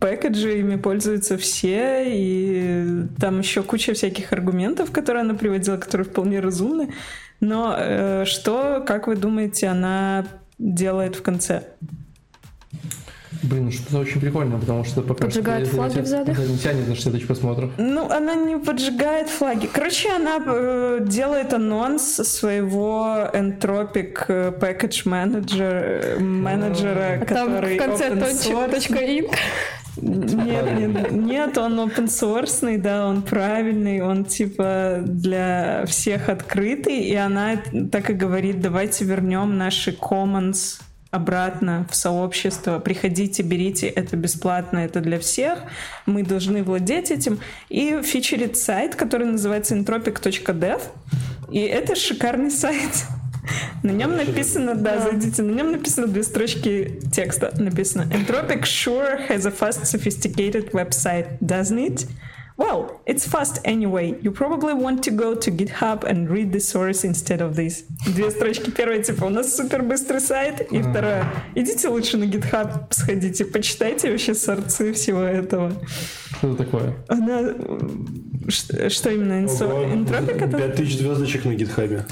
пэкэджи 0.01 0.61
ими 0.61 0.77
пользуются 0.77 1.37
все, 1.39 2.05
и 2.07 3.07
там 3.21 3.41
еще 3.41 3.63
куча 3.63 3.95
всяких 3.95 4.33
аргументов, 4.33 4.91
которые 4.91 5.23
она 5.23 5.35
приводила, 5.35 5.77
которые 5.77 6.07
вполне 6.07 6.41
разумны. 6.41 6.93
Но 7.41 7.75
э, 7.79 8.25
что, 8.25 8.83
как 8.87 9.07
вы 9.07 9.17
думаете, 9.17 9.69
она 9.69 10.27
делает 10.59 11.17
в 11.17 11.23
конце? 11.23 11.65
Блин, 13.43 13.67
ну 13.67 13.71
что-то 13.71 13.99
очень 13.99 14.21
прикольно, 14.21 14.59
потому 14.59 14.85
что 14.85 15.03
пока 15.03 15.27
Поджигает 15.27 15.67
что 15.67 15.77
флаги 15.77 16.01
сзади? 16.03 16.31
это 16.31 16.43
не 16.43 16.59
тянет 16.59 16.89
на 16.89 16.95
60 16.95 17.13
тысяч 17.13 17.27
просмотров. 17.27 17.71
Ну, 17.79 18.11
она 18.11 18.35
не 18.35 18.57
поджигает 18.57 19.29
флаги. 19.29 19.69
Короче, 19.73 20.11
она 20.11 20.43
э, 20.45 20.99
делает 21.03 21.53
анонс 21.53 22.03
своего 22.03 23.29
Entropic 23.33 24.25
э, 24.29 24.53
Package 24.59 25.05
Manager, 25.05 26.17
э, 26.17 26.19
менеджера, 26.19 27.21
А 27.21 27.25
там 27.25 27.47
который 27.49 27.77
в 27.77 27.79
конце 27.79 28.09
инк. 28.09 29.31
Нет, 30.01 30.79
нет, 30.79 31.11
нет, 31.11 31.59
он 31.59 31.81
open 31.81 32.07
source, 32.07 32.79
да, 32.79 33.09
он 33.09 33.23
правильный, 33.23 34.01
он 34.01 34.25
типа 34.25 35.01
для 35.03 35.85
всех 35.87 36.29
открытый, 36.29 37.01
и 37.01 37.15
она 37.15 37.57
так 37.91 38.11
и 38.11 38.13
говорит, 38.13 38.61
давайте 38.61 39.05
вернем 39.05 39.59
наши 39.59 39.91
commons 39.91 40.81
обратно 41.11 41.87
в 41.91 41.97
сообщество, 41.97 42.79
приходите, 42.79 43.43
берите, 43.43 43.87
это 43.87 44.17
бесплатно, 44.17 44.79
это 44.79 45.01
для 45.01 45.19
всех, 45.19 45.61
мы 46.07 46.23
должны 46.23 46.63
владеть 46.63 47.11
этим, 47.11 47.41
и 47.69 48.01
фичерит 48.03 48.57
сайт, 48.57 48.95
который 48.95 49.27
называется 49.27 49.75
entropic.dev, 49.77 50.83
и 51.51 51.61
это 51.61 51.97
шикарный 51.97 52.51
сайт. 52.51 52.91
На 53.83 53.93
нем 53.93 54.17
написано, 54.17 54.75
да, 54.75 55.01
зайдите, 55.01 55.43
на 55.43 55.53
нем 55.53 55.73
написано 55.73 56.07
две 56.07 56.23
строчки 56.23 57.01
текста. 57.11 57.55
Написано 57.59 58.03
Entropic 58.03 58.63
sure 58.63 59.27
has 59.29 59.47
a 59.47 59.51
fast 59.51 59.87
sophisticated 59.87 60.73
website, 60.73 61.39
doesn't 61.41 61.79
it? 61.79 62.07
Well, 62.59 63.01
it's 63.07 63.25
fast 63.25 63.61
anyway. 63.65 64.17
You 64.21 64.33
probably 64.33 64.75
want 64.75 65.05
to 65.05 65.13
go 65.13 65.37
to 65.37 65.51
GitHub 65.51 66.03
and 66.03 66.29
read 66.29 66.51
the 66.53 66.59
source 66.59 67.05
instead 67.05 67.41
of 67.41 67.55
this. 67.55 67.85
Две 68.05 68.31
строчки. 68.33 68.71
Первая, 68.73 69.01
типа, 69.01 69.27
у 69.27 69.29
нас 69.31 69.55
супер 69.57 69.83
быстрый 69.85 70.21
сайт. 70.21 70.61
И 70.73 70.83
вторая, 70.83 71.25
идите 71.55 71.89
лучше 71.89 72.17
на 72.17 72.25
GitHub 72.25 72.93
сходите, 72.93 73.45
почитайте 73.45 74.11
вообще 74.11 74.35
сорцы 74.35 74.93
всего 74.93 75.21
этого. 75.23 75.73
Что 76.39 76.49
это 76.53 76.65
такое? 76.65 76.95
Она... 77.07 77.55
ш- 78.49 78.91
Что 78.91 79.11
именно? 79.11 79.41
Инсо... 79.45 79.67
Ого, 79.67 79.85
Энтропик 79.95 80.43
это? 80.43 80.59
5000 80.59 80.99
звездочек 80.99 81.45
на 81.45 81.55
гитхабе. 81.55 82.07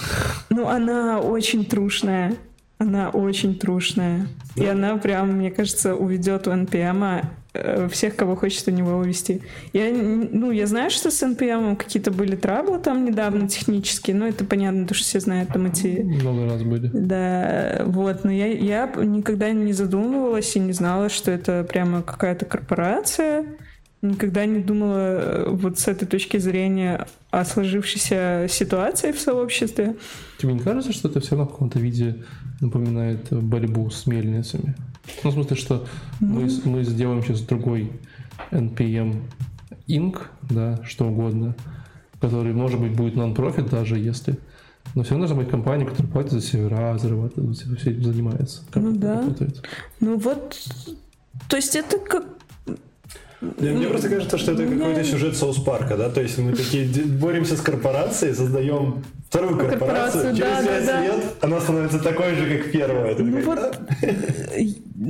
Ну, 0.51 0.69
она 0.69 1.19
очень 1.19 1.65
трушная. 1.65 2.35
Она 2.79 3.09
очень 3.11 3.59
трушная. 3.59 4.29
И 4.55 4.65
она 4.65 4.97
прям, 4.99 5.33
мне 5.33 5.51
кажется, 5.51 5.95
уведет 5.97 6.47
у 6.47 6.53
NPM 6.53 7.25
всех, 7.91 8.17
кого 8.17 8.37
хочет 8.37 8.67
у 8.69 8.71
него 8.71 8.97
увести. 8.97 9.43
Я, 9.73 9.91
ну, 9.93 10.51
я 10.51 10.67
знаю, 10.67 10.91
что 10.91 11.11
с 11.11 11.23
NPM 11.23 11.77
какие-то 11.77 12.11
были 12.11 12.37
траблы 12.37 12.79
там 12.79 13.05
недавно 13.05 13.49
технические, 13.49 14.17
но 14.17 14.27
это 14.27 14.45
понятно, 14.45 14.83
потому 14.83 14.97
что 14.97 15.05
все 15.05 15.21
знают 15.21 15.51
там 15.53 15.67
эти... 15.67 16.03
Много 16.03 16.47
раз 16.47 16.63
были. 16.63 16.91
Да, 16.93 17.83
вот, 17.87 18.25
но 18.25 18.33
я, 18.33 18.47
я 18.47 18.93
никогда 18.97 19.51
не 19.51 19.73
задумывалась 19.73 20.55
и 20.57 20.61
не 20.61 20.73
знала, 20.73 21.09
что 21.09 21.31
это 21.31 21.65
прямо 21.65 22.03
какая-то 22.03 22.45
корпорация. 22.45 23.45
Никогда 24.03 24.45
не 24.45 24.61
думала 24.61 24.99
э, 24.99 25.49
вот 25.51 25.79
с 25.79 25.89
этой 25.89 26.07
точки 26.07 26.37
зрения 26.37 27.07
о 27.31 27.45
сложившейся 27.45 28.47
ситуации 28.49 29.13
в 29.13 29.19
сообществе. 29.19 29.97
Тебе 30.39 30.53
не 30.53 30.61
кажется, 30.61 30.93
что 30.93 31.09
это 31.09 31.21
все 31.21 31.31
равно 31.31 31.47
в 31.47 31.53
каком-то 31.53 31.79
виде 31.79 32.25
напоминает 32.61 33.33
борьбу 33.33 33.91
с 33.91 34.07
мельницами? 34.07 34.75
Ну, 35.23 35.31
в 35.31 35.35
смысле, 35.35 35.57
что 35.57 35.87
мы, 36.21 36.49
мы 36.65 36.85
сделаем 36.85 37.23
сейчас 37.23 37.41
другой 37.43 37.93
NPM 38.51 39.23
Inc., 39.89 40.21
да, 40.43 40.81
что 40.85 41.07
угодно, 41.09 41.55
который, 42.21 42.53
может 42.53 42.81
быть, 42.81 42.95
будет 42.97 43.17
нон-профит 43.17 43.69
даже, 43.71 43.99
если... 43.99 44.39
Но 44.95 45.03
все 45.03 45.13
равно 45.13 45.27
должна 45.27 45.43
быть 45.43 45.51
компания, 45.51 45.85
которая 45.85 46.13
платит 46.13 46.33
за 46.33 46.41
сервера, 46.41 46.97
зарабатывает, 46.97 47.57
всем 47.57 47.75
этим 47.75 48.03
занимается. 48.05 48.63
Как 48.71 48.83
Ну 48.83 48.93
да. 48.97 49.17
работает? 49.21 49.63
Ну 50.01 50.17
вот, 50.17 50.57
то 51.49 51.57
есть 51.57 51.75
это 51.77 51.99
как... 51.99 52.25
Мне, 53.41 53.71
мне 53.73 53.87
просто 53.89 54.09
кажется, 54.09 54.39
что 54.39 54.53
это 54.53 54.63
Меня- 54.65 54.79
какой-то 54.87 55.05
сюжет 55.05 55.37
Соус 55.37 55.59
Парка, 55.59 55.97
да? 55.97 56.09
То 56.09 56.23
есть 56.23 56.39
мы 56.39 56.53
такие 56.53 56.87
боремся 57.05 57.57
с 57.57 57.61
корпорацией, 57.61 58.35
создаем 58.35 59.05
вторую 59.29 59.59
корпорацию, 59.59 60.23
Корпорацию, 60.23 60.37
через 60.37 60.41
да, 60.41 60.63
да, 60.63 60.79
5 60.79 60.87
да. 60.87 61.03
лет 61.03 61.15
она 61.43 61.61
становится 61.61 61.99
такой 61.99 62.35
же, 62.35 62.59
как 62.59 62.73
первая. 62.73 63.15
Ну 63.19 63.41
вот, 63.43 63.79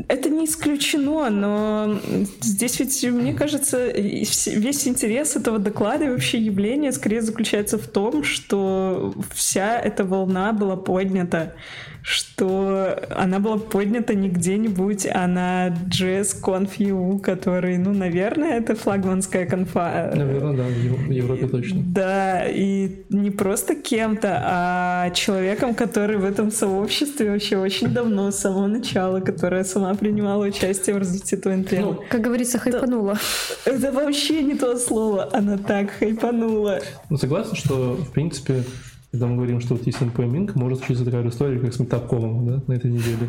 это 0.08 0.30
не 0.30 0.46
исключено, 0.46 1.30
но 1.30 1.98
здесь 2.40 2.80
ведь, 2.80 3.04
мне 3.04 3.34
кажется, 3.34 3.88
весь 3.92 4.88
интерес 4.88 5.36
этого 5.36 5.58
доклада 5.58 6.06
и 6.06 6.08
вообще 6.08 6.38
явления 6.38 6.92
скорее 6.92 7.22
заключается 7.22 7.78
в 7.78 7.86
том, 7.86 8.24
что 8.24 9.14
вся 9.32 9.78
эта 9.78 10.04
волна 10.04 10.52
была 10.52 10.76
поднята, 10.76 11.54
что 12.02 12.96
она 13.16 13.40
была 13.40 13.58
поднята 13.58 14.14
не 14.14 14.28
где-нибудь, 14.28 15.08
а 15.12 15.26
на 15.26 15.70
JS.conf.eu, 15.70 17.18
который, 17.18 17.78
ну, 17.78 17.92
наверное, 17.92 18.58
это 18.58 18.76
флагманская 18.76 19.44
конфа. 19.44 20.12
Наверное, 20.14 20.56
да, 20.56 20.62
в 20.62 20.84
Ев- 20.84 21.06
в 21.08 21.10
Европе 21.10 21.48
точно. 21.48 21.82
Да, 21.84 22.44
и 22.46 23.04
не 23.10 23.32
просто 23.32 23.74
кем-то, 23.74 24.40
а 24.44 25.10
человеком, 25.10 25.74
который 25.74 26.18
в 26.18 26.24
этом 26.24 26.52
сообществе 26.52 27.30
вообще 27.30 27.56
очень 27.56 27.88
давно, 27.88 28.30
с 28.30 28.38
самого 28.38 28.68
начала, 28.68 29.18
которая 29.18 29.64
сама 29.76 29.94
принимала 29.94 30.46
участие 30.46 30.96
в 30.96 30.98
развитии 30.98 31.36
NPM. 31.36 31.80
Ну, 31.82 32.02
Как 32.08 32.22
говорится, 32.22 32.58
хайпанула. 32.58 33.18
Это 33.66 33.92
вообще 33.92 34.42
не 34.42 34.54
то 34.54 34.78
слово, 34.78 35.28
она 35.34 35.58
так 35.58 35.90
хайпанула. 35.90 36.80
Ну, 37.10 37.18
согласен, 37.18 37.54
что, 37.54 37.92
в 37.92 38.10
принципе, 38.10 38.64
когда 39.10 39.26
мы 39.26 39.36
говорим, 39.36 39.60
что 39.60 39.74
вот 39.74 39.86
есть 39.86 39.98
NPM 40.00 40.32
Inc., 40.32 40.52
может 40.54 40.78
случиться 40.78 41.04
такая 41.04 41.22
же 41.24 41.28
история, 41.28 41.58
как 41.60 41.74
с 41.74 41.78
метапкомом, 41.78 42.46
да, 42.46 42.62
на 42.66 42.72
этой 42.72 42.90
неделе. 42.90 43.28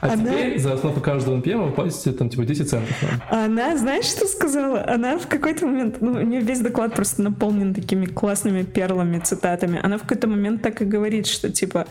А 0.00 0.12
Она- 0.12 0.24
теперь 0.24 0.60
за 0.60 0.74
основу 0.74 1.00
каждого 1.00 1.36
NPM 1.36 1.66
вы 1.66 1.72
платите 1.72 2.12
там 2.12 2.28
типа 2.28 2.44
10 2.44 2.70
центов. 2.70 2.96
Она, 3.28 3.76
знаешь, 3.76 4.04
что 4.04 4.26
сказала? 4.28 4.84
Она 4.88 5.18
в 5.18 5.26
какой-то 5.26 5.66
момент, 5.66 5.96
ну, 6.00 6.12
у 6.12 6.22
нее 6.22 6.42
весь 6.42 6.60
доклад 6.60 6.94
просто 6.94 7.22
наполнен 7.22 7.74
такими 7.74 8.06
классными 8.06 8.62
перлами, 8.62 9.18
цитатами. 9.18 9.80
Она 9.82 9.98
в 9.98 10.02
какой-то 10.02 10.28
момент 10.28 10.62
так 10.62 10.80
и 10.80 10.84
говорит, 10.84 11.26
что, 11.26 11.50
типа, 11.50 11.88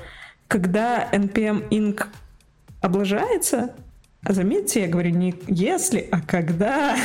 когда 0.48 1.10
NPM 1.12 1.68
Inc. 1.72 2.06
облажается, 2.82 3.74
а 4.24 4.34
заметьте, 4.34 4.82
я 4.82 4.88
говорю 4.88 5.12
не 5.12 5.34
если, 5.48 6.08
а 6.12 6.22
когда. 6.22 6.96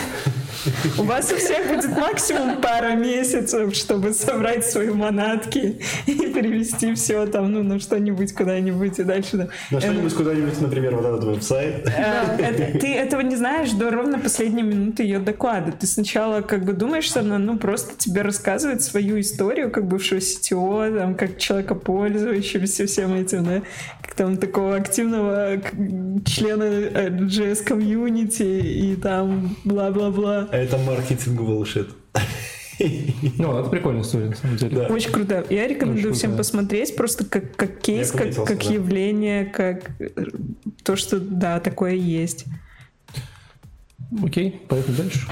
У 0.98 1.02
вас 1.02 1.32
у 1.32 1.36
всех 1.36 1.66
будет 1.68 1.90
максимум 1.96 2.60
пара 2.60 2.94
месяцев, 2.94 3.74
чтобы 3.74 4.12
собрать 4.12 4.64
свои 4.66 4.90
манатки 4.90 5.80
и 6.06 6.14
перевести 6.14 6.94
все 6.94 7.26
там, 7.26 7.52
ну, 7.52 7.62
на 7.62 7.78
что-нибудь 7.80 8.32
куда-нибудь 8.34 8.98
и 8.98 9.02
дальше. 9.04 9.36
да. 9.36 9.48
На 9.70 9.80
что-нибудь 9.80 10.14
куда-нибудь, 10.14 10.60
например, 10.60 10.96
вот 10.96 11.04
этот 11.06 11.24
веб-сайт. 11.24 11.86
Это- 12.38 12.78
ты 12.78 12.94
этого 12.94 13.20
не 13.20 13.36
знаешь 13.36 13.70
до 13.72 13.90
ровно 13.90 14.18
последней 14.18 14.62
минуты 14.62 15.02
ее 15.02 15.18
доклада. 15.18 15.72
Ты 15.72 15.86
сначала 15.86 16.40
как 16.40 16.64
бы 16.64 16.72
думаешь, 16.72 17.04
что 17.04 17.20
она 17.20 17.38
ну 17.38 17.58
просто 17.58 17.96
тебе 17.96 18.22
рассказывает 18.22 18.82
свою 18.82 19.20
историю, 19.20 19.70
как 19.70 19.86
бывшего 19.86 20.18
CTO, 20.18 20.96
там, 20.98 21.14
как 21.14 21.38
человека 21.38 21.74
пользующегося 21.74 22.86
всем 22.86 23.14
этим, 23.14 23.44
да, 23.44 23.62
как 24.02 24.14
там 24.14 24.36
такого 24.36 24.76
активного 24.76 25.60
члена 26.26 26.62
э, 26.64 27.08
JS 27.10 27.64
комьюнити 27.64 28.42
и 28.42 28.96
там 28.96 29.56
бла-бла-бла. 29.64 30.43
А 30.50 30.56
это 30.56 30.78
маркетинговый 30.78 31.56
bullshit. 31.56 31.88
Ну, 33.38 33.56
это 33.58 33.70
прикольная 33.70 34.02
история, 34.02 34.30
на 34.30 34.36
самом 34.36 34.56
деле. 34.56 34.76
Да. 34.76 34.86
Очень 34.86 35.12
круто. 35.12 35.44
Я 35.48 35.68
рекомендую 35.68 36.08
Очень 36.08 36.18
всем 36.18 36.30
круто. 36.30 36.38
посмотреть, 36.38 36.96
просто 36.96 37.24
как, 37.24 37.54
как 37.54 37.78
кейс, 37.78 38.12
Я 38.12 38.18
как, 38.18 38.44
как 38.44 38.64
да. 38.64 38.72
явление, 38.72 39.44
как 39.44 39.92
то, 40.82 40.96
что 40.96 41.20
да, 41.20 41.60
такое 41.60 41.94
есть. 41.94 42.46
Окей, 44.22 44.60
поехали 44.68 44.96
дальше. 44.96 45.28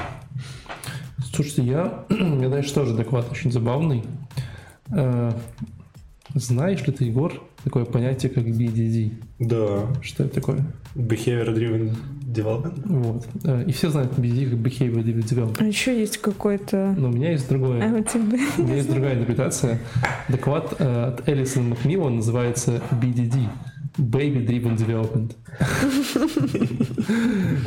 Слушайте, 1.33 1.63
я, 1.63 2.05
я 2.11 2.49
дальше 2.49 2.73
тоже 2.75 2.95
доклад 2.95 3.31
очень 3.31 3.51
забавный. 3.51 4.05
Э, 4.95 5.33
Знаешь 6.35 6.87
ли 6.87 6.93
ты, 6.93 7.05
Егор, 7.05 7.43
такое 7.65 7.85
понятие, 7.85 8.31
как 8.31 8.45
BDD? 8.45 9.13
Да. 9.39 9.87
Что 10.01 10.25
это 10.25 10.35
такое? 10.35 10.65
Behavior 10.95 11.55
Driven 11.55 11.97
Development. 12.33 12.83
Вот. 12.85 13.27
Э, 13.45 13.65
И 13.67 13.73
все 13.73 13.91
знают 13.91 14.13
Behavior 14.13 15.03
Development. 15.03 15.57
А 15.59 15.65
еще 15.65 15.99
есть 15.99 16.19
какой-то... 16.19 16.95
Но 16.97 17.09
у 17.09 17.13
меня 17.13 17.33
есть 17.33 17.49
другое. 17.49 17.83
А 17.83 17.95
у 17.95 18.03
тебя... 18.03 18.39
У 18.59 18.63
меня 18.63 18.77
есть 18.77 18.91
другая 18.91 19.15
интерпретация. 19.15 19.79
Доклад 20.29 20.75
э, 20.79 21.05
от 21.09 21.29
Элисон 21.29 21.71
Макмиллан 21.71 22.17
называется 22.17 22.81
BDD. 22.93 23.49
Baby 23.99 24.47
Driven 24.47 24.77
Development. 24.77 25.33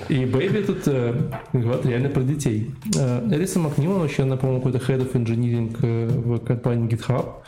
И 0.10 0.24
Baby 0.26 0.64
тут 0.66 0.88
э, 0.88 1.14
говорят 1.54 1.86
реально 1.86 2.10
про 2.10 2.24
детей. 2.24 2.72
Элисон 2.96 3.64
Макмиллан 3.64 4.00
вообще, 4.00 4.24
она, 4.24 4.36
по-моему, 4.36 4.62
какой-то 4.62 4.92
Head 4.92 5.02
of 5.02 5.14
Engineering 5.14 5.78
э, 5.84 6.08
в 6.08 6.40
компании 6.40 6.90
GitHub. 6.90 7.44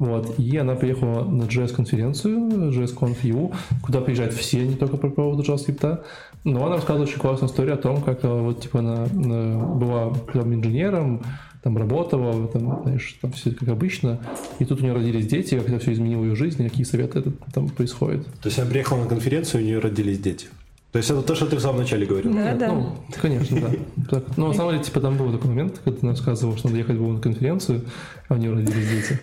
Вот, 0.00 0.38
и 0.38 0.56
она 0.56 0.76
приехала 0.76 1.24
на 1.24 1.42
JS-конференцию, 1.42 2.70
JS-Conf.eu, 2.72 3.54
куда 3.82 4.00
приезжают 4.00 4.32
все, 4.32 4.66
не 4.66 4.74
только 4.74 4.96
по 4.96 5.10
поводу 5.10 5.42
JavaScript. 5.42 6.00
Но 6.42 6.64
она 6.64 6.76
рассказывала 6.76 7.04
очень 7.04 7.18
классную 7.18 7.50
историю 7.50 7.74
о 7.74 7.76
том, 7.76 8.00
как 8.00 8.24
э, 8.24 8.28
вот, 8.28 8.62
типа, 8.62 8.78
она 8.78 9.04
э, 9.04 9.58
была 9.58 10.08
прям 10.32 10.54
инженером, 10.54 11.20
там 11.62 11.76
работала, 11.76 12.48
там, 12.48 12.80
знаешь, 12.82 13.18
там 13.20 13.32
все 13.32 13.50
как 13.50 13.68
обычно. 13.68 14.18
И 14.58 14.64
тут 14.64 14.80
у 14.80 14.84
нее 14.84 14.94
родились 14.94 15.26
дети, 15.26 15.58
как 15.58 15.68
это 15.68 15.80
все 15.80 15.92
изменило 15.92 16.24
ее 16.24 16.34
жизнь, 16.34 16.62
и 16.62 16.68
какие 16.70 16.84
советы 16.84 17.18
это 17.18 17.32
там 17.52 17.68
происходят. 17.68 18.24
То 18.40 18.48
есть 18.48 18.58
она 18.58 18.70
приехала 18.70 19.02
на 19.02 19.06
конференцию, 19.06 19.62
у 19.62 19.66
нее 19.66 19.80
родились 19.80 20.18
дети. 20.18 20.46
То 20.92 20.98
есть 20.98 21.08
это 21.08 21.22
то, 21.22 21.34
что 21.36 21.46
ты 21.46 21.54
в 21.56 21.60
самом 21.60 21.78
начале 21.78 22.04
говорил. 22.04 22.34
Да, 22.34 22.54
да. 22.54 22.68
Ну, 22.72 22.96
конечно, 23.22 23.60
да. 23.60 23.68
Так, 24.10 24.24
ну, 24.36 24.48
на 24.48 24.54
самом 24.54 24.72
деле, 24.72 24.82
типа, 24.84 25.00
там 25.00 25.16
был 25.16 25.30
такой 25.32 25.50
момент, 25.50 25.80
когда 25.84 25.98
она 26.02 26.10
рассказывала, 26.10 26.56
что 26.58 26.66
надо 26.68 26.78
ехать 26.78 26.96
было 26.96 27.12
на 27.12 27.20
конференцию, 27.20 27.84
а 28.28 28.34
у 28.34 28.36
нее 28.36 28.52
родились 28.52 28.88
дети. 28.88 29.20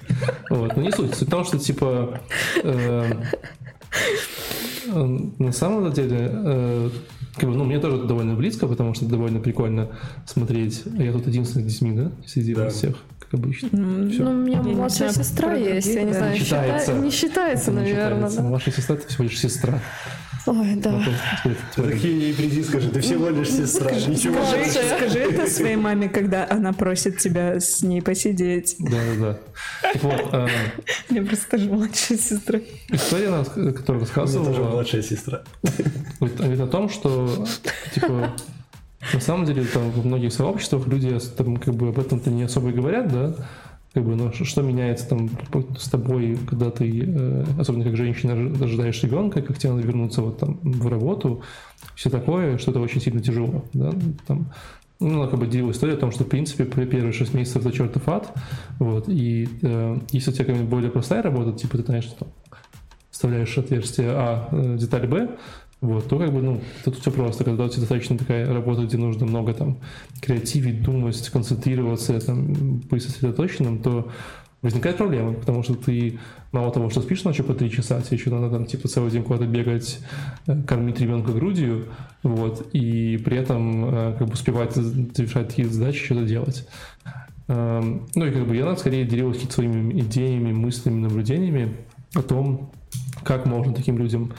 Вот. 0.50 0.76
Но 0.78 0.82
не 0.82 0.92
суть. 0.94 1.14
Суть 1.16 1.28
в 1.28 1.32
том, 1.32 1.44
что, 1.44 1.60
типа, 1.60 2.22
э, 2.64 3.14
на 5.40 5.52
самом 5.52 5.92
деле, 5.92 6.32
э, 6.32 6.90
как 7.36 7.50
бы, 7.50 7.56
ну, 7.56 7.66
мне 7.66 7.80
тоже 7.80 7.98
это 7.98 8.06
довольно 8.06 8.36
близко, 8.36 8.68
потому 8.68 8.94
что 8.94 9.06
это 9.06 9.14
довольно 9.16 9.40
прикольно 9.40 9.90
смотреть. 10.26 10.84
Я 10.98 11.12
тут 11.12 11.28
единственный 11.28 11.64
с 11.70 11.74
детьми, 11.74 11.92
да, 11.92 12.12
среди 12.26 12.54
Да. 12.56 12.70
всех, 12.70 12.96
как 13.20 13.34
обычно. 13.34 13.68
Всё. 14.10 14.24
Ну, 14.24 14.32
у 14.32 14.34
меня 14.34 14.60
не 14.60 14.74
младшая 14.74 15.12
сестра 15.12 15.54
есть, 15.54 15.88
я 15.94 16.04
не 16.04 16.14
знаю, 16.14 16.32
Не 16.34 16.40
счита- 16.40 16.46
считается. 16.46 16.94
не 16.94 17.12
считается, 17.12 17.72
Это 17.72 17.80
не 17.82 17.94
наверное. 17.94 18.30
Ваша 18.50 18.72
сестра 18.72 18.96
это 18.96 19.08
всего 19.08 19.26
лишь 19.26 19.38
сестра. 19.40 19.80
Ой, 20.48 20.76
да. 20.76 21.04
Ты 21.76 21.82
такие 21.82 22.34
приди, 22.34 22.64
скажи, 22.64 22.90
ты 22.90 23.02
всего 23.02 23.30
лишь 23.30 23.50
сестра. 23.52 23.92
Ничего 23.92 24.44
Скажи, 24.46 24.88
скажи 24.96 25.20
это 25.20 25.48
своей 25.48 25.76
маме, 25.76 26.08
когда 26.08 26.48
она 26.50 26.72
просит 26.74 27.18
тебя 27.18 27.60
с 27.60 27.82
ней 27.82 28.02
посидеть. 28.02 28.76
Да, 28.80 28.98
да, 29.20 29.40
да. 29.84 29.90
Вот, 30.02 30.34
э, 30.34 30.48
У 31.10 31.14
меня 31.14 31.26
просто 31.28 31.50
тоже 31.52 31.70
младшая 31.70 32.18
сестра. 32.18 32.60
история, 32.90 33.44
которую 33.44 33.58
У 33.58 33.62
меня 33.62 33.74
тоже 33.84 34.00
рассказывала, 34.00 34.70
младшая 34.72 35.02
сестра. 35.04 35.44
говорит, 36.20 36.38
говорит 36.38 36.60
о 36.62 36.68
том, 36.68 36.90
что, 36.90 37.46
типа, 37.94 38.34
На 39.14 39.20
самом 39.20 39.46
деле, 39.46 39.64
там 39.66 39.92
в 39.92 40.06
многих 40.06 40.34
сообществах 40.34 40.88
люди 40.88 41.18
там, 41.38 41.58
как 41.58 41.76
бы 41.76 41.90
об 41.90 42.00
этом-то 42.00 42.30
не 42.30 42.44
особо 42.44 42.70
и 42.70 42.74
говорят, 42.74 43.12
да, 43.12 43.36
как 43.98 44.06
бы, 44.06 44.16
но 44.16 44.32
что 44.32 44.62
меняется 44.62 45.10
там 45.10 45.28
с 45.76 45.90
тобой, 45.90 46.38
когда 46.48 46.70
ты, 46.70 47.04
э, 47.04 47.46
особенно 47.58 47.84
как 47.84 47.98
женщина, 47.98 48.34
ожидаешь 48.64 49.02
ребенка, 49.02 49.42
как 49.42 49.58
тебе 49.58 49.72
надо 49.72 49.88
вернуться 49.88 50.22
вот 50.22 50.38
там 50.38 50.60
в 50.62 50.88
работу, 50.88 51.42
все 51.96 52.12
такое, 52.12 52.60
что 52.60 52.70
это 52.70 52.80
очень 52.80 53.02
сильно 53.02 53.22
тяжело, 53.22 53.66
да, 53.74 53.92
там, 54.28 54.54
ну, 55.00 55.28
как 55.28 55.40
бы 55.40 55.48
делал 55.48 55.72
историю 55.72 55.98
о 55.98 56.00
том, 56.00 56.12
что, 56.12 56.26
в 56.26 56.28
принципе, 56.28 56.66
первые 56.66 57.12
6 57.12 57.34
месяцев 57.34 57.66
это 57.66 57.76
чертов 57.76 58.08
ад, 58.08 58.32
вот, 58.78 59.10
и 59.10 59.50
э, 59.64 59.98
если 60.12 60.30
у 60.30 60.34
тебя 60.36 60.54
более 60.54 60.92
простая 60.92 61.24
работа, 61.24 61.58
типа 61.58 61.78
ты, 61.78 61.84
знаешь, 61.84 62.04
что 62.04 62.28
вставляешь 63.10 63.58
отверстие 63.58 64.12
А, 64.12 64.48
э, 64.52 64.78
деталь 64.78 65.08
Б, 65.08 65.38
вот, 65.80 66.08
то 66.08 66.18
как 66.18 66.34
бы, 66.34 66.42
ну, 66.42 66.62
тут 66.84 66.98
все 66.98 67.12
просто. 67.12 67.44
Когда 67.44 67.66
у 67.66 67.70
тебя 67.70 67.82
достаточно 67.82 68.18
такая 68.18 68.52
работа, 68.52 68.84
где 68.84 68.98
нужно 68.98 69.26
много 69.26 69.54
там 69.54 69.78
креативить, 70.22 70.82
думать, 70.82 71.30
концентрироваться, 71.30 72.20
там, 72.20 72.80
быть 72.80 73.04
сосредоточенным, 73.04 73.80
то 73.80 74.12
возникает 74.64 74.98
проблема, 74.98 75.34
потому 75.34 75.62
что 75.62 75.76
ты 75.76 76.20
мало 76.52 76.72
того, 76.72 76.90
что 76.90 77.02
спишь 77.02 77.24
ночью 77.24 77.46
по 77.46 77.54
три 77.54 77.70
часа, 77.70 78.02
тебе 78.02 78.18
еще 78.18 78.32
надо 78.32 78.50
там 78.50 78.66
типа 78.66 78.88
целый 78.88 79.12
день 79.12 79.24
куда-то 79.24 79.46
бегать, 79.46 80.00
э, 80.48 80.62
кормить 80.64 81.00
ребенка 81.00 81.32
грудью, 81.32 81.86
вот, 82.24 82.68
и 82.74 83.18
при 83.18 83.38
этом 83.38 83.86
э, 83.86 84.16
как 84.18 84.28
бы 84.28 84.34
успевать 84.34 84.76
решать 84.76 85.50
такие 85.50 85.68
задачи, 85.68 86.04
что-то 86.04 86.26
делать. 86.26 86.68
Эм, 87.50 88.08
ну 88.16 88.26
и 88.26 88.32
как 88.32 88.48
бы 88.48 88.56
я 88.56 88.76
скорее 88.76 89.06
делился 89.06 89.42
какими-то 89.48 89.54
своими 89.54 90.00
идеями, 90.02 90.52
мыслями, 90.52 91.02
наблюдениями 91.02 91.78
о 92.16 92.24
том, 92.24 92.72
как 93.24 93.46
можно 93.46 93.74
таким 93.74 93.98
людям 94.00 94.34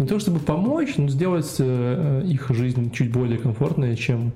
не 0.00 0.06
то 0.06 0.18
чтобы 0.18 0.40
помочь, 0.40 0.96
но 0.96 1.08
сделать 1.08 1.56
э, 1.58 2.22
их 2.26 2.48
жизнь 2.50 2.90
чуть 2.90 3.12
более 3.12 3.38
комфортной, 3.38 3.94
чем 3.96 4.32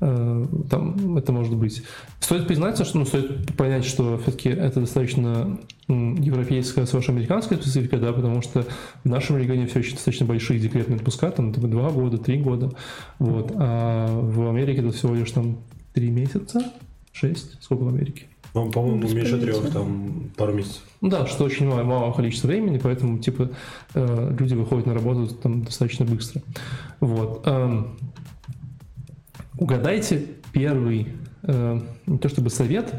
э, 0.00 0.46
там 0.68 1.16
это 1.16 1.32
может 1.32 1.54
быть. 1.54 1.84
Стоит 2.18 2.48
признаться, 2.48 2.84
что 2.84 2.98
ну, 2.98 3.04
стоит 3.04 3.54
понять, 3.56 3.84
что 3.84 4.18
все-таки 4.18 4.48
это 4.48 4.80
достаточно 4.80 5.56
европейская, 5.86 6.84
с 6.84 6.94
американская 7.08 7.58
специфика, 7.58 7.98
да, 7.98 8.12
потому 8.12 8.42
что 8.42 8.66
в 9.04 9.08
нашем 9.08 9.38
регионе 9.38 9.68
все 9.68 9.80
еще 9.80 9.92
достаточно 9.92 10.26
большие 10.26 10.58
декретные 10.58 10.96
отпуска, 10.96 11.30
там 11.30 11.52
два 11.52 11.90
года, 11.90 12.18
три 12.18 12.38
года, 12.38 12.72
вот, 13.20 13.52
а 13.54 14.08
в 14.08 14.48
Америке 14.48 14.80
это 14.80 14.90
всего 14.90 15.14
лишь 15.14 15.30
там 15.30 15.58
три 15.92 16.10
месяца, 16.10 16.72
шесть, 17.12 17.62
сколько 17.62 17.82
в 17.84 17.88
Америке? 17.88 18.24
Ну, 18.54 18.70
по-моему, 18.70 19.08
меньше 19.08 19.40
трех, 19.40 19.70
там 19.72 20.30
пару 20.36 20.52
месяцев. 20.52 20.82
Ну 21.00 21.08
да, 21.08 21.26
что 21.26 21.44
очень 21.44 21.66
мало, 21.66 21.82
мало 21.82 22.12
количество 22.12 22.46
времени, 22.46 22.78
поэтому 22.78 23.18
типа 23.18 23.50
э, 23.94 24.36
люди 24.38 24.54
выходят 24.54 24.86
на 24.86 24.94
работу 24.94 25.34
там 25.34 25.64
достаточно 25.64 26.04
быстро. 26.04 26.40
Вот. 27.00 27.42
Эм, 27.46 27.98
угадайте 29.58 30.24
первый, 30.52 31.08
э, 31.42 31.80
не 32.06 32.18
то 32.18 32.28
чтобы 32.28 32.48
совет, 32.50 32.94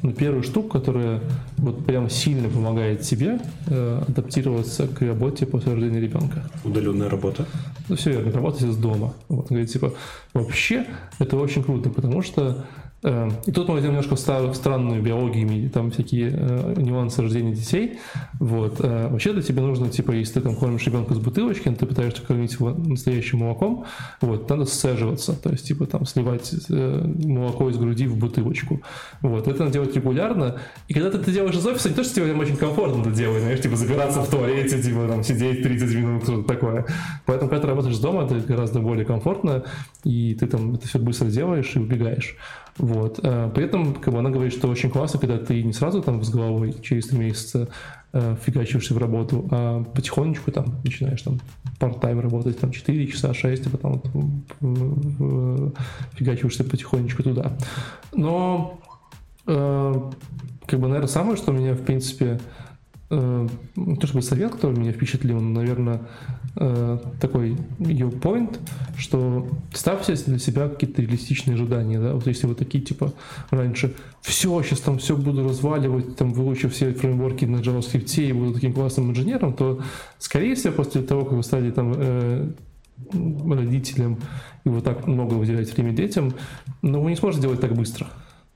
но 0.00 0.12
первую 0.12 0.42
штуку, 0.42 0.68
которая 0.68 1.20
вот 1.58 1.84
прям 1.86 2.10
сильно 2.10 2.48
помогает 2.48 3.02
тебе 3.02 3.40
э, 3.66 4.02
адаптироваться 4.08 4.86
к 4.86 5.02
работе 5.02 5.46
после 5.46 5.72
рождения 5.72 6.00
ребенка. 6.00 6.50
Удаленная 6.64 7.10
работа. 7.10 7.46
Ну, 7.88 7.96
все 7.96 8.10
верно, 8.12 8.32
работать 8.32 8.62
из 8.62 8.76
дома. 8.76 9.14
Вот, 9.28 9.48
говорит, 9.48 9.70
типа, 9.70 9.92
вообще 10.32 10.86
это 11.18 11.36
очень 11.36 11.62
круто, 11.62 11.90
потому 11.90 12.22
что 12.22 12.64
и 13.04 13.52
тут 13.52 13.68
мы 13.68 13.80
идем 13.80 13.90
немножко 13.90 14.16
в 14.16 14.54
странную 14.54 15.02
биологию, 15.02 15.68
там 15.68 15.90
всякие 15.90 16.30
э, 16.32 16.74
нюансы 16.78 17.20
рождения 17.20 17.52
детей. 17.52 17.98
Вот. 18.40 18.80
Э, 18.80 19.08
вообще-то 19.08 19.42
тебе 19.42 19.60
нужно, 19.60 19.90
типа, 19.90 20.12
если 20.12 20.34
ты 20.34 20.40
там 20.40 20.56
кормишь 20.56 20.86
ребенка 20.86 21.12
с 21.12 21.18
бутылочки, 21.18 21.68
ты 21.68 21.84
пытаешься 21.84 22.22
кормить 22.22 22.54
его 22.54 22.70
настоящим 22.70 23.40
молоком, 23.40 23.84
вот, 24.22 24.48
надо 24.48 24.64
сцеживаться, 24.64 25.34
то 25.34 25.50
есть, 25.50 25.66
типа, 25.66 25.86
там, 25.86 26.06
сливать 26.06 26.54
э, 26.70 27.12
молоко 27.24 27.68
из 27.68 27.76
груди 27.76 28.06
в 28.06 28.16
бутылочку. 28.16 28.80
Вот. 29.20 29.48
Это 29.48 29.60
надо 29.60 29.72
делать 29.72 29.94
регулярно. 29.94 30.56
И 30.88 30.94
когда 30.94 31.10
ты 31.10 31.18
это 31.18 31.30
делаешь 31.30 31.56
из 31.56 31.66
офиса, 31.66 31.90
не 31.90 31.94
то, 31.94 32.04
что 32.04 32.14
тебе 32.14 32.32
очень 32.32 32.56
комфортно 32.56 33.02
это 33.02 33.10
делать, 33.10 33.42
знаешь, 33.42 33.60
типа, 33.60 33.76
забираться 33.76 34.22
в 34.22 34.30
туалете, 34.30 34.80
типа, 34.80 35.06
там, 35.08 35.22
сидеть 35.22 35.62
30 35.62 35.94
минут, 35.94 36.22
что-то 36.22 36.48
такое. 36.48 36.86
Поэтому, 37.26 37.50
когда 37.50 37.62
ты 37.62 37.68
работаешь 37.68 37.98
дома, 37.98 38.24
это 38.24 38.36
гораздо 38.36 38.80
более 38.80 39.04
комфортно, 39.04 39.64
и 40.04 40.34
ты 40.40 40.46
там 40.46 40.74
это 40.74 40.88
все 40.88 40.98
быстро 40.98 41.26
делаешь 41.26 41.72
и 41.74 41.78
убегаешь. 41.78 42.36
Э, 43.22 43.50
при 43.54 43.64
этом 43.64 43.94
как 43.94 44.12
бы, 44.12 44.18
она 44.20 44.30
говорит, 44.30 44.52
что 44.52 44.68
очень 44.68 44.90
классно, 44.90 45.18
когда 45.18 45.38
ты 45.38 45.62
не 45.62 45.72
сразу 45.72 46.02
там 46.02 46.22
с 46.22 46.30
головой 46.30 46.74
через 46.82 47.08
три 47.08 47.18
месяца 47.18 47.68
э, 48.12 48.36
фигачиваешься 48.42 48.94
в 48.94 48.98
работу, 48.98 49.48
а 49.50 49.82
потихонечку 49.84 50.50
там 50.52 50.80
начинаешь 50.84 51.22
там 51.22 51.40
part-time 51.78 52.20
работать, 52.20 52.58
там 52.58 52.70
4 52.70 53.06
часа, 53.08 53.34
6, 53.34 53.66
а 53.66 53.70
потом 53.70 54.02
вот, 54.60 55.76
фигачиваешься 56.14 56.64
потихонечку 56.64 57.22
туда. 57.22 57.56
Но 58.12 58.78
э, 59.46 60.10
как 60.66 60.80
бы, 60.80 60.88
наверное, 60.88 61.08
самое, 61.08 61.36
что 61.36 61.52
меня, 61.52 61.74
в 61.74 61.82
принципе, 61.82 62.40
э, 63.10 63.48
то 63.74 64.06
чтобы 64.06 64.22
совет, 64.22 64.52
который 64.52 64.78
меня 64.78 64.92
впечатлил, 64.92 65.40
наверное, 65.40 66.00
э, 66.56 66.98
такой 67.20 67.56
ее 67.78 68.08
point, 68.08 68.58
что 68.96 69.48
ставьте 69.72 70.14
для 70.14 70.38
себя 70.38 70.68
какие-то 70.68 71.02
реалистичные 71.02 71.54
ожидания, 71.54 71.98
да, 71.98 72.14
вот 72.14 72.26
если 72.26 72.46
вы 72.46 72.54
такие, 72.54 72.82
типа, 72.82 73.12
раньше, 73.50 73.94
все, 74.20 74.62
сейчас 74.62 74.80
там 74.80 74.98
все 74.98 75.16
буду 75.16 75.46
разваливать, 75.46 76.16
там, 76.16 76.32
выучив 76.32 76.72
все 76.72 76.92
фреймворки 76.92 77.44
на 77.44 77.56
JavaScript 77.56 78.22
и 78.22 78.32
буду 78.32 78.54
таким 78.54 78.72
классным 78.72 79.10
инженером, 79.10 79.54
то, 79.54 79.80
скорее 80.18 80.54
всего, 80.54 80.72
после 80.72 81.02
того, 81.02 81.24
как 81.24 81.34
вы 81.34 81.42
стали 81.42 81.70
там 81.70 81.92
э, 81.96 82.50
родителям 83.12 84.18
и 84.64 84.68
вот 84.68 84.84
так 84.84 85.06
много 85.06 85.34
выделять 85.34 85.74
время 85.76 85.92
детям, 85.92 86.34
но 86.82 87.00
вы 87.00 87.10
не 87.10 87.16
сможете 87.16 87.42
делать 87.42 87.60
так 87.60 87.74
быстро. 87.74 88.06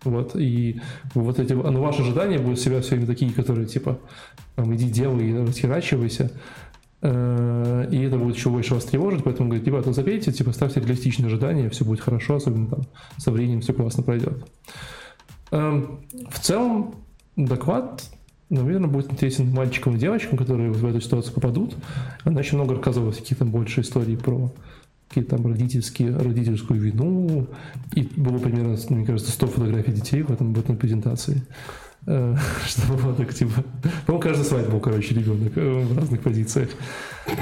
Вот, 0.05 0.37
и 0.37 0.81
вот 1.15 1.41
эти, 1.41 1.53
ну, 1.55 1.83
ваши 1.83 2.03
ожидания 2.03 2.39
будут 2.39 2.61
себя 2.61 2.81
все 2.81 2.91
время 2.91 3.07
такие, 3.07 3.33
которые, 3.33 3.67
типа, 3.67 3.99
там, 4.55 4.73
иди 4.75 4.89
делай, 4.89 5.45
расхерачивайся, 5.45 6.25
э, 6.25 6.68
и 7.01 8.03
это 8.03 8.19
будет 8.19 8.37
еще 8.37 8.51
больше 8.51 8.75
вас 8.75 8.85
тревожить, 8.85 9.23
поэтому 9.23 9.51
говорит, 9.51 9.67
ребята, 9.67 9.93
забейте, 9.93 10.33
типа, 10.33 10.53
ставьте 10.53 10.81
реалистичные 10.81 11.27
ожидания, 11.27 11.71
все 11.71 11.85
будет 11.85 12.01
хорошо, 12.01 12.37
особенно 12.37 12.67
там 12.67 12.81
со 13.19 13.31
временем 13.31 13.61
все 13.61 13.73
классно 13.73 14.03
пройдет. 14.03 14.45
Эм, 15.51 16.01
в 16.29 16.41
целом, 16.41 16.97
доклад, 17.37 18.03
наверное, 18.51 18.89
будет 18.89 19.13
интересен 19.13 19.51
мальчикам 19.51 19.97
и 19.97 19.99
девочкам, 19.99 20.39
которые 20.39 20.73
в 20.73 20.85
эту 20.85 21.01
ситуацию 21.01 21.35
попадут. 21.35 21.77
Она 22.25 22.41
еще 22.41 22.57
много 22.57 22.75
рассказывала 22.75 23.13
там 23.13 23.51
больше 23.51 23.83
историй 23.83 24.17
про 24.17 24.53
какие-то 25.09 25.37
там 25.37 25.47
родительские, 25.47 26.17
родительскую 26.17 26.81
вину. 26.81 27.47
И 27.95 28.03
было 28.17 28.39
примерно, 28.39 28.77
мне 28.91 29.07
кажется, 29.07 29.33
100 29.33 29.47
фотографий 29.47 29.93
детей 29.93 30.23
в 30.23 30.31
этом, 30.31 30.53
в 30.53 30.59
этом 30.59 30.77
презентации. 30.77 31.43
Э, 32.09 32.35
Чтобы 32.67 33.03
было 33.03 33.15
так, 33.15 33.35
типа... 33.35 33.63
По-моему, 34.07 34.21
каждый 34.21 34.45
свадьба 34.45 34.73
был, 34.73 34.81
короче, 34.81 35.15
ребенок 35.15 35.53
э, 35.57 35.83
в 35.83 35.97
разных 35.97 36.23
позициях. 36.23 36.71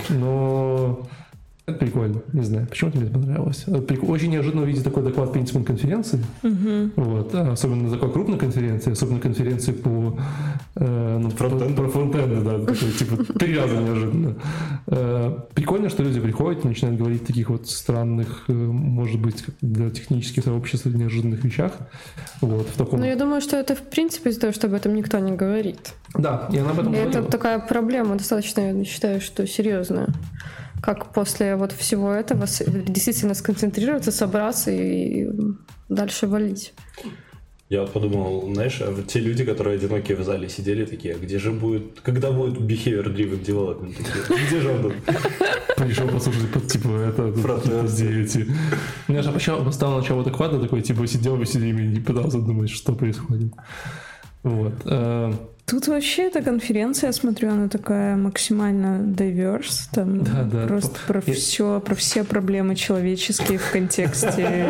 Но 0.09 1.07
прикольно, 1.73 2.23
не 2.33 2.45
знаю, 2.45 2.67
почему-то 2.69 2.99
мне 2.99 3.11
понравилось. 3.11 3.65
Э, 3.67 3.81
очень 4.03 4.31
неожиданно 4.31 4.63
увидеть 4.63 4.85
такой 4.85 5.03
доклад 5.03 5.33
принципом 5.33 5.65
конференции. 5.65 6.25
Угу. 6.45 6.91
Вот, 6.97 7.35
а, 7.35 7.53
особенно 7.53 7.85
на 7.85 7.91
такой 7.91 8.13
крупной 8.13 8.39
конференции, 8.39 8.93
особенно 8.93 9.19
конференции 9.19 9.73
по, 9.73 10.17
э, 10.77 11.19
ну, 11.19 11.29
фронтенду. 11.31 11.75
про 11.75 11.89
фронтенды, 11.89 12.41
да, 12.43 12.61
такой, 12.61 12.93
типа 12.93 13.33
три 13.39 13.59
раза 13.59 13.77
неожиданно. 13.77 14.37
Э, 14.87 15.39
прикольно, 15.55 15.89
что 15.89 16.05
люди 16.05 16.21
приходят 16.21 16.65
и 16.65 16.69
начинают 16.69 16.99
говорить 16.99 17.25
о 17.25 17.27
таких 17.27 17.51
вот 17.51 17.69
странных, 17.69 18.45
э, 18.47 18.53
может 18.53 19.21
быть, 19.21 19.45
для 19.61 19.91
технических 19.91 20.45
сообществ 20.45 20.87
неожиданных 20.87 21.43
вещах. 21.43 21.73
Вот, 22.41 22.69
в 22.69 22.77
таком... 22.77 23.01
Но 23.01 23.07
я 23.07 23.17
думаю, 23.17 23.41
что 23.41 23.57
это 23.57 23.75
в 23.75 23.83
принципе 23.83 24.31
из-за 24.31 24.43
того, 24.43 24.53
что 24.53 24.69
об 24.69 24.75
этом 24.75 24.95
никто 24.95 25.19
не 25.19 25.33
говорит. 25.33 25.95
Да, 26.15 26.49
и 26.53 26.59
она 26.59 26.71
об 26.71 26.79
этом 26.79 26.93
и 26.93 26.97
говорила. 26.97 27.21
Это 27.21 27.31
такая 27.31 27.59
проблема 27.59 28.15
достаточно, 28.15 28.61
я 28.61 28.85
считаю, 28.85 29.21
что 29.21 29.47
серьезная 29.49 30.09
как 30.83 31.13
после 31.13 31.57
вот 31.57 31.73
всего 31.73 32.13
этого 32.13 32.47
действительно 32.47 33.35
сконцентрироваться, 33.35 34.13
собраться 34.13 34.71
и 34.71 35.29
дальше 35.89 36.27
валить. 36.27 36.73
Я 37.69 37.81
вот 37.81 37.93
подумал, 37.93 38.49
знаешь, 38.55 38.81
а 38.81 38.95
те 39.03 39.19
люди, 39.19 39.45
которые 39.45 39.77
одинокие 39.77 40.17
в 40.17 40.23
зале 40.23 40.49
сидели, 40.49 40.85
такие, 40.85 41.15
а 41.17 41.19
где 41.19 41.41
же 41.41 41.51
будет, 41.51 42.01
когда 42.01 42.31
будет 42.31 42.61
behavior 42.61 43.13
driven 43.13 43.45
development? 43.45 43.97
Такие, 43.97 44.47
где 44.47 44.61
же 44.61 44.71
он? 44.71 44.93
Пришел 45.77 46.07
послушать, 46.07 46.53
под, 46.53 46.69
типа, 46.69 46.89
это, 46.89 47.33
типа, 47.33 47.61
эти. 47.67 48.47
Я 49.09 49.23
же 49.23 49.33
почему 49.33 49.73
стал 49.73 49.99
начало 49.99 50.23
доклада, 50.23 50.61
такой, 50.61 50.81
типа, 50.81 51.09
сидел 51.09 51.37
бы 51.37 51.45
сидел 51.45 51.77
и 51.77 51.99
пытался 51.99 52.39
думать, 52.39 52.71
что 52.71 52.95
происходит. 52.95 53.53
Вот. 54.45 54.75
Тут 55.69 55.89
вообще 55.89 56.29
эта 56.29 56.43
конференция, 56.43 57.09
я 57.09 57.13
смотрю, 57.13 57.51
она 57.51 57.69
такая 57.69 58.15
максимально 58.17 59.01
diverse, 59.05 59.89
там 59.93 60.23
Да, 60.23 60.45
да. 60.45 60.67
просто 60.69 60.97
про 61.09 61.21
Я- 61.27 61.35
все, 61.35 61.81
про 61.81 61.97
все 61.97 62.23
проблемы 62.23 62.77
человеческие 62.77 63.59
в 63.59 63.69
контексте 63.73 64.69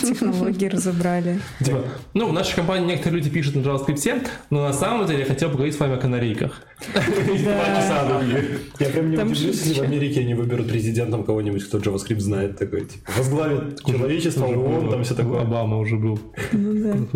технологий 0.00 0.68
разобрали. 0.68 1.38
Типа, 1.62 1.84
ну, 2.14 2.28
в 2.30 2.32
нашей 2.32 2.54
компании 2.56 2.86
некоторые 2.86 3.18
люди 3.18 3.28
пишут 3.28 3.56
на 3.56 3.60
JavaScript, 3.60 4.28
но 4.48 4.62
на 4.62 4.72
самом 4.72 5.06
деле 5.06 5.18
я 5.20 5.24
хотел 5.26 5.50
поговорить 5.50 5.74
с 5.74 5.78
вами 5.80 5.96
о 5.96 5.98
канарейках. 5.98 6.62
Я 6.94 8.88
прям 8.88 9.10
не 9.10 9.16
удивлюсь, 9.16 9.40
если 9.42 9.74
в? 9.74 9.82
Америке 9.82 10.20
они 10.20 10.34
выберут 10.34 10.68
президентом 10.68 11.24
кого-нибудь, 11.24 11.62
кто 11.64 11.78
JavaScript 11.78 12.20
знает, 12.20 12.58
такой, 12.58 12.86
типа, 12.86 13.12
возглавит 13.16 13.84
человечество, 13.84 14.46
было. 14.46 14.90
там 14.90 15.04
все 15.04 15.14
такое. 15.14 15.42
Обама 15.42 15.78
уже 15.78 15.96
был. 15.96 16.18
Ну. 16.52 17.08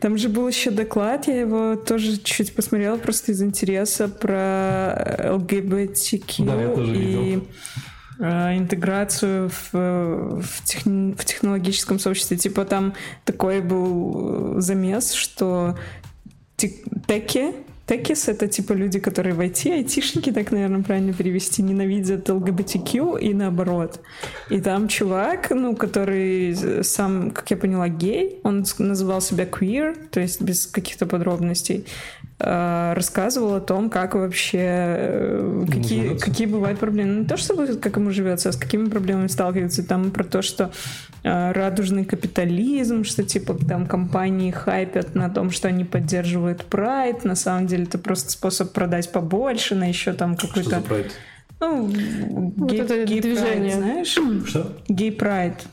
Там 0.00 0.18
же 0.18 0.28
был 0.28 0.46
еще 0.48 0.70
доклад, 0.70 1.26
я 1.28 1.40
его 1.40 1.76
тоже 1.76 2.18
чуть 2.18 2.54
посмотрела 2.64 2.96
просто 2.96 3.32
из 3.32 3.42
интереса 3.42 4.08
про 4.08 5.32
ЛГБТК 5.34 6.44
Да, 6.44 6.72
и 6.72 6.90
видел. 6.90 7.46
э, 8.20 8.56
интеграцию 8.56 9.50
в, 9.50 9.72
в, 9.72 10.62
техн- 10.64 11.14
в 11.16 11.24
технологическом 11.24 11.98
сообществе. 11.98 12.36
Типа 12.38 12.64
там 12.64 12.94
такой 13.24 13.60
был 13.60 14.56
э, 14.56 14.60
замес, 14.60 15.12
что 15.12 15.76
те- 16.56 16.72
теки, 17.06 17.52
текис— 17.86 18.28
это 18.28 18.48
типа 18.48 18.72
люди, 18.72 18.98
которые 18.98 19.34
в 19.34 19.40
IT, 19.40 19.70
айтишники, 19.70 20.32
так, 20.32 20.50
наверное, 20.52 20.82
правильно 20.82 21.12
перевести, 21.12 21.62
ненавидят 21.62 22.30
ЛГБТК 22.30 23.18
и 23.20 23.34
наоборот. 23.34 24.00
И 24.48 24.58
там 24.60 24.88
чувак, 24.88 25.50
ну, 25.50 25.76
который 25.76 26.56
сам, 26.82 27.30
как 27.30 27.50
я 27.50 27.56
поняла, 27.58 27.88
гей, 27.88 28.40
он 28.42 28.64
называл 28.78 29.20
себя 29.20 29.44
queer, 29.44 29.94
то 30.10 30.20
есть 30.20 30.40
без 30.40 30.66
каких-то 30.66 31.04
подробностей, 31.06 31.84
э, 31.84 32.23
рассказывал 32.44 33.54
о 33.54 33.60
том, 33.60 33.88
как 33.88 34.14
вообще, 34.14 34.58
э, 34.60 35.64
какие, 35.70 36.18
какие 36.18 36.46
бывают 36.46 36.78
проблемы. 36.78 37.20
Не 37.20 37.24
то, 37.24 37.36
чтобы 37.36 37.66
как 37.76 37.96
ему 37.96 38.10
живется, 38.10 38.50
а 38.50 38.52
с 38.52 38.56
какими 38.56 38.88
проблемами 38.88 39.28
сталкиваются. 39.28 39.86
Там 39.86 40.10
про 40.10 40.24
то, 40.24 40.42
что 40.42 40.70
э, 41.22 41.52
радужный 41.52 42.04
капитализм, 42.04 43.04
что 43.04 43.22
типа 43.22 43.54
там 43.66 43.86
компании 43.86 44.50
хайпят 44.50 45.14
на 45.14 45.30
том, 45.30 45.50
что 45.50 45.68
они 45.68 45.84
поддерживают 45.84 46.64
прайд. 46.66 47.24
На 47.24 47.34
самом 47.34 47.66
деле 47.66 47.84
это 47.84 47.98
просто 47.98 48.30
способ 48.30 48.72
продать 48.72 49.10
побольше 49.10 49.74
на 49.74 49.88
еще 49.88 50.12
там 50.12 50.36
какой-то... 50.36 50.82
Ну, 51.60 51.86
Вот 52.56 52.70
гей, 52.70 52.80
это 52.80 53.04
гей 53.04 53.20
движение. 53.20 53.76
прайд, 53.76 54.06
знаешь? 54.06 54.48
Что? 54.48 54.76
Гей 54.88 55.12
прайд. 55.12 55.64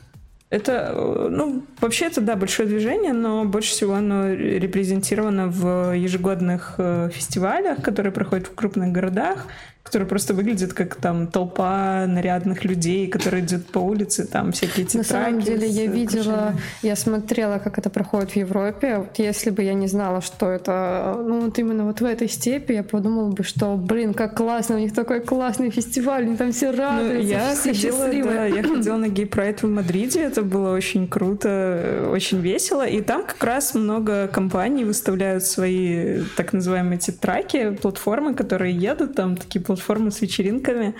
Это, 0.52 0.92
э, 0.94 1.28
ну, 1.30 1.62
вообще 1.80 2.08
это, 2.08 2.20
да, 2.20 2.36
большое 2.36 2.68
движение, 2.68 3.14
но 3.14 3.46
больше 3.46 3.70
всего 3.70 3.94
оно 3.94 4.34
репрезентировано 4.34 5.48
в 5.48 5.96
ежегодных 5.96 6.74
э, 6.76 7.08
фестивалях, 7.10 7.82
которые 7.82 8.12
проходят 8.12 8.48
в 8.48 8.54
крупных 8.54 8.92
городах, 8.92 9.46
которые 9.92 10.08
просто 10.08 10.32
выглядят 10.32 10.72
как 10.72 10.94
там 10.94 11.26
толпа 11.26 12.06
нарядных 12.06 12.64
людей, 12.64 13.08
которые 13.08 13.44
идут 13.44 13.66
по 13.66 13.78
улице, 13.80 14.26
там 14.26 14.52
всякие 14.52 14.86
тетради. 14.86 14.96
На 14.96 15.24
самом 15.24 15.40
деле 15.42 15.68
я 15.68 15.84
видела, 15.84 16.22
украшениями. 16.22 16.60
я 16.80 16.96
смотрела, 16.96 17.58
как 17.58 17.78
это 17.78 17.90
проходит 17.90 18.30
в 18.30 18.36
Европе. 18.36 18.96
Вот 18.96 19.18
если 19.18 19.50
бы 19.50 19.62
я 19.62 19.74
не 19.74 19.88
знала, 19.88 20.22
что 20.22 20.48
это, 20.50 21.22
ну 21.22 21.42
вот 21.42 21.58
именно 21.58 21.84
вот 21.84 22.00
в 22.00 22.06
этой 22.06 22.26
степи, 22.30 22.72
я 22.72 22.82
подумала 22.82 23.32
бы, 23.32 23.44
что, 23.44 23.76
блин, 23.76 24.14
как 24.14 24.34
классно, 24.34 24.76
у 24.76 24.78
них 24.78 24.94
такой 24.94 25.20
классный 25.20 25.68
фестиваль, 25.70 26.22
они 26.22 26.36
там 26.36 26.52
все 26.52 26.72
Ну, 26.72 26.78
радуются, 26.78 27.28
я 27.28 27.54
все 27.54 27.74
ходила, 27.74 27.98
да, 27.98 28.04
счастливые. 28.06 28.54
я 28.56 28.62
ходила 28.62 28.96
на 28.96 29.08
гей-прайд 29.08 29.62
в 29.62 29.68
Мадриде, 29.68 30.20
это 30.22 30.40
было 30.40 30.74
очень 30.74 31.06
круто, 31.06 32.08
очень 32.10 32.40
весело, 32.40 32.86
и 32.86 33.02
там 33.02 33.26
как 33.26 33.44
раз 33.44 33.74
много 33.74 34.26
компаний 34.28 34.84
выставляют 34.84 35.44
свои 35.44 36.22
так 36.34 36.54
называемые 36.54 36.98
тетраки, 36.98 37.72
платформы, 37.72 38.34
которые 38.34 38.74
едут, 38.74 39.14
там 39.16 39.36
такие 39.36 39.62
платформы 39.62 39.81
с 40.10 40.20
вечеринками, 40.20 40.94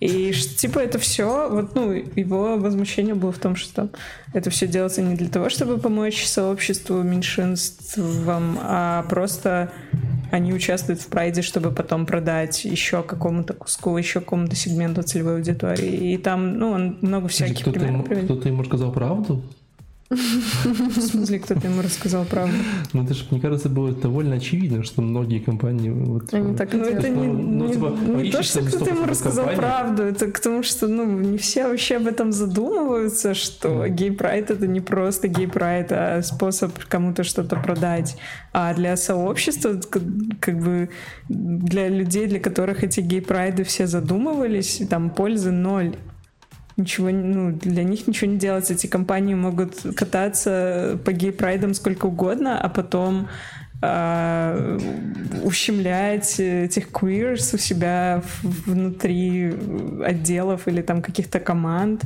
и 0.00 0.32
типа 0.32 0.78
это 0.78 0.98
все, 0.98 1.48
вот, 1.50 1.74
ну, 1.74 1.92
его 1.92 2.56
возмущение 2.56 3.14
было 3.14 3.32
в 3.32 3.38
том, 3.38 3.56
что 3.56 3.88
это 4.32 4.48
все 4.50 4.68
делается 4.68 5.02
не 5.02 5.16
для 5.16 5.28
того, 5.28 5.48
чтобы 5.48 5.78
помочь 5.78 6.24
сообществу 6.24 7.02
меньшинствам, 7.02 8.58
а 8.60 9.02
просто 9.08 9.72
они 10.30 10.52
участвуют 10.52 11.00
в 11.00 11.08
прайде, 11.08 11.42
чтобы 11.42 11.72
потом 11.72 12.06
продать 12.06 12.64
еще 12.64 13.02
какому-то 13.02 13.54
куску, 13.54 13.96
еще 13.96 14.20
какому-то 14.20 14.54
сегменту 14.54 15.02
целевой 15.02 15.36
аудитории. 15.36 16.12
И 16.12 16.18
там, 16.18 16.58
ну, 16.58 16.70
он 16.70 16.98
много 17.00 17.28
всяких 17.28 17.62
Кто-то 17.62 17.80
примеров 17.80 18.24
кто-то 18.24 18.48
ему 18.48 18.62
рассказал 18.62 18.92
правду? 18.92 19.42
В 20.10 21.00
смысле, 21.00 21.38
кто-то 21.38 21.66
ему 21.68 21.82
рассказал 21.82 22.24
правду. 22.24 22.56
Ну, 22.94 23.04
это 23.04 23.12
же, 23.12 23.24
мне 23.30 23.40
кажется, 23.40 23.68
было 23.68 23.92
довольно 23.92 24.36
очевидно, 24.36 24.82
что 24.82 25.02
многие 25.02 25.38
компании... 25.38 25.90
Вот, 25.90 26.32
Они 26.32 26.56
так 26.56 26.72
Ну, 26.72 26.84
это 26.84 27.10
не, 27.10 27.26
Ну, 27.26 27.70
типа, 27.70 27.94
не 28.06 28.30
то, 28.30 28.42
что 28.42 28.62
кто-то 28.62 28.90
ему 28.90 29.02
100% 29.02 29.10
рассказал 29.10 29.46
правду, 29.54 30.04
это 30.04 30.32
к 30.32 30.40
тому, 30.40 30.62
что, 30.62 30.88
ну, 30.88 31.04
не 31.04 31.36
все 31.36 31.68
вообще 31.68 31.96
об 31.96 32.06
этом 32.06 32.32
задумываются, 32.32 33.34
что 33.34 33.86
гей-прайд— 33.86 34.50
это 34.52 34.66
не 34.66 34.80
просто 34.80 35.28
гей-прайд, 35.28 35.92
а 35.92 36.22
способ 36.22 36.72
кому-то 36.88 37.22
что-то 37.22 37.56
продать. 37.56 38.16
А 38.54 38.72
для 38.72 38.96
сообщества, 38.96 39.78
как 40.40 40.58
бы, 40.58 40.88
для 41.28 41.88
людей, 41.88 42.26
для 42.26 42.40
которых 42.40 42.82
эти 42.82 43.00
гей-прайды 43.00 43.62
все 43.64 43.86
задумывались, 43.86 44.80
там 44.88 45.10
пользы 45.10 45.50
ноль. 45.50 45.96
Ничего, 46.78 47.10
ну, 47.10 47.52
для 47.52 47.82
них 47.82 48.06
ничего 48.06 48.30
не 48.30 48.38
делается. 48.38 48.72
Эти 48.72 48.86
компании 48.86 49.34
могут 49.34 49.80
кататься 49.96 50.98
по 51.04 51.12
гей-прайдам 51.12 51.74
сколько 51.74 52.06
угодно, 52.06 52.60
а 52.60 52.68
потом 52.68 53.28
а, 53.82 54.78
ущемлять 55.42 56.38
этих 56.38 56.88
queers 56.90 57.54
у 57.54 57.58
себя 57.58 58.22
внутри 58.42 59.52
отделов 60.04 60.68
или 60.68 60.80
там 60.80 61.02
каких-то 61.02 61.40
команд 61.40 62.04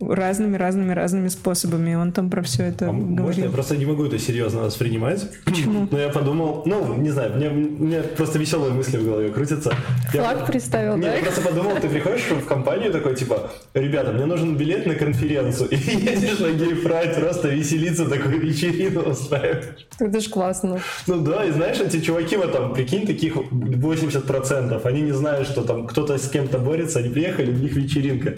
разными-разными-разными 0.00 1.28
способами. 1.28 1.94
Он 1.94 2.12
там 2.12 2.30
про 2.30 2.42
все 2.42 2.64
это 2.64 2.88
А 2.88 2.92
Можно 2.92 3.44
я 3.44 3.50
просто 3.50 3.76
не 3.76 3.84
могу 3.86 4.04
это 4.04 4.18
серьезно 4.18 4.60
воспринимать? 4.60 5.28
Почему? 5.44 5.88
Но 5.90 5.98
я 5.98 6.08
подумал, 6.08 6.62
ну, 6.66 6.94
не 6.96 7.10
знаю, 7.10 7.34
мне, 7.34 7.48
мне 7.50 8.02
просто 8.02 8.38
веселые 8.38 8.72
мысли 8.72 8.96
в 8.96 9.04
голове 9.04 9.30
крутятся. 9.30 9.72
Я- 10.14 10.22
Флаг 10.22 10.46
представил, 10.46 10.96
Не, 10.96 11.02
да? 11.02 11.14
я 11.16 11.22
просто 11.22 11.40
подумал, 11.42 11.76
ты 11.80 11.88
приходишь 11.88 12.22
в 12.30 12.44
компанию 12.46 12.92
такой, 12.92 13.16
типа, 13.16 13.50
ребята, 13.74 14.12
мне 14.12 14.26
нужен 14.26 14.56
билет 14.56 14.86
на 14.86 14.94
конференцию, 14.94 15.70
и 15.72 15.76
едешь 15.76 16.38
на 16.38 16.50
гей-прайд 16.52 17.16
просто 17.16 17.48
веселиться, 17.48 18.08
такую 18.08 18.40
вечерину 18.40 19.00
устраиваешь. 19.02 19.86
Это 19.98 20.20
же 20.20 20.30
классно. 20.30 20.80
Ну 21.06 21.20
да, 21.20 21.44
и 21.44 21.50
знаешь, 21.50 21.80
эти 21.80 22.00
чуваки 22.00 22.36
вот 22.36 22.52
там, 22.52 22.72
прикинь, 22.72 23.06
таких 23.06 23.36
80%, 23.36 24.80
они 24.84 25.00
не 25.02 25.12
знают, 25.12 25.48
что 25.48 25.62
там 25.62 25.86
кто-то 25.86 26.16
с 26.18 26.28
кем-то 26.28 26.58
борется, 26.58 27.00
они 27.00 27.08
приехали, 27.08 27.50
у 27.50 27.54
них 27.54 27.72
вечеринка. 27.74 28.34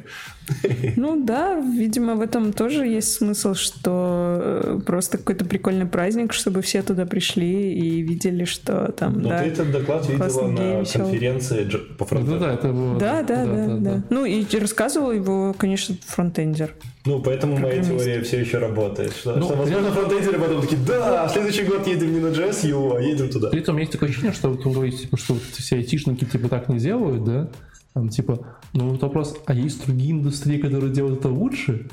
Ну 0.96 1.22
да, 1.24 1.49
видимо, 1.59 2.14
в 2.14 2.20
этом 2.20 2.53
тоже 2.53 2.86
есть 2.86 3.12
смысл, 3.14 3.55
что 3.55 4.38
э, 4.40 4.80
просто 4.84 5.18
какой-то 5.18 5.44
прикольный 5.44 5.86
праздник, 5.86 6.32
чтобы 6.32 6.62
все 6.62 6.82
туда 6.82 7.07
пришли 7.07 7.72
и 7.72 8.03
видели, 8.03 8.44
что 8.44 8.92
там, 8.92 9.20
Но 9.20 9.30
да. 9.30 9.38
Ну, 9.38 9.44
ты 9.44 9.51
этот 9.51 9.72
доклад 9.72 10.09
видела 10.09 10.48
на 10.48 10.80
весёлый. 10.80 11.11
конференции 11.11 11.64
по 11.98 12.05
Ну 12.05 12.07
фронту. 12.07 12.38
да, 12.38 12.55
это 12.55 12.68
было... 12.68 12.98
Да, 12.98 13.22
да, 13.22 13.44
да, 13.44 13.76
да, 13.76 14.03
Ну 14.11 14.24
и 14.24 14.44
рассказывал 14.59 15.12
его, 15.12 15.55
конечно, 15.57 15.96
фронтендер. 16.07 16.74
Ну, 17.07 17.20
поэтому 17.20 17.57
моя 17.57 17.82
теория 17.82 18.22
все 18.22 18.40
еще 18.40 18.59
работает. 18.59 19.12
Что, 19.12 19.36
Ну, 19.36 19.46
что, 19.46 19.57
возможно, 19.57 19.90
фронтендеры 19.90 20.38
потом 20.38 20.61
такие, 20.61 20.80
да, 20.86 21.26
в 21.26 21.30
следующий 21.32 21.64
год 21.64 21.86
едем 21.86 22.12
не 22.12 22.20
на 22.20 22.28
JS, 22.28 22.96
а 22.96 23.01
едем 23.01 23.30
туда. 23.30 23.48
При 23.48 23.61
этом 23.61 23.78
есть 23.78 23.92
такое 23.92 24.09
ощущение, 24.11 24.32
что 24.34 24.51
вот 24.51 24.62
говорит, 24.62 25.01
типа, 25.01 25.16
что 25.16 25.34
вот 25.34 25.42
все 25.57 25.76
айтишники 25.76 26.24
типа 26.24 26.48
так 26.48 26.68
не 26.68 26.78
делают, 26.78 27.24
да? 27.24 27.48
Там, 27.93 28.09
типа, 28.09 28.38
ну 28.72 28.91
вот 28.91 29.03
вопрос, 29.03 29.36
а 29.47 29.53
есть 29.53 29.84
другие 29.84 30.12
индустрии, 30.12 30.59
которые 30.59 30.93
делают 30.93 31.20
это 31.20 31.28
лучше? 31.28 31.88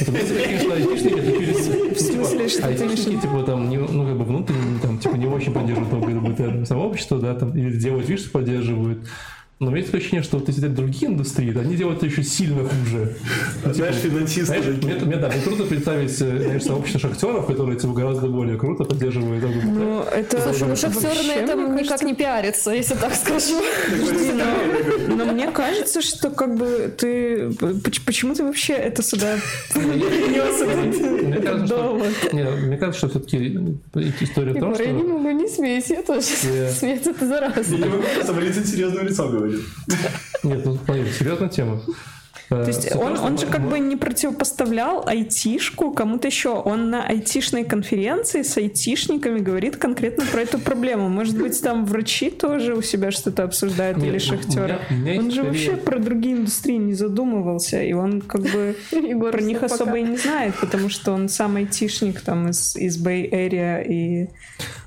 Это, 0.00 0.10
принципе, 0.10 0.42
конечно, 0.42 0.74
айтишники, 0.74 1.18
это 1.18 1.32
через... 1.32 1.66
В 1.96 2.00
смысле, 2.00 2.48
что 2.48 2.62
ты 2.62 2.68
айтишники, 2.68 3.20
типа, 3.20 3.42
там, 3.44 3.68
не, 3.68 3.76
ну, 3.76 4.06
как 4.06 4.18
бы 4.18 4.24
внутренне, 4.24 4.80
там, 4.82 4.98
типа, 4.98 5.14
не 5.14 5.26
очень 5.26 5.52
поддерживают 5.52 5.92
ЛГБТ 5.92 6.66
сообщество, 6.66 7.18
да, 7.20 7.34
там, 7.34 7.56
или 7.56 7.78
делают 7.78 8.08
вид, 8.08 8.18
что 8.18 8.30
поддерживают. 8.30 9.06
Но 9.60 9.66
у 9.66 9.68
меня 9.68 9.80
есть 9.80 9.88
такое 9.88 10.00
ощущение, 10.00 10.22
что 10.22 10.38
вот 10.38 10.48
эти 10.48 10.58
другие 10.60 11.12
индустрии, 11.12 11.50
да, 11.50 11.60
они 11.60 11.76
делают 11.76 11.98
это 11.98 12.06
еще 12.06 12.22
сильно 12.22 12.66
хуже. 12.66 13.14
Знаешь, 13.62 13.96
финансисты 13.96 14.46
Знаешь, 14.46 14.64
такие. 14.64 14.94
мне, 14.94 15.04
мне, 15.04 15.16
да, 15.16 15.28
мне 15.28 15.40
трудно 15.42 15.66
представить, 15.66 16.12
э, 16.22 16.42
знаешь, 16.44 16.62
сообщество 16.62 17.00
шахтеров, 17.00 17.46
которые 17.46 17.78
типа, 17.78 17.92
гораздо 17.92 18.28
более 18.28 18.56
круто 18.56 18.84
поддерживают. 18.84 19.44
Ну, 19.66 20.00
это 20.00 20.40
Слушай, 20.40 20.66
ну 20.66 20.76
шахтеры 20.76 21.22
на 21.26 21.32
этом 21.32 21.76
никак 21.76 22.02
не 22.02 22.14
пиарятся, 22.14 22.70
если 22.70 22.94
так 22.94 23.14
скажу. 23.14 23.60
Но 25.08 25.26
мне 25.26 25.50
кажется, 25.50 26.00
что 26.00 26.30
как 26.30 26.56
бы 26.56 26.90
ты... 26.96 27.50
поч- 27.84 28.00
Почему 28.06 28.34
ты 28.34 28.44
вообще 28.44 28.72
это 28.72 29.02
сюда 29.02 29.36
принес 29.74 31.22
Мне 31.22 31.36
кажется, 31.36 31.66
что, 31.66 31.76
довод? 31.82 32.32
не, 32.32 32.44
мне 32.44 32.76
кажется, 32.78 32.98
что 32.98 33.08
все-таки 33.10 33.76
история 34.20 34.52
в 34.52 34.58
том, 34.58 34.72
Егор, 34.72 34.82
я 34.86 34.92
не 34.92 35.00
что... 35.00 35.08
могу 35.08 35.30
не 35.32 35.48
смеяться, 35.48 35.94
я 35.94 36.02
тоже 36.02 36.26
Я- 36.50 36.70
смеяться 36.70 37.10
это 37.10 37.26
зараза. 37.26 37.74
Я 37.74 37.78
не 37.78 37.84
могу, 37.90 38.02
просто 38.14 38.40
лицо 38.40 38.64
серьезное 38.64 39.02
лицо 39.04 39.28
Нет, 40.42 40.64
ну, 40.64 40.78
смотри, 40.84 41.10
серьезная 41.12 41.48
тема. 41.48 41.80
То 42.50 42.66
есть 42.66 42.96
он, 42.96 43.16
он 43.16 43.38
же 43.38 43.46
как 43.46 43.68
бы 43.68 43.78
не 43.78 43.94
противопоставлял 43.94 45.06
айтишку 45.06 45.92
кому-то 45.92 46.26
еще. 46.26 46.50
Он 46.50 46.90
на 46.90 47.06
айтишной 47.06 47.62
конференции 47.62 48.42
с 48.42 48.56
айтишниками 48.56 49.38
говорит 49.38 49.76
конкретно 49.76 50.24
про 50.26 50.40
эту 50.40 50.58
проблему. 50.58 51.08
Может 51.08 51.38
быть, 51.38 51.60
там 51.62 51.84
врачи 51.86 52.28
тоже 52.28 52.74
у 52.74 52.82
себя 52.82 53.12
что-то 53.12 53.44
обсуждают 53.44 53.98
Нет, 53.98 54.08
или 54.08 54.18
шахтеры. 54.18 54.80
У 54.90 54.94
меня, 54.94 55.00
у 55.00 55.12
меня 55.12 55.20
он 55.20 55.30
же 55.30 55.42
вообще 55.44 55.76
про 55.76 56.00
другие 56.00 56.38
индустрии 56.38 56.76
не 56.76 56.94
задумывался, 56.94 57.80
и 57.82 57.92
он 57.92 58.20
как 58.20 58.42
бы 58.42 58.74
про 59.30 59.40
них 59.40 59.62
особо 59.62 59.98
и 59.98 60.02
не 60.02 60.16
знает, 60.16 60.56
потому 60.60 60.88
что 60.88 61.12
он 61.12 61.28
сам 61.28 61.54
айтишник 61.54 62.20
там 62.20 62.48
из, 62.48 62.74
из 62.74 63.00
Bay 63.00 63.30
Area 63.30 63.86
и... 63.86 64.28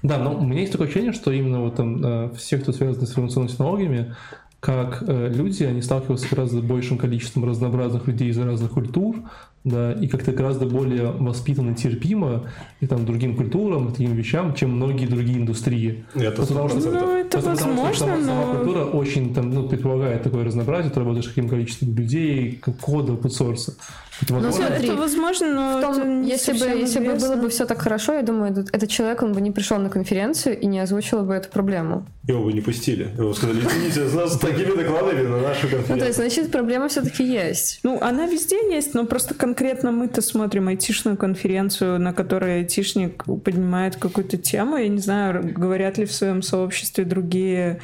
Да, 0.01 0.18
но 0.18 0.38
у 0.38 0.45
меня 0.45 0.59
есть 0.59 0.74
такое 0.74 0.88
ощущение, 0.88 1.14
что 1.14 1.32
именно 1.32 1.61
вот 1.61 1.78
там 1.78 2.05
э, 2.05 2.30
все, 2.36 2.57
кто 2.57 2.74
связан 2.74 3.07
с 3.07 3.11
информационными 3.11 3.51
технологиями, 3.51 4.16
как 4.64 5.03
э, 5.05 5.30
люди, 5.30 5.64
они 5.64 5.82
сталкиваются 5.82 6.26
с 6.26 6.30
гораздо 6.30 6.61
большим 6.61 6.97
количеством 6.97 7.43
разнообразных 7.43 8.07
людей 8.07 8.30
из 8.30 8.38
разных 8.38 8.72
культур, 8.72 9.18
да, 9.66 9.91
и 9.91 10.07
как-то 10.07 10.32
гораздо 10.32 10.66
более 10.66 11.11
воспитанно, 11.11 11.76
терпимо 11.76 12.43
и 12.80 12.88
там 12.88 13.05
другим 13.05 13.36
культурам, 13.36 13.91
таким 13.91 14.14
вещам, 14.14 14.55
чем 14.55 14.78
многие 14.78 15.05
другие 15.05 15.39
индустрии. 15.39 16.05
Это 16.16 16.43
потому 16.43 16.70
что, 16.70 16.80
ну, 16.80 17.18
это 17.18 17.39
потому, 17.39 17.55
возможно, 17.57 17.93
что 17.93 18.05
сама, 18.05 18.18
но... 18.18 18.26
сама 18.26 18.55
культура 18.55 18.86
очень 18.86 19.34
там, 19.34 19.49
ну, 19.49 19.68
предполагает 19.68 20.24
такое 20.24 20.45
разнообразие, 20.45 20.93
ты 20.93 20.99
работаешь 21.01 21.26
с 21.26 21.28
каким 21.28 21.49
количеством 21.49 21.93
людей, 21.97 22.61
кода, 22.80 23.11
source. 23.11 23.74
Это 24.22 24.34
возможно, 24.34 24.61
ну, 24.61 24.68
смотри, 24.68 24.88
это 24.88 24.97
возможно 24.97 25.47
но 25.47 25.82
том, 25.82 25.97
это 25.97 26.28
если 26.28 26.53
бы 26.53 26.66
если 26.80 26.99
бы 26.99 27.16
было 27.16 27.36
бы 27.36 27.49
все 27.49 27.66
так 27.66 27.82
хорошо, 27.82 28.14
я 28.14 28.22
думаю, 28.22 28.51
этот, 28.51 28.74
этот 28.74 28.89
человек 28.89 29.24
он 29.24 29.34
бы 29.34 29.41
не 29.41 29.51
пришел 29.51 29.78
на 29.80 29.89
конференцию 29.89 30.59
и 30.59 30.66
не 30.68 30.80
озвучил 30.80 31.24
бы 31.24 31.34
эту 31.34 31.49
проблему. 31.49 32.05
Его 32.28 32.43
бы 32.43 32.53
не 32.53 32.61
пустили. 32.61 33.09
Его 33.18 33.34
сказали, 33.34 33.59
извините, 33.59 34.07
с 34.07 34.14
нас 34.14 34.38
такими 34.38 34.76
докладами 34.76 35.28
на 35.28 35.41
нашу 35.41 35.61
конференцию. 35.61 35.95
Ну, 35.95 35.99
то 35.99 36.05
есть, 36.05 36.18
значит, 36.18 36.51
проблема 36.51 36.88
все-таки 36.88 37.24
есть. 37.24 37.80
Ну, 37.84 37.99
она 38.01 38.28
везде 38.28 38.55
есть, 38.74 38.93
но 38.93 39.05
просто 39.05 39.34
конкретно 39.34 39.91
мы-то 39.91 40.22
смотрим 40.22 40.68
айтишную 40.68 41.18
конференцию, 41.18 41.99
на 41.99 42.14
которой 42.14 42.59
айтишник 42.59 43.26
поднимает 43.26 43.97
какую-то 43.97 44.38
тему. 44.38 44.78
Я 44.78 44.88
не 44.88 44.99
знаю, 44.99 45.53
говорят 45.53 45.97
ли 45.97 46.05
в 46.05 46.14
своем 46.14 46.41
сообществе 46.41 47.03
другие 47.03 47.82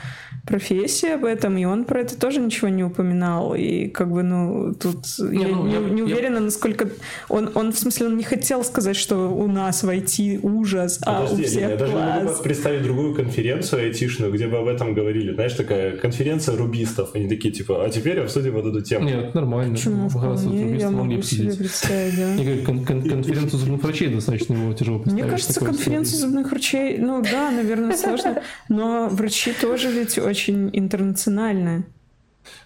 профессии 0.49 1.13
об 1.13 1.25
этом, 1.25 1.57
и 1.57 1.65
он 1.65 1.85
про 1.85 2.01
это 2.01 2.19
тоже 2.19 2.39
ничего 2.39 2.69
не 2.69 2.83
упоминал. 2.83 3.53
И 3.55 3.87
как 3.87 4.11
бы, 4.11 4.23
ну, 4.23 4.73
тут 4.73 5.05
не, 5.19 5.43
я 5.43 5.47
ну, 5.47 5.67
не, 5.67 5.73
я, 5.73 5.79
не 5.79 6.01
уверена, 6.01 6.35
я... 6.35 6.41
насколько... 6.41 6.89
Он, 7.29 7.51
он, 7.53 7.71
в 7.71 7.77
смысле, 7.77 8.07
он 8.07 8.17
не 8.17 8.23
хотел 8.23 8.63
сказать, 8.63 8.95
что 8.95 9.31
у 9.31 9.47
нас 9.47 9.83
в 9.83 9.89
IT 9.89 10.39
ужас, 10.41 10.99
а 11.05 11.21
Подожди, 11.21 11.43
у 11.43 11.45
всех 11.45 11.61
я 11.61 11.67
класс. 11.77 11.79
даже 11.79 11.93
могу 11.93 12.43
представить 12.43 12.83
другую 12.83 13.15
конференцию 13.15 13.83
айтишную, 13.83 14.31
где 14.31 14.47
бы 14.47 14.57
об 14.57 14.67
этом 14.67 14.93
говорили. 14.95 15.33
Знаешь, 15.33 15.53
такая 15.53 15.95
конференция 15.97 16.57
рубистов. 16.57 17.13
Они 17.13 17.29
такие, 17.29 17.53
типа, 17.53 17.85
а 17.85 17.89
теперь 17.89 18.19
обсудим 18.19 18.53
вот 18.53 18.65
эту 18.65 18.81
тему. 18.81 19.05
Нет, 19.05 19.35
нормально. 19.35 19.75
Почему? 19.75 20.09
Вполне, 20.09 20.77
я 20.77 20.89
могу 20.89 21.21
себе 21.21 21.53
представить, 21.53 22.17
да. 22.17 22.33
Я 22.33 22.43
говорю, 22.43 22.63
кон- 22.65 22.85
кон- 22.85 23.03
конференцию 23.03 23.59
зубных 23.59 23.83
врачей 23.83 24.07
достаточно 24.07 24.73
тяжело 24.73 24.97
представить. 24.97 25.23
Мне 25.23 25.31
кажется, 25.31 25.59
конференция 25.63 26.17
зубных 26.17 26.49
врачей, 26.49 26.97
ну 26.97 27.21
да, 27.21 27.51
наверное, 27.51 27.95
сложно, 27.95 28.41
но 28.67 29.07
врачи 29.11 29.53
тоже 29.53 29.91
ведь 29.91 30.17
очень 30.17 30.38
интернациональные. 30.47 31.85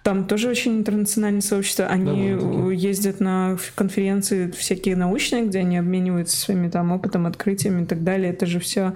Там 0.04 0.28
тоже 0.28 0.50
очень 0.50 0.78
интернациональное 0.78 1.42
сообщество. 1.42 1.86
Они 1.86 2.36
да, 2.40 2.72
ездят 2.72 3.20
на 3.20 3.58
конференции 3.76 4.52
всякие 4.52 4.96
научные, 4.96 5.46
где 5.46 5.60
они 5.60 5.78
обмениваются 5.78 6.38
своими 6.38 6.70
там 6.70 6.92
опытом, 6.92 7.26
открытиями 7.26 7.84
и 7.84 7.86
так 7.86 8.04
далее. 8.04 8.32
Это 8.32 8.46
же 8.46 8.60
все 8.60 8.96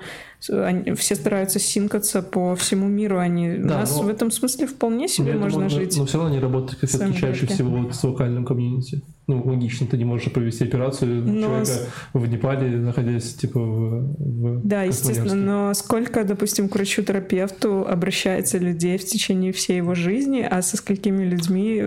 они, 0.49 0.93
все 0.93 1.15
стараются 1.15 1.59
синкаться 1.59 2.21
по 2.21 2.55
всему 2.55 2.87
миру. 2.87 3.17
Они, 3.17 3.57
да, 3.57 3.77
у 3.77 3.79
нас 3.79 3.95
но... 3.97 4.03
в 4.03 4.07
этом 4.09 4.31
смысле 4.31 4.67
вполне 4.67 5.07
себе 5.07 5.33
но 5.33 5.39
можно 5.39 5.67
думаю, 5.67 5.69
жить. 5.69 5.95
Но, 5.95 6.03
но 6.03 6.07
все 6.07 6.17
равно 6.17 6.33
они 6.33 6.39
работают 6.41 6.79
как 6.79 7.15
чаще 7.15 7.47
всего 7.47 7.91
с 7.91 8.03
локальным 8.03 8.45
комьюнити. 8.45 9.01
Ну, 9.27 9.43
логично, 9.43 9.85
ты 9.85 9.97
не 9.97 10.05
можешь 10.05 10.31
провести 10.31 10.63
операцию 10.63 11.21
но... 11.21 11.41
человека 11.41 11.91
в 12.13 12.27
Непале, 12.27 12.77
находясь 12.77 13.33
типа 13.33 13.59
в... 13.59 14.15
в 14.17 14.61
да, 14.65 14.83
естественно, 14.83 15.35
но 15.35 15.73
сколько, 15.73 16.23
допустим, 16.23 16.69
к 16.69 16.75
врачу-терапевту 16.75 17.85
обращается 17.85 18.57
людей 18.57 18.97
в 18.97 19.03
течение 19.03 19.51
всей 19.51 19.77
его 19.77 19.95
жизни, 19.95 20.47
а 20.49 20.61
со 20.61 20.77
сколькими 20.77 21.25
людьми 21.25 21.83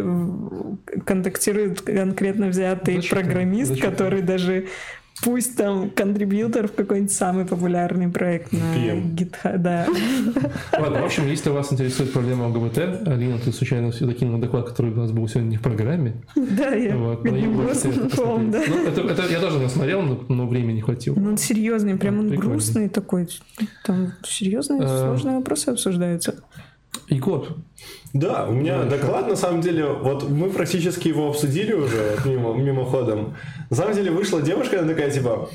контактирует 1.06 1.80
конкретно 1.80 2.48
взятый 2.48 2.96
Зачем? 2.96 3.18
программист, 3.18 3.70
Зачем? 3.70 3.90
который 3.90 4.20
даже 4.20 4.66
Пусть 5.22 5.56
там 5.56 5.90
контрибьютор 5.90 6.68
в 6.68 6.72
какой-нибудь 6.72 7.12
самый 7.12 7.44
популярный 7.44 8.08
проект 8.08 8.52
на 8.52 8.74
GitHub, 8.74 9.58
да. 9.58 9.86
Ладно, 10.78 11.02
в 11.02 11.04
общем, 11.04 11.26
если 11.26 11.50
вас 11.50 11.72
интересует 11.72 12.12
проблема 12.12 12.48
ЛГБТ, 12.48 12.78
Алина, 13.06 13.38
ты 13.38 13.52
случайно 13.52 13.90
все 13.90 14.06
закинула 14.06 14.40
доклад, 14.40 14.68
который 14.68 14.92
у 14.92 14.96
нас 14.96 15.10
был 15.10 15.28
сегодня 15.28 15.50
не 15.50 15.56
в 15.56 15.62
программе. 15.62 16.14
Да, 16.34 16.70
я 16.70 16.96
вот, 16.96 17.24
но 17.24 17.30
не 17.30 18.50
да. 18.50 18.62
Ну, 18.68 18.86
это, 18.86 19.00
это 19.02 19.32
я 19.32 19.40
тоже 19.40 19.58
насмотрел, 19.58 20.02
но, 20.02 20.24
но 20.28 20.46
времени 20.46 20.76
не 20.76 20.80
хватило. 20.80 21.14
Ну, 21.18 21.30
он 21.30 21.36
серьезный, 21.36 21.96
прям 21.96 22.18
он 22.18 22.30
грустный 22.30 22.88
такой. 22.88 23.28
Там 23.84 24.12
серьезные, 24.22 24.80
а. 24.82 25.06
сложные 25.06 25.36
вопросы 25.36 25.68
обсуждаются. 25.68 26.36
Егор, 27.08 27.46
да, 28.12 28.46
у 28.48 28.52
меня 28.52 28.82
да, 28.84 28.96
доклад, 28.96 29.28
на 29.28 29.36
самом 29.36 29.60
деле, 29.60 29.86
вот 29.86 30.28
мы 30.28 30.50
практически 30.50 31.08
его 31.08 31.28
обсудили 31.28 31.72
уже 31.72 32.16
мимо, 32.24 32.54
мимоходом. 32.54 33.36
На 33.68 33.76
самом 33.76 33.94
деле 33.94 34.10
вышла 34.10 34.42
девушка, 34.42 34.80
она 34.80 34.88
такая, 34.88 35.10
типа, 35.10 35.48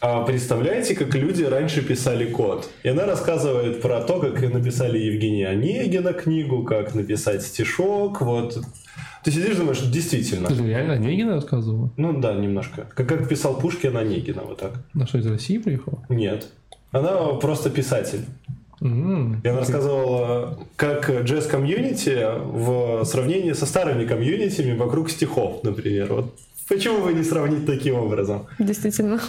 а 0.00 0.24
представляете, 0.24 0.96
как 0.96 1.14
люди 1.14 1.44
раньше 1.44 1.80
писали 1.82 2.28
код? 2.28 2.68
И 2.82 2.88
она 2.88 3.06
рассказывает 3.06 3.80
про 3.80 4.00
то, 4.00 4.18
как 4.18 4.40
написали 4.52 4.98
Евгения 4.98 5.48
Онегина 5.48 6.12
книгу, 6.12 6.64
как 6.64 6.94
написать 6.94 7.42
стишок, 7.42 8.20
вот. 8.20 8.60
Ты 9.22 9.30
сидишь 9.30 9.54
и 9.54 9.58
думаешь, 9.58 9.80
действительно. 9.80 10.48
Ты 10.48 10.56
же 10.56 10.66
реально 10.66 10.94
Онегина 10.94 11.34
рассказывала? 11.34 11.92
Ну 11.96 12.20
да, 12.20 12.34
немножко. 12.34 12.88
Как, 12.96 13.08
как 13.08 13.28
писал 13.28 13.56
Пушкин 13.56 13.96
Онегина, 13.96 14.42
вот 14.42 14.58
так. 14.58 14.82
На 14.92 15.06
что, 15.06 15.18
из 15.18 15.26
России 15.26 15.58
приехала? 15.58 16.04
Нет. 16.08 16.48
Она 16.90 17.34
просто 17.34 17.70
писатель. 17.70 18.24
Mm-hmm. 18.82 19.36
И 19.44 19.48
она 19.48 19.60
рассказывала, 19.60 20.58
как 20.76 21.08
джаз-комьюнити 21.08 22.26
в 22.44 23.04
сравнении 23.04 23.52
со 23.52 23.64
старыми 23.64 24.06
комьюнитами 24.06 24.76
вокруг 24.76 25.08
стихов, 25.08 25.62
например. 25.62 26.12
Вот 26.12 26.34
почему 26.68 27.02
бы 27.02 27.12
не 27.12 27.22
сравнить 27.22 27.64
таким 27.64 27.94
образом? 27.94 28.46
Действительно. 28.58 29.20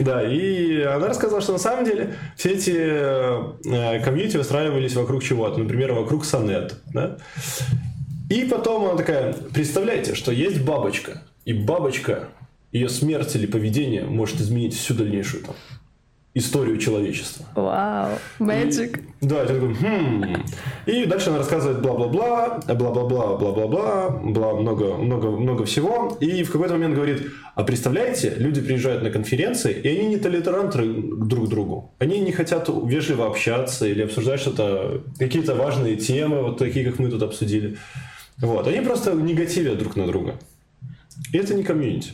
Да, 0.00 0.22
и 0.22 0.82
она 0.82 1.08
рассказала, 1.08 1.40
что 1.40 1.52
на 1.52 1.58
самом 1.58 1.84
деле 1.84 2.14
все 2.36 2.50
эти 2.50 2.74
э, 2.76 4.02
комьюнити 4.04 4.36
выстраивались 4.38 4.94
вокруг 4.96 5.22
чего-то, 5.22 5.58
например, 5.58 5.92
вокруг 5.92 6.24
сонет. 6.24 6.74
Да? 6.92 7.16
И 8.28 8.44
потом 8.44 8.86
она 8.86 8.96
такая, 8.96 9.34
представляете, 9.54 10.16
что 10.16 10.32
есть 10.32 10.60
бабочка, 10.62 11.22
и 11.44 11.52
бабочка, 11.52 12.28
ее 12.72 12.88
смерть 12.88 13.36
или 13.36 13.46
поведение 13.46 14.04
может 14.04 14.40
изменить 14.40 14.74
всю 14.74 14.94
дальнейшую 14.94 15.44
там, 15.44 15.54
историю 16.36 16.76
человечества. 16.76 17.46
Вау, 17.54 18.10
wow. 18.38 18.46
magic. 18.46 19.00
И, 19.22 19.26
да, 19.26 19.40
я 19.40 19.46
такой, 19.46 19.74
хм. 19.74 20.44
И 20.84 21.06
дальше 21.06 21.30
она 21.30 21.38
рассказывает 21.38 21.80
бла-бла-бла, 21.80 22.60
бла-бла-бла, 22.68 23.36
бла-бла-бла, 23.38 24.10
бла, 24.10 24.52
много, 24.52 24.96
много, 24.96 25.30
много 25.30 25.64
всего. 25.64 26.14
И 26.20 26.42
в 26.42 26.52
какой-то 26.52 26.74
момент 26.74 26.94
говорит, 26.94 27.22
а 27.54 27.64
представляете, 27.64 28.34
люди 28.36 28.60
приезжают 28.60 29.02
на 29.02 29.10
конференции, 29.10 29.72
и 29.72 29.88
они 29.88 30.08
не 30.08 30.18
толеранты 30.18 30.82
друг 30.84 31.46
к 31.46 31.48
другу. 31.48 31.94
Они 31.98 32.20
не 32.20 32.32
хотят 32.32 32.68
вежливо 32.68 33.28
общаться 33.28 33.86
или 33.86 34.02
обсуждать 34.02 34.40
что-то, 34.40 35.02
какие-то 35.18 35.54
важные 35.54 35.96
темы, 35.96 36.42
вот 36.42 36.58
такие, 36.58 36.84
как 36.84 36.98
мы 36.98 37.08
тут 37.08 37.22
обсудили. 37.22 37.78
Вот, 38.38 38.68
они 38.68 38.80
просто 38.82 39.14
негативят 39.14 39.78
друг 39.78 39.96
на 39.96 40.06
друга. 40.06 40.34
И 41.32 41.38
это 41.38 41.54
не 41.54 41.62
комьюнити. 41.62 42.10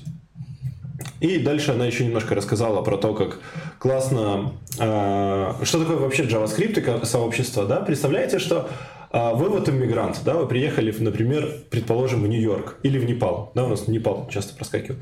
И 1.21 1.39
дальше 1.39 1.73
она 1.73 1.87
еще 1.87 2.05
немножко 2.05 2.35
рассказала 2.35 2.83
про 2.83 2.97
то, 2.97 3.15
как 3.15 3.39
классно... 3.79 4.53
Э, 4.79 5.53
что 5.63 5.81
такое 5.81 5.97
вообще 5.97 6.25
JavaScript 6.25 7.03
и 7.03 7.07
сообщество, 7.07 7.65
да? 7.65 7.81
Представляете, 7.81 8.39
что 8.39 8.69
э, 9.13 9.35
вы 9.35 9.49
вот 9.49 9.69
иммигрант, 9.69 10.21
да, 10.25 10.35
вы 10.35 10.47
приехали, 10.47 10.95
например, 10.99 11.49
предположим, 11.71 12.23
в 12.23 12.29
Нью-Йорк 12.29 12.79
или 12.83 12.99
в 12.99 13.05
Непал, 13.05 13.53
да, 13.55 13.65
у 13.65 13.69
нас 13.69 13.87
Непал 13.87 14.29
часто 14.31 14.55
проскакивал. 14.55 14.99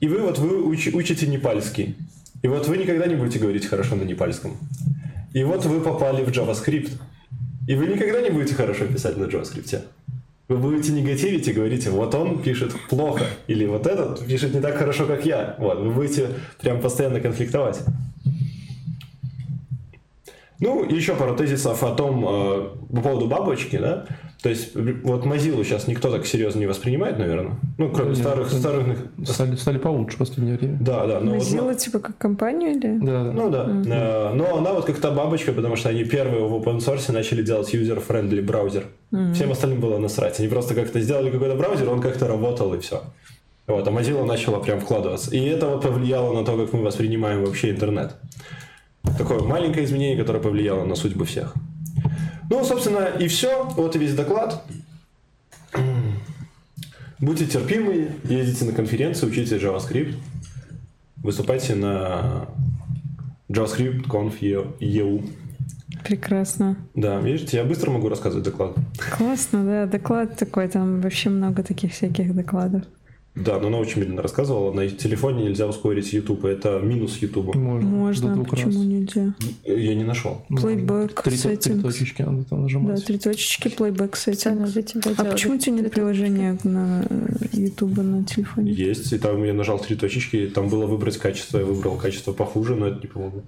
И 0.00 0.08
вы 0.08 0.20
вот 0.22 0.38
вы 0.38 0.62
уч, 0.62 0.88
учите 0.92 1.26
непальский. 1.26 1.96
И 2.42 2.48
вот 2.48 2.66
вы 2.66 2.76
никогда 2.76 3.06
не 3.06 3.14
будете 3.14 3.38
говорить 3.38 3.66
хорошо 3.66 3.94
на 3.94 4.02
непальском. 4.02 4.56
И 5.32 5.44
вот 5.44 5.64
вы 5.64 5.80
попали 5.80 6.24
в 6.24 6.28
JavaScript. 6.28 6.90
И 7.68 7.74
вы 7.76 7.86
никогда 7.86 8.20
не 8.20 8.30
будете 8.30 8.54
хорошо 8.54 8.86
писать 8.86 9.16
на 9.16 9.24
JavaScript. 9.24 9.82
Вы 10.48 10.56
будете 10.56 10.92
негативить 10.92 11.46
и 11.48 11.52
говорите, 11.52 11.90
вот 11.90 12.14
он 12.14 12.42
пишет 12.42 12.74
плохо, 12.90 13.24
или 13.46 13.64
вот 13.64 13.86
этот 13.86 14.26
пишет 14.26 14.52
не 14.52 14.60
так 14.60 14.76
хорошо, 14.76 15.06
как 15.06 15.24
я. 15.24 15.54
Вот, 15.58 15.78
вы 15.78 15.90
будете 15.90 16.28
прям 16.60 16.80
постоянно 16.80 17.20
конфликтовать. 17.20 17.80
Ну, 20.58 20.84
еще 20.84 21.16
пару 21.16 21.34
тезисов 21.34 21.82
о 21.82 21.92
том, 21.92 22.24
э, 22.24 22.68
по 22.94 23.00
поводу 23.00 23.26
бабочки, 23.26 23.78
да. 23.78 24.06
То 24.42 24.48
есть, 24.48 24.74
вот 24.74 25.24
Mozilla 25.24 25.62
сейчас 25.62 25.86
никто 25.86 26.10
так 26.10 26.26
серьезно 26.26 26.58
не 26.58 26.66
воспринимает, 26.66 27.16
наверное. 27.16 27.54
Ну, 27.78 27.90
кроме 27.92 28.10
Нет, 28.10 28.18
старых, 28.18 28.50
старых... 28.50 28.98
Стали, 29.24 29.54
стали 29.54 29.78
получше 29.78 30.16
в 30.16 30.18
последнее 30.18 30.58
время. 30.58 30.78
Да, 30.80 31.06
да. 31.06 31.20
но 31.20 31.34
вот 31.34 31.42
Mozilla 31.42 31.76
типа 31.76 32.00
как 32.00 32.18
компанию 32.18 32.72
или? 32.72 32.98
Да, 32.98 33.24
да. 33.24 33.32
Ну 33.32 33.50
да. 33.50 33.66
Э, 33.68 34.34
Но 34.34 34.56
она 34.56 34.72
вот 34.72 34.84
как 34.84 34.98
та 34.98 35.12
бабочка, 35.12 35.52
потому 35.52 35.76
что 35.76 35.90
они 35.90 36.02
первые 36.02 36.44
в 36.44 36.54
open 36.54 36.78
source 36.78 37.12
начали 37.12 37.42
делать 37.42 37.72
user-friendly 37.72 38.42
браузер. 38.42 38.86
Всем 39.32 39.52
остальным 39.52 39.78
было 39.80 39.98
насрать. 39.98 40.40
Они 40.40 40.48
просто 40.48 40.74
как-то 40.74 41.00
сделали 41.00 41.30
какой-то 41.30 41.54
браузер, 41.54 41.88
он 41.88 42.00
как-то 42.00 42.26
работал 42.26 42.74
и 42.74 42.80
все. 42.80 43.02
Вот, 43.68 43.86
а 43.86 43.90
Mozilla 43.92 44.24
начала 44.24 44.58
прям 44.58 44.80
вкладываться. 44.80 45.30
И 45.30 45.38
это 45.44 45.68
вот 45.68 45.82
повлияло 45.82 46.34
на 46.34 46.44
то, 46.44 46.56
как 46.56 46.72
мы 46.72 46.82
воспринимаем 46.82 47.44
вообще 47.44 47.70
интернет. 47.70 48.16
Такое 49.16 49.40
маленькое 49.40 49.84
изменение, 49.84 50.16
которое 50.16 50.40
повлияло 50.40 50.84
на 50.84 50.96
судьбы 50.96 51.26
всех. 51.26 51.54
Ну, 52.52 52.62
собственно, 52.64 53.06
и 53.18 53.28
все. 53.28 53.64
Вот 53.76 53.96
и 53.96 53.98
весь 53.98 54.14
доклад. 54.14 54.62
Будьте 57.18 57.46
терпимы, 57.46 58.10
ездите 58.24 58.66
на 58.66 58.72
конференции, 58.72 59.26
учите 59.26 59.56
JavaScript. 59.56 60.16
Выступайте 61.16 61.74
на 61.74 62.46
JavaScript 63.48 64.06
Conf 64.06 64.38
EU. 64.40 65.26
Прекрасно. 66.04 66.76
Да, 66.94 67.20
видите, 67.20 67.56
я 67.56 67.64
быстро 67.64 67.90
могу 67.90 68.10
рассказывать 68.10 68.44
доклад. 68.44 68.74
Классно, 69.16 69.64
да, 69.64 69.86
доклад 69.86 70.36
такой, 70.36 70.68
там 70.68 71.00
вообще 71.00 71.30
много 71.30 71.62
таких 71.62 71.92
всяких 71.92 72.34
докладов. 72.34 72.82
Да, 73.34 73.58
но 73.58 73.68
она 73.68 73.78
очень 73.78 74.00
медленно 74.00 74.20
рассказывала. 74.20 74.72
На 74.74 74.86
телефоне 74.88 75.44
нельзя 75.44 75.66
ускорить 75.66 76.12
YouTube. 76.12 76.44
Это 76.44 76.80
минус 76.80 77.16
YouTube. 77.16 77.54
Можно. 77.54 77.88
Можно, 77.88 78.36
до 78.36 78.44
почему 78.44 78.66
раз. 78.72 78.76
нельзя? 78.76 79.34
Я 79.64 79.94
не 79.94 80.04
нашел. 80.04 80.42
Playback 80.50 81.22
Три, 81.22 81.36
то- 81.38 81.48
три 81.48 81.54
settings. 81.56 81.80
точечки 81.80 82.20
надо 82.22 82.44
там 82.44 82.58
Да, 82.58 82.62
нажимать. 82.64 83.04
три 83.06 83.18
точечки, 83.18 83.68
playback 83.68 84.12
settings. 84.12 85.14
А 85.16 85.24
почему 85.24 85.54
у 85.54 85.58
тебя 85.58 85.76
нет 85.76 85.90
приложения 85.90 86.58
на 86.64 87.06
YouTube 87.54 87.96
на 87.96 88.22
телефоне? 88.24 88.72
Есть, 88.72 89.10
и 89.14 89.18
там 89.18 89.42
я 89.44 89.54
нажал 89.54 89.78
три 89.78 89.96
точечки, 89.96 90.36
и 90.36 90.46
там 90.48 90.68
было 90.68 90.84
выбрать 90.84 91.16
качество, 91.16 91.58
я 91.58 91.64
выбрал 91.64 91.96
качество 91.96 92.32
похуже, 92.34 92.74
но 92.76 92.88
это 92.88 93.00
не 93.00 93.06
помогло. 93.06 93.42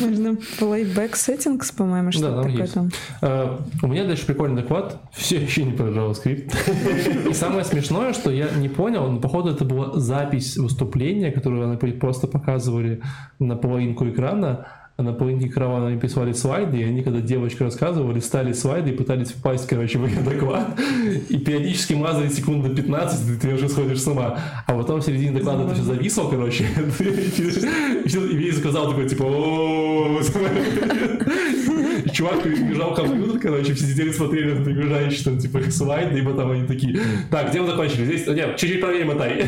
Можно 0.00 0.36
playback 0.60 1.12
settings, 1.12 1.74
по-моему, 1.76 2.12
что 2.12 2.22
там 2.22 2.42
такое 2.44 2.62
есть. 2.62 2.74
там. 2.74 2.90
А, 3.22 3.60
У 3.82 3.86
меня 3.86 4.04
дальше 4.04 4.26
прикольный 4.26 4.62
доклад. 4.62 5.00
Все 5.12 5.36
еще 5.36 5.64
не 5.64 5.72
про 5.72 5.86
JavaScript. 5.86 7.30
И 7.30 7.32
самое 7.34 7.64
смешное, 7.64 8.12
что 8.12 8.30
я 8.30 8.48
не 8.50 8.68
понял, 8.68 9.10
но 9.10 9.20
походу 9.20 9.50
это 9.50 9.64
была 9.64 9.98
запись 9.98 10.56
выступления, 10.56 11.30
которую 11.32 11.68
они 11.68 11.92
просто 11.92 12.26
показывали 12.26 13.02
на 13.38 13.56
половинку 13.56 14.08
экрана. 14.08 14.66
А 14.98 15.02
на 15.02 15.12
половинке 15.12 15.48
экрана 15.48 15.88
они 15.88 15.98
прислали 15.98 16.32
слайды, 16.32 16.78
и 16.78 16.82
они, 16.82 17.02
когда 17.02 17.20
девочка 17.20 17.64
рассказывала, 17.64 18.12
листали 18.12 18.54
слайды 18.54 18.92
и 18.92 18.94
пытались 18.94 19.30
впасть, 19.30 19.66
короче, 19.66 19.98
в 19.98 20.06
ее 20.06 20.20
доклад. 20.22 20.78
И 21.28 21.36
периодически 21.36 21.92
мазали 21.92 22.28
секунд 22.30 22.66
на 22.66 22.74
15, 22.74 23.28
и 23.28 23.36
ты 23.38 23.52
уже 23.52 23.68
сходишь 23.68 24.00
с 24.00 24.06
ума. 24.06 24.38
А 24.66 24.72
потом 24.72 25.02
в 25.02 25.04
середине 25.04 25.32
доклада 25.32 25.64
это 25.64 25.74
все 25.74 25.82
зависло, 25.82 26.30
короче. 26.30 26.64
И 26.98 28.36
весь 28.36 28.56
сказал 28.58 28.88
такой, 28.88 29.06
типа, 29.06 29.24
Чувак 32.12 32.46
бежал 32.46 32.94
к 32.94 32.96
компьютер, 32.96 33.38
короче, 33.38 33.74
все 33.74 33.84
сидели 33.84 34.10
смотрели 34.10 34.54
на 34.54 34.64
приближающие 34.64 35.24
там, 35.24 35.38
типа, 35.38 35.60
слайды, 35.70 36.18
и 36.18 36.22
потом 36.22 36.52
они 36.52 36.66
такие, 36.66 36.98
так, 37.30 37.50
где 37.50 37.60
мы 37.60 37.66
закончили? 37.66 38.04
Здесь, 38.04 38.26
нет, 38.26 38.56
чуть-чуть 38.56 38.80
правее 38.80 39.04
мотай. 39.04 39.44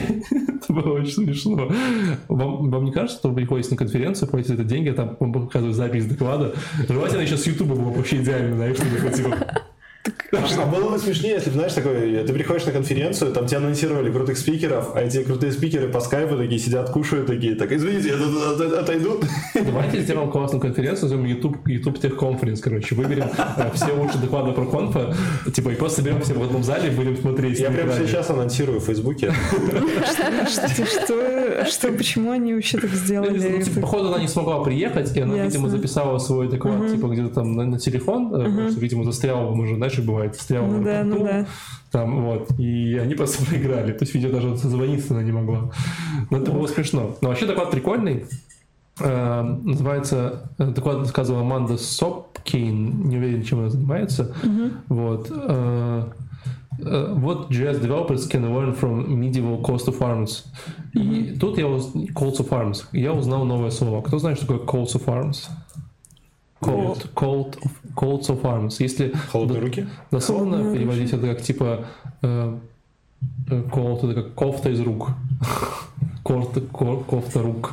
Это 0.69 0.73
было 0.73 1.01
очень 1.01 1.13
смешно. 1.13 1.71
Вам, 2.29 2.71
вам 2.71 2.85
не 2.85 2.93
кажется, 2.93 3.19
что 3.19 3.29
вы 3.31 3.37
приходите 3.37 3.71
на 3.71 3.77
конференцию, 3.77 4.29
платите 4.29 4.55
это 4.55 4.65
деньги, 4.65 4.91
а 4.91 4.95
там 4.95 5.17
вам 5.39 5.47
показывают 5.47 5.77
запись 5.77 6.07
доклада? 6.07 6.55
Желательно 6.89 7.23
еще 7.23 7.37
с 7.37 7.47
Ютуба 7.47 7.75
было 7.75 7.91
бы 7.91 7.97
вообще 7.97 8.17
идеально, 8.17 8.57
знаешь, 8.57 8.77
что 8.77 9.11
типа, 9.11 9.37
А 10.33 10.67
было 10.67 10.91
бы 10.91 10.99
смешнее, 10.99 11.35
если 11.35 11.51
бы, 11.51 11.57
знаешь, 11.57 11.73
такое, 11.73 12.25
ты 12.25 12.33
приходишь 12.33 12.67
на 12.67 12.73
конференцию, 12.73 13.33
там 13.33 13.47
тебя 13.47 13.59
анонсировали 13.59 14.11
крутых 14.11 14.39
спикеров, 14.39 14.95
а 14.95 15.01
эти 15.01 15.23
крутые 15.23 15.53
спикеры 15.53 15.89
по 15.89 16.01
скайпу 16.01 16.37
такие 16.37 16.59
сидят, 16.59 16.91
кушают 16.91 17.27
такие, 17.27 17.55
так, 17.55 17.73
извините, 17.73 18.09
я 18.09 18.81
отойду. 18.81 19.21
Давайте 19.55 20.01
сделаем 20.03 20.31
классную 20.31 20.61
конференцию, 20.61 21.05
назовем 21.05 21.25
YouTube, 21.25 21.67
YouTube 21.67 21.99
Tech 21.99 22.17
Conference, 22.17 22.61
короче. 22.63 22.95
Выберем 22.95 23.29
э, 23.57 23.71
все 23.75 23.93
лучшие 23.93 24.21
доклады 24.21 24.53
про 24.53 24.67
конфа, 24.67 25.15
типа, 25.53 25.71
и 25.71 25.75
просто 25.75 26.03
соберем 26.03 26.21
все 26.23 26.35
в 26.35 26.43
одном 26.43 26.63
зале 26.63 26.89
и 26.89 26.91
будем 26.91 27.17
смотреть. 27.17 27.59
Я 27.59 27.71
прямо 27.71 27.93
сейчас 27.93 28.31
анонсирую 28.31 28.81
в 28.81 28.85
Фейсбуке. 28.85 29.33
Что, 30.49 30.87
что, 30.87 31.65
что, 31.67 31.93
почему 31.93 32.31
они 32.31 32.55
вообще 32.55 32.79
так 32.79 32.91
сделали? 32.91 33.39
ну, 33.39 33.63
типа, 33.63 33.81
походу, 33.81 34.09
она 34.09 34.19
не 34.19 34.29
смогла 34.29 34.63
приехать, 34.63 35.17
и 35.17 35.21
она, 35.21 35.39
видимо, 35.45 35.69
записала 35.69 36.19
свой 36.19 36.49
доклад, 36.49 36.91
типа, 36.91 37.07
где-то 37.07 37.29
там 37.35 37.55
на, 37.55 37.79
телефон, 37.79 38.35
э, 38.35 38.71
видимо, 38.77 39.05
застряла, 39.05 39.55
мы 39.55 39.67
же, 39.67 39.77
знаешь, 39.89 40.07
бывает, 40.07 40.35
застряла 40.35 40.67
Ну 40.67 40.79
на 40.79 40.85
да, 40.85 41.05
ну 41.05 41.25
да. 41.25 41.47
Там, 41.91 42.25
вот, 42.25 42.59
и 42.59 42.99
они 42.99 43.15
просто 43.15 43.45
проиграли. 43.47 43.93
То 43.93 44.05
есть, 44.05 44.15
видео 44.15 44.31
даже 44.31 44.57
созвониться 44.57 45.15
она 45.15 45.23
не 45.23 45.33
могла. 45.33 45.71
Но 46.31 46.39
это 46.39 46.51
было 46.51 46.67
смешно. 46.67 47.17
Но 47.21 47.29
вообще 47.29 47.47
доклад 47.47 47.71
прикольный. 47.71 48.27
Э, 49.01 49.43
называется, 49.43 50.51
э, 50.59 50.67
доклад 50.67 50.99
рассказывала 50.99 51.43
Аманда 51.43 51.79
Сопкейн, 51.79 53.09
не 53.09 53.17
уверен, 53.17 53.43
чем 53.43 53.61
она 53.61 53.71
занимается. 53.71 54.35
Вот. 54.89 55.29
Э, 55.31 56.11
э, 56.81 57.15
What 57.17 57.49
JS 57.49 57.81
developers 57.81 58.29
can 58.29 58.53
learn 58.53 58.75
from 58.75 59.07
medieval 59.09 59.63
calls 59.63 59.85
to 59.87 59.97
farms. 59.97 60.45
И 60.95 61.37
тут 61.39 61.59
я 61.59 61.69
уз... 61.69 61.93
calls 62.15 62.37
to 62.39 62.49
farms. 62.49 62.85
Я 62.93 63.13
узнал 63.13 63.45
новое 63.45 63.71
слово. 63.71 64.03
Кто 64.03 64.19
знает, 64.19 64.39
что 64.39 64.47
такое 64.47 64.67
calls 64.67 64.89
to 64.95 65.05
farms? 65.05 65.49
Called, 66.61 67.13
called, 67.15 67.57
of- 67.63 67.95
calls 67.95 68.29
of 68.29 68.43
arms. 68.43 68.77
Если 68.81 69.13
Холодные 69.33 69.61
руки? 69.61 69.87
дословно 70.11 70.57
Холодное 70.57 70.75
переводить 70.75 71.13
это 71.13 71.27
как 71.29 71.43
типа 71.43 71.85
э, 72.23 72.59
э, 73.51 73.63
cold, 73.71 74.11
это 74.11 74.23
как 74.23 74.35
кофта 74.35 74.71
из 74.71 74.81
рук. 74.81 75.11
Кофта, 76.25 76.61
ко- 76.61 76.97
кофта 76.97 77.43
рук. 77.43 77.73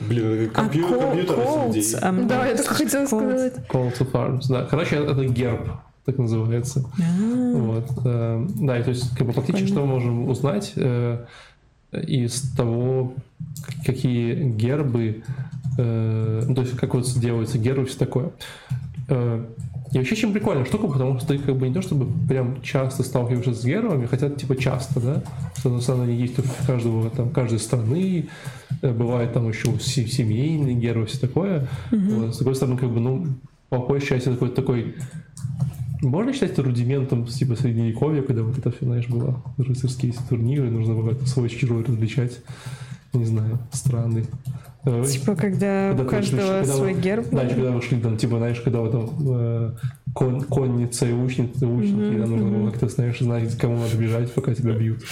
Блин, 0.00 0.26
это 0.26 0.50
А, 0.60 0.64
компью- 0.64 0.88
кол- 0.88 1.00
компьютер 1.00 1.38
из 1.40 1.44
колдс, 1.44 1.76
людей. 1.76 1.94
а 2.02 2.12
мне 2.12 2.26
Да, 2.26 2.46
я 2.46 2.56
только 2.56 2.74
хотела 2.74 3.06
колдс. 3.06 3.24
сказать. 3.26 3.54
Calls 3.68 3.98
of 4.00 4.12
arms. 4.12 4.42
Да. 4.48 4.64
Короче, 4.64 4.96
это 4.96 5.24
герб, 5.26 5.68
так 6.04 6.18
называется. 6.18 6.84
А, 6.98 7.56
Вот. 7.56 7.86
э, 8.04 8.46
Да, 8.56 8.78
и 8.78 8.82
то 8.82 8.90
есть, 8.90 9.14
как 9.16 9.26
бы 9.26 9.32
фактически, 9.32 9.66
что 9.68 9.80
мы 9.80 9.86
можем 9.86 10.28
узнать 10.28 10.72
э, 10.76 11.24
из 11.92 12.42
того, 12.56 13.14
какие 13.84 14.34
гербы, 14.50 15.22
э, 15.78 16.42
ну, 16.46 16.54
то 16.54 16.62
есть, 16.62 16.76
как 16.76 16.94
вот 16.94 17.06
делаются 17.18 17.58
гербы 17.58 17.82
и 17.82 17.86
все 17.86 17.98
такое. 17.98 18.30
Э, 19.08 19.44
И 19.92 19.98
вообще 19.98 20.14
очень 20.14 20.32
прикольная 20.32 20.64
штука, 20.64 20.88
потому 20.88 21.18
что 21.18 21.28
ты 21.28 21.38
как 21.38 21.56
бы 21.56 21.68
не 21.68 21.74
то 21.74 21.80
чтобы 21.82 22.06
прям 22.28 22.60
часто 22.62 23.02
сталкиваешься 23.04 23.54
с 23.54 23.64
гербами, 23.64 24.06
хотя 24.06 24.28
типа 24.30 24.56
часто, 24.56 25.00
да, 25.00 25.22
что 25.58 25.70
на 25.70 25.80
самом 25.80 26.06
деле 26.06 26.18
есть 26.18 26.38
у 26.38 26.42
каждого 26.66 27.08
там 27.10 27.30
каждой 27.30 27.58
страны, 27.60 28.26
э, 28.82 28.92
бывает 28.92 29.32
там 29.32 29.48
еще 29.48 29.78
се- 29.78 30.08
семейные 30.08 30.74
гербы, 30.74 31.06
все 31.06 31.18
такое. 31.18 31.68
Вот. 31.92 32.34
С 32.34 32.38
другой 32.38 32.54
стороны, 32.56 32.76
как 32.78 32.90
бы, 32.90 33.00
ну, 33.00 33.26
по 33.68 33.78
большей 33.78 34.08
части 34.08 34.28
такой 34.28 34.48
такой 34.50 34.94
можно 36.02 36.32
считать 36.32 36.52
это 36.52 36.62
рудиментом 36.62 37.24
типа 37.26 37.56
средневековья, 37.56 38.22
когда 38.22 38.42
вот 38.42 38.58
это 38.58 38.70
все, 38.70 38.84
знаешь, 38.84 39.08
было 39.08 39.42
рыцарские 39.56 40.12
турниры, 40.28 40.70
нужно 40.70 40.94
было 40.94 41.14
свой 41.26 41.48
чужой 41.48 41.84
различать, 41.84 42.40
не 43.12 43.24
знаю, 43.24 43.58
страны. 43.72 44.26
Э, 44.86 45.04
Типа, 45.04 45.34
когда 45.34 45.88
когда 45.90 46.02
у 46.04 46.06
каждого 46.06 46.40
вышли- 46.40 46.60
когда 46.60 46.72
свой 46.74 46.94
герб. 46.94 47.26
Да, 47.32 47.46
когда 47.46 47.70
вы 47.72 47.82
шли 47.82 48.00
там, 48.00 48.16
типа, 48.16 48.38
знаешь, 48.38 48.60
когда 48.60 48.80
вы 48.80 48.90
там 48.90 49.10
э, 49.28 49.72
кон- 50.14 50.42
конница 50.42 51.06
и 51.06 51.12
лучница, 51.12 51.64
и 51.64 51.68
лучники, 51.68 52.16
да, 52.18 52.26
нужно 52.26 52.48
было 52.56 52.70
как-то, 52.70 52.88
знаешь, 52.88 53.18
знать, 53.18 53.58
кому 53.58 53.76
надо 53.78 53.96
бежать, 53.96 54.32
пока 54.32 54.54
тебя 54.54 54.72
бьют. 54.74 55.02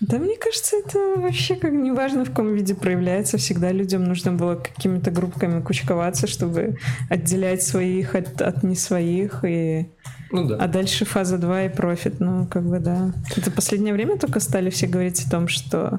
Да, 0.00 0.18
мне 0.18 0.36
кажется, 0.36 0.76
это 0.76 1.20
вообще 1.20 1.56
как 1.56 1.72
неважно, 1.72 2.24
в 2.24 2.28
каком 2.30 2.54
виде 2.54 2.76
проявляется. 2.76 3.36
Всегда 3.36 3.72
людям 3.72 4.04
нужно 4.04 4.32
было 4.32 4.54
какими-то 4.54 5.10
группками 5.10 5.60
кучковаться, 5.60 6.28
чтобы 6.28 6.76
отделять 7.10 7.64
своих 7.64 8.14
от, 8.14 8.40
от 8.40 8.62
не 8.62 8.76
своих. 8.76 9.44
И... 9.44 9.88
Ну 10.30 10.44
да. 10.44 10.56
А 10.60 10.68
дальше 10.68 11.04
фаза 11.04 11.36
2 11.36 11.64
и 11.64 11.68
профит. 11.68 12.20
Ну, 12.20 12.46
как 12.46 12.62
бы 12.62 12.78
да. 12.78 13.12
Это 13.36 13.50
последнее 13.50 13.92
время 13.92 14.16
только 14.16 14.38
стали 14.38 14.70
все 14.70 14.86
говорить 14.86 15.26
о 15.26 15.30
том, 15.30 15.48
что 15.48 15.98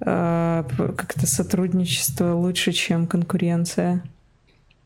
как-то 0.00 1.26
сотрудничество 1.26 2.34
лучше, 2.34 2.72
чем 2.72 3.06
конкуренция. 3.06 4.02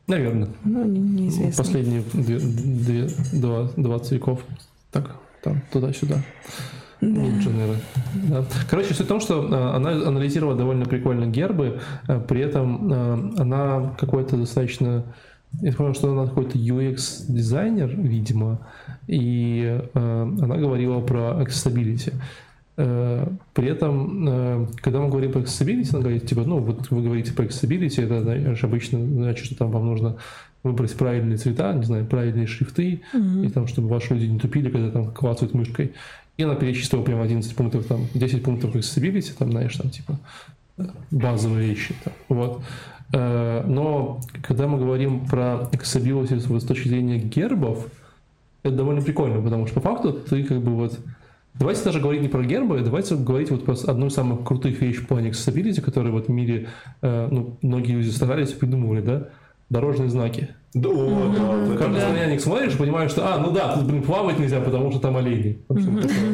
Наверное. 0.07 0.49
Ну, 0.65 0.85
не- 0.85 0.99
неизвестно. 1.01 1.63
Последние 1.65 2.03
две, 2.13 2.39
две- 2.39 3.09
два- 3.33 3.71
20 3.77 4.13
веков. 4.13 4.41
Так, 4.91 5.17
там, 5.43 5.63
туда-сюда. 5.73 6.23
Инженеры. 7.01 7.77
Да. 8.29 8.45
Короче, 8.71 8.95
суть 8.95 9.07
в 9.07 9.09
том, 9.09 9.21
что 9.21 9.43
э, 9.45 9.77
она 9.77 9.91
анализировала 9.91 10.57
довольно 10.57 10.85
прикольно 10.87 11.27
гербы, 11.27 11.81
э, 12.09 12.21
при 12.21 12.41
этом 12.41 12.93
э, 12.93 13.41
она 13.41 13.95
какой-то 13.99 14.37
достаточно... 14.37 15.05
Я 15.61 15.73
понял, 15.73 15.95
что 15.95 16.11
она 16.13 16.27
какой-то 16.27 16.59
UX-дизайнер, 16.59 17.89
видимо, 17.97 18.59
и 19.07 19.81
э, 19.95 20.23
она 20.23 20.57
говорила 20.57 21.01
про 21.01 21.43
accessibility. 21.43 22.13
Э, 22.77 23.29
при 23.53 23.69
этом, 23.69 24.29
э, 24.29 24.67
когда 24.81 25.01
мы 25.01 25.09
говорим 25.09 25.33
про 25.33 25.41
accessibility, 25.41 25.93
надо 25.93 26.05
говорить, 26.05 26.29
типа, 26.29 26.43
ну, 26.43 26.59
вот 26.59 26.91
вы 26.91 27.03
говорите 27.03 27.33
про 27.33 27.45
accessibility, 27.45 28.03
это, 28.03 28.23
знаешь, 28.23 28.65
обычно 28.65 28.99
значит, 28.99 29.47
что 29.47 29.57
там 29.57 29.71
вам 29.71 29.87
нужно 29.87 30.17
выбрать 30.65 30.93
правильные 30.95 31.37
цвета, 31.37 31.73
не 31.75 31.85
знаю, 31.85 32.07
правильные 32.07 32.47
шрифты, 32.47 33.03
mm-hmm. 33.13 33.47
и 33.47 33.49
там, 33.51 33.69
чтобы 33.69 33.89
ваши 33.89 34.15
люди 34.15 34.27
не 34.27 34.39
тупили, 34.39 34.71
когда 34.71 34.91
там 34.91 35.13
клацают 35.13 35.55
мышкой. 35.55 35.93
И 36.37 36.43
она 36.43 36.57
перечислила 36.57 37.03
прям 37.03 37.21
11 37.21 37.55
пунктов, 37.55 37.87
там, 37.87 38.07
10 38.15 38.43
пунктов 38.43 38.75
accessibility, 38.75 39.33
там, 39.39 39.53
знаешь, 39.53 39.77
там, 39.77 39.91
типа, 39.91 40.19
базовые 41.13 41.69
вещи. 41.69 41.95
Там, 42.03 42.13
вот. 42.29 42.63
Э, 43.13 43.63
но 43.67 44.21
когда 44.43 44.67
мы 44.67 44.79
говорим 44.79 45.27
про 45.27 45.69
accessibility 45.73 46.41
с 46.41 46.65
точки 46.65 46.89
зрения 46.89 47.19
гербов, 47.19 47.87
это 48.65 48.75
довольно 48.75 49.03
прикольно, 49.03 49.41
потому 49.41 49.67
что 49.67 49.81
по 49.81 49.93
факту 49.93 50.13
ты 50.13 50.43
как 50.43 50.61
бы 50.63 50.75
вот 50.75 50.99
Давайте 51.55 51.85
даже 51.85 52.01
говорить 52.01 52.21
не 52.21 52.29
про 52.29 52.45
гербы, 52.45 52.81
давайте 52.81 53.15
говорить 53.15 53.51
вот 53.51 53.65
про 53.65 53.75
одну 53.87 54.07
из 54.07 54.15
самых 54.15 54.45
крутых 54.45 54.81
вещей 54.81 54.99
в 54.99 55.07
плане 55.07 55.31
accessibility, 55.31 55.81
которые 55.81 56.13
вот 56.13 56.27
в 56.27 56.31
мире 56.31 56.69
э, 57.01 57.29
ну, 57.31 57.59
многие 57.63 57.93
люди 57.93 58.09
старались 58.09 58.51
придумывали, 58.53 59.01
да? 59.01 59.29
Дорожные 59.71 60.11
знаки. 60.11 60.49
Да, 60.75 60.89
о, 60.89 61.33
да, 61.79 61.87
да. 61.87 62.09
на 62.09 62.27
них 62.27 62.41
смотришь, 62.41 62.77
понимаешь, 62.77 63.13
что, 63.13 63.33
а, 63.33 63.39
ну 63.39 63.53
да, 63.53 63.77
тут, 63.77 63.85
блин, 63.85 64.03
плавать 64.03 64.41
нельзя, 64.41 64.61
потому 64.61 64.91
что 64.91 65.01
там 65.01 65.17
олени. 65.17 65.61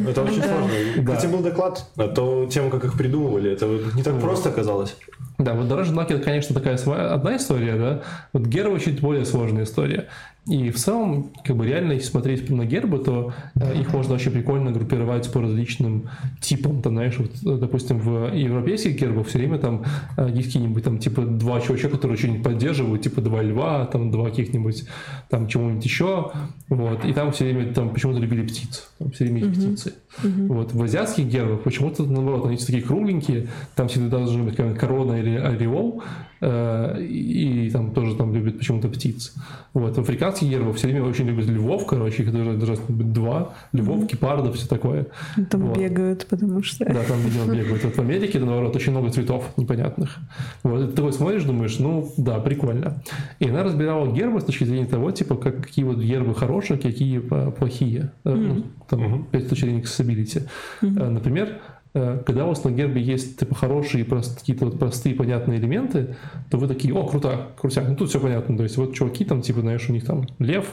Это 0.09 0.22
очень 0.22 0.43
сложно. 0.43 0.70
Кстати, 1.05 1.26
был 1.26 1.41
доклад 1.41 1.86
на 1.97 2.09
тему, 2.47 2.70
как 2.70 2.84
их 2.84 2.95
придумывали. 2.97 3.53
Это 3.53 3.66
не 3.95 4.03
так 4.03 4.18
просто 4.18 4.49
оказалось. 4.49 4.97
Да, 5.38 5.53
вот 5.53 5.68
дорожные 5.68 5.95
знаки, 5.95 6.12
это, 6.14 6.22
конечно, 6.22 6.55
такая 6.55 6.78
своя, 6.78 7.12
одна 7.12 7.36
история, 7.36 7.76
да. 7.76 8.03
Вот 8.32 8.47
гербы 8.47 8.80
чуть 8.80 9.01
более 9.01 9.26
сложная 9.26 9.64
история. 9.64 10.09
И 10.47 10.70
в 10.70 10.76
целом, 10.76 11.30
как 11.45 11.55
бы 11.55 11.66
реально, 11.66 11.93
если 11.93 12.09
смотреть 12.09 12.49
на 12.49 12.64
гербы, 12.64 12.99
то 12.99 13.32
э, 13.57 13.80
их 13.80 13.93
можно 13.93 14.14
очень 14.14 14.32
прикольно 14.32 14.72
группировать 14.72 15.30
по 15.30 15.43
различным 15.43 16.09
типам. 16.41 16.80
Там, 16.80 16.95
знаешь, 16.95 17.18
вот, 17.18 17.30
э, 17.45 17.59
допустим, 17.59 17.99
в 17.99 18.34
европейских 18.34 18.99
гербах 18.99 19.26
все 19.26 19.38
время 19.38 19.59
там 19.59 19.84
э, 20.16 20.28
есть 20.32 20.49
какие-нибудь 20.49 20.82
там 20.82 20.99
типа 20.99 21.22
два 21.22 21.61
чувачка, 21.61 21.91
которые 21.91 22.16
что-нибудь 22.16 22.43
поддерживают, 22.43 23.03
типа 23.03 23.20
два 23.20 23.43
льва, 23.43 23.84
там 23.86 24.11
два 24.11 24.30
каких-нибудь 24.31 24.85
там 25.28 25.49
чего-нибудь 25.49 25.85
еще. 25.85 26.33
Вот. 26.68 27.05
И 27.05 27.12
там 27.12 27.33
все 27.33 27.45
время 27.45 27.72
там 27.72 27.91
почему-то 27.91 28.18
любили 28.18 28.47
птиц. 28.47 28.91
Там 28.99 29.11
все 29.11 29.24
время 29.24 29.41
есть 29.45 29.61
uh-huh. 29.61 29.72
птицы. 29.72 29.95
Uh-huh. 30.22 30.47
Вот. 30.49 30.72
В 30.72 30.83
азиатских 30.83 31.26
гербах 31.26 31.62
почему-то 31.62 32.05
наоборот, 32.05 32.47
они 32.47 32.57
такие 32.57 32.83
кругленькие, 32.83 33.49
там 33.74 33.89
всегда 33.89 34.18
должны 34.18 34.45
быть 34.45 34.57
корона 34.57 35.14
или 35.14 35.37
ореол, 35.37 36.03
Э, 36.41 36.99
и, 37.01 37.68
там 37.70 37.93
тоже 37.93 38.16
там 38.16 38.35
любят 38.35 38.59
почему-то 38.59 38.89
птиц. 38.89 39.35
Вот. 39.74 39.97
В 39.97 40.01
африканских 40.01 40.49
гербах 40.49 40.76
все 40.76 40.87
время 40.87 41.05
очень 41.05 41.26
любят 41.26 41.47
львов, 41.47 41.87
короче, 41.87 42.22
их 42.22 42.33
даже 42.33 42.55
должно 42.55 42.85
быть 42.89 43.12
два, 43.12 43.55
львов, 43.72 44.07
гепардов, 44.07 44.57
все 44.57 44.66
такое. 44.66 45.07
Там 45.51 45.66
вот. 45.66 45.78
бегают, 45.78 46.26
потому 46.26 46.62
что... 46.62 46.85
Да, 46.87 47.03
там, 47.05 47.20
видимо, 47.20 47.55
бегают. 47.55 47.85
Вот 47.85 47.95
в 47.95 48.01
Америке, 48.01 48.39
наоборот, 48.39 48.74
очень 48.74 48.93
много 48.93 49.11
цветов 49.11 49.53
непонятных. 49.57 50.16
Вот. 50.62 50.83
И 50.83 50.87
ты 50.89 50.93
такой 50.93 51.12
смотришь, 51.12 51.45
думаешь, 51.45 51.78
ну, 51.78 52.11
да, 52.16 52.39
прикольно. 52.39 53.03
И 53.39 53.49
она 53.49 53.62
разбирала 53.62 54.11
гербы 54.21 54.41
с 54.41 54.45
точки 54.45 54.64
зрения 54.64 54.87
того, 54.87 55.11
типа, 55.11 55.37
как, 55.37 55.62
какие 55.62 55.85
вот 55.85 55.99
гербы 55.99 56.35
хорошие, 56.35 56.79
какие 56.79 57.18
плохие. 57.18 58.12
Mm-hmm. 58.25 58.55
Ну, 58.55 58.64
там, 58.89 59.01
mm-hmm. 59.01 59.47
с 59.47 59.49
точки 59.49 59.64
зрения 59.64 59.81
accessibility. 59.81 60.49
Mm-hmm. 60.83 61.09
Например, 61.09 61.61
Э, 61.93 62.23
когда 62.25 62.45
у 62.45 62.49
вас 62.49 62.62
на 62.62 62.71
гербе 62.71 63.03
есть 63.03 63.39
типа, 63.41 63.55
хорошие, 63.55 64.05
какие-то 64.05 64.66
вот 64.66 64.79
простые, 64.79 65.14
понятные 65.14 65.59
элементы, 65.59 66.14
то 66.49 66.57
вы 66.57 66.68
такие, 66.68 66.95
о, 66.95 67.05
круто, 67.05 67.49
крутяк, 67.61 67.89
ну 67.89 67.97
тут 67.97 68.11
все 68.11 68.21
понятно. 68.21 68.57
То 68.57 68.62
есть 68.62 68.77
вот 68.77 68.95
чуваки 68.95 69.25
там, 69.25 69.43
типа, 69.43 69.61
знаешь, 69.61 69.89
у 69.89 69.93
них 69.93 70.05
там 70.05 70.27
лев 70.39 70.66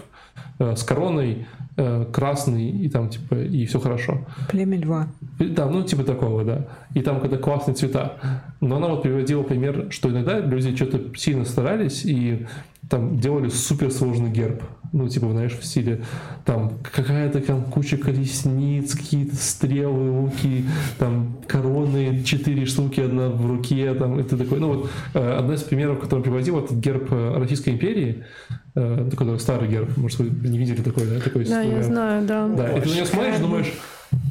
э, 0.59 0.75
с 0.75 0.83
короной, 0.83 1.47
э, 1.75 2.05
красный, 2.11 2.69
и 2.69 2.89
там, 2.89 3.09
типа, 3.09 3.35
и 3.35 3.65
все 3.65 3.79
хорошо. 3.79 4.27
Племя 4.49 4.77
льва. 4.77 5.07
Да, 5.39 5.67
ну, 5.67 5.83
типа 5.83 6.03
такого, 6.03 6.43
да. 6.43 6.67
И 6.93 7.01
там, 7.01 7.19
когда 7.19 7.37
классные 7.37 7.73
цвета. 7.73 8.17
Но 8.61 8.77
она 8.77 8.87
вот 8.87 9.01
приводила 9.01 9.41
пример, 9.41 9.87
что 9.89 10.09
иногда 10.09 10.39
люди 10.39 10.75
что-то 10.75 11.17
сильно 11.17 11.45
старались, 11.45 12.05
и 12.05 12.45
там 12.89 13.19
делали 13.19 13.49
суперсложный 13.49 14.29
герб. 14.29 14.63
Ну, 14.93 15.09
типа, 15.09 15.29
знаешь, 15.31 15.51
в 15.51 15.65
стиле 15.65 16.03
там 16.45 16.79
какая-то 16.93 17.41
там 17.41 17.63
куча 17.63 17.97
колесниц, 17.97 18.95
какие-то 18.95 19.35
стрелы, 19.35 20.11
луки, 20.11 20.63
там 20.97 21.37
короны, 21.45 22.23
четыре 22.23 22.65
штуки, 22.65 23.01
одна 23.01 23.27
в 23.27 23.45
руке, 23.45 23.93
там, 23.95 24.17
это 24.17 24.37
такой, 24.37 24.59
ну 24.59 24.67
вот, 24.73 24.89
э, 25.13 25.37
одна 25.37 25.55
из 25.55 25.63
примеров, 25.63 25.99
который 25.99 26.21
приводил, 26.21 26.59
это 26.59 26.73
герб 26.73 27.11
э, 27.11 27.37
Российской 27.37 27.71
империи, 27.71 28.23
э, 28.75 29.09
такой 29.11 29.37
старый 29.39 29.67
герб, 29.67 29.97
может, 29.97 30.19
вы 30.19 30.29
не 30.47 30.57
видели 30.57 30.81
такой, 30.81 31.05
да? 31.05 31.19
Такой 31.19 31.43
да, 31.43 31.61
я 31.61 31.83
знаю, 31.83 32.25
да. 32.25 32.47
Да, 32.47 32.77
и 32.77 32.81
ты 32.81 32.89
на 32.89 32.95
него 32.95 33.05
смотришь, 33.05 33.39
думаешь, 33.39 33.73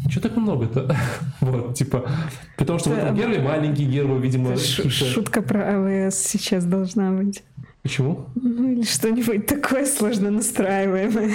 что 0.09 0.20
так 0.20 0.36
много-то? 0.36 0.96
вот, 1.40 1.74
типа, 1.74 2.09
потому 2.57 2.78
что 2.78 2.90
в 2.90 2.92
этом 2.94 3.14
гербе 3.14 3.40
маленькие 3.40 3.88
гербы, 3.88 4.18
видимо... 4.18 4.57
Шутка 4.57 5.42
про 5.42 5.76
АВС 5.76 6.16
сейчас 6.16 6.64
должна 6.64 7.11
быть. 7.11 7.42
Почему? 7.87 8.26
Ну, 8.34 8.72
или 8.72 8.82
что-нибудь 8.82 9.47
такое 9.47 9.87
сложно 9.87 10.32
настраиваемое. 10.32 11.30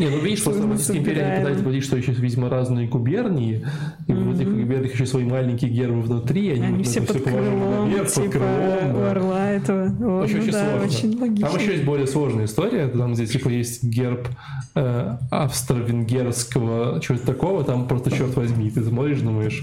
Не, 0.00 0.08
ну 0.08 0.18
видишь, 0.18 0.42
просто 0.42 0.96
империи 0.96 1.20
они 1.20 1.44
пытались 1.44 1.62
говорить, 1.62 1.84
что 1.84 1.96
еще, 1.96 2.10
видимо, 2.10 2.50
разные 2.50 2.88
губернии, 2.88 3.64
и 4.08 4.10
mm-hmm. 4.10 4.24
в 4.24 4.34
этих 4.34 4.48
губерниях 4.52 4.94
еще 4.94 5.06
свои 5.06 5.24
маленькие 5.24 5.70
гербы 5.70 6.00
внутри, 6.00 6.50
они, 6.50 6.66
они 6.66 6.78
вот 6.78 6.86
все 6.88 7.02
под 7.02 7.22
крылом, 7.22 7.88
наверх, 7.88 8.10
типа 8.10 8.24
под 8.24 8.32
крылом, 8.32 8.94
да. 8.94 9.10
орла 9.12 9.50
этого. 9.50 9.84
Очень, 9.84 10.00
ну, 10.00 10.16
очень 10.18 10.50
да, 10.50 10.70
сложно. 10.70 10.86
Очень 10.86 11.20
логично. 11.20 11.48
Там 11.48 11.60
еще 11.60 11.72
есть 11.72 11.84
более 11.84 12.06
сложная 12.08 12.44
история, 12.46 12.88
там 12.88 13.14
где 13.14 13.26
типа 13.26 13.48
есть 13.48 13.84
герб 13.84 14.26
э, 14.74 15.16
австро-венгерского, 15.30 17.00
чего-то 17.00 17.24
такого, 17.24 17.62
там 17.62 17.86
просто 17.86 18.10
черт 18.10 18.34
возьми, 18.34 18.72
ты 18.72 18.82
смотришь, 18.82 19.20
думаешь, 19.20 19.62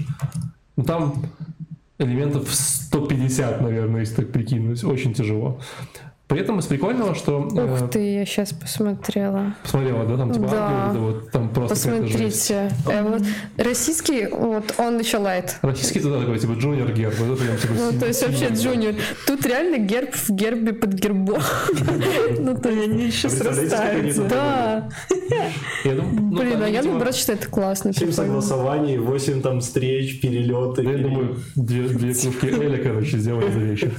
ну 0.78 0.84
там 0.84 1.26
элементов 2.02 2.52
150, 2.52 3.60
наверное, 3.60 4.00
если 4.00 4.16
так 4.16 4.32
прикинуть. 4.32 4.84
Очень 4.84 5.14
тяжело. 5.14 5.60
При 6.32 6.40
этом 6.40 6.60
из 6.60 6.64
прикольного, 6.64 7.14
что... 7.14 7.40
Ух 7.40 7.82
э, 7.82 7.88
ты, 7.92 8.14
я 8.14 8.24
сейчас 8.24 8.54
посмотрела. 8.54 9.54
Посмотрела, 9.62 10.06
да? 10.06 10.16
Там 10.16 10.32
типа 10.32 10.48
да. 10.48 10.68
ангелы, 10.86 11.12
вот, 11.12 11.30
там 11.30 11.50
просто 11.50 11.74
Посмотрите. 11.74 12.70
Э, 12.86 13.02
вот, 13.02 13.22
российский, 13.58 14.28
вот, 14.28 14.74
он 14.78 14.98
еще 14.98 15.18
лайт. 15.18 15.58
Российский 15.60 16.00
туда 16.00 16.20
такой, 16.20 16.38
типа, 16.38 16.52
джуниор 16.52 16.90
герб. 16.92 17.18
Вот 17.18 17.34
это 17.34 17.44
прям, 17.44 17.58
типа, 17.58 17.74
ну, 17.74 18.00
то 18.00 18.06
есть 18.06 18.26
вообще 18.26 18.48
джуниор. 18.48 18.94
Тут 19.26 19.44
реально 19.44 19.76
герб 19.76 20.14
в 20.14 20.30
гербе 20.30 20.72
под 20.72 20.94
гербом. 20.94 21.42
Ну, 22.38 22.56
то 22.58 22.70
они 22.70 23.04
еще 23.04 23.28
срастаются. 23.28 24.24
Да. 24.24 24.88
Ну, 25.84 26.38
Блин, 26.38 26.62
а 26.62 26.68
я 26.68 26.82
наоборот 26.82 27.14
считаю 27.14 27.38
это 27.38 27.48
классно. 27.48 27.92
7 27.92 28.12
согласований, 28.12 28.98
8 28.98 29.42
там 29.42 29.60
встреч, 29.60 30.20
перелеты. 30.20 30.82
Я 30.82 30.98
думаю, 30.98 31.36
две 31.56 31.88
кружки 32.14 32.46
Эля, 32.46 32.82
короче, 32.82 33.18
сделали 33.18 33.50
за 33.50 33.58
вечер. 33.58 33.92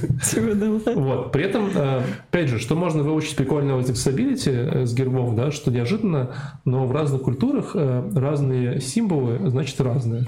Вот. 0.94 1.32
При 1.32 1.44
этом 1.44 1.70
э, 1.74 2.02
Опять 2.30 2.48
же, 2.48 2.58
что 2.58 2.74
можно 2.74 3.02
выучить 3.02 3.36
прикольного 3.36 3.80
из 3.80 3.90
accessibility 3.90 4.50
э, 4.52 4.86
с 4.86 4.94
гербов, 4.94 5.34
да, 5.34 5.50
что 5.50 5.70
неожиданно, 5.70 6.30
но 6.64 6.86
в 6.86 6.92
разных 6.92 7.22
культурах 7.22 7.72
э, 7.74 8.10
разные 8.14 8.80
символы 8.80 9.38
значит 9.50 9.80
разные. 9.80 10.26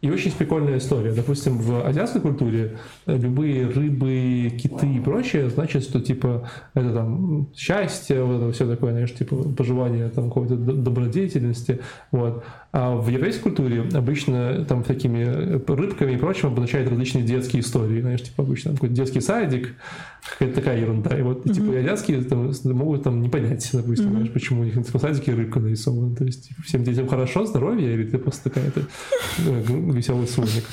И 0.00 0.08
очень 0.10 0.30
прикольная 0.30 0.78
история. 0.78 1.12
Допустим, 1.12 1.58
в 1.58 1.84
азиатской 1.84 2.20
культуре 2.20 2.78
э, 3.06 3.16
любые 3.16 3.66
рыбы, 3.66 4.48
киты 4.56 4.86
и 4.94 5.00
прочее 5.00 5.50
значит, 5.50 5.82
что 5.82 6.00
типа 6.00 6.48
это 6.74 6.94
там 6.94 7.48
счастье, 7.56 8.22
вот 8.22 8.42
это 8.42 8.52
все 8.52 8.68
такое, 8.68 8.92
знаешь, 8.92 9.12
типа 9.12 9.36
пожелание 9.56 10.08
там 10.10 10.28
какой-то 10.28 10.54
добродетельности. 10.54 11.80
Вот. 12.12 12.44
А 12.70 12.94
в 12.94 13.08
европейской 13.08 13.42
культуре 13.42 13.86
обычно 13.92 14.64
там 14.66 14.84
такими 14.84 15.24
рыбками 15.66 16.12
и 16.12 16.16
прочим 16.16 16.48
обозначают 16.48 16.88
различные 16.88 17.24
детские 17.24 17.62
истории. 17.62 18.00
Знаешь, 18.00 18.22
типа 18.22 18.44
обычно 18.44 18.74
какой-то 18.74 18.94
детский 18.94 19.20
садик, 19.20 19.74
какая-то 20.22 20.54
такая 20.54 20.80
ерунда. 20.80 21.18
И 21.18 21.22
вот 21.22 21.44
mm-hmm. 21.44 21.54
типа 21.54 21.78
азиатские 21.78 22.22
там, 22.22 22.52
могут 22.64 23.02
там 23.02 23.20
не 23.20 23.28
понять, 23.28 23.68
допустим, 23.72 24.06
mm-hmm. 24.06 24.10
знаешь, 24.10 24.32
почему 24.32 24.60
у 24.62 24.64
них 24.64 24.76
в 24.76 24.98
садике 24.98 25.34
рыбка 25.34 25.60
нарисована. 25.60 26.14
То 26.16 26.24
есть 26.24 26.48
типа, 26.48 26.62
всем 26.62 26.84
детям 26.84 27.08
хорошо, 27.08 27.46
здоровье, 27.46 27.92
или 27.94 28.04
ты 28.04 28.18
просто 28.18 28.50
такая-то 28.50 28.80
э, 28.80 29.62
веселый 29.92 30.26
слоник. 30.26 30.64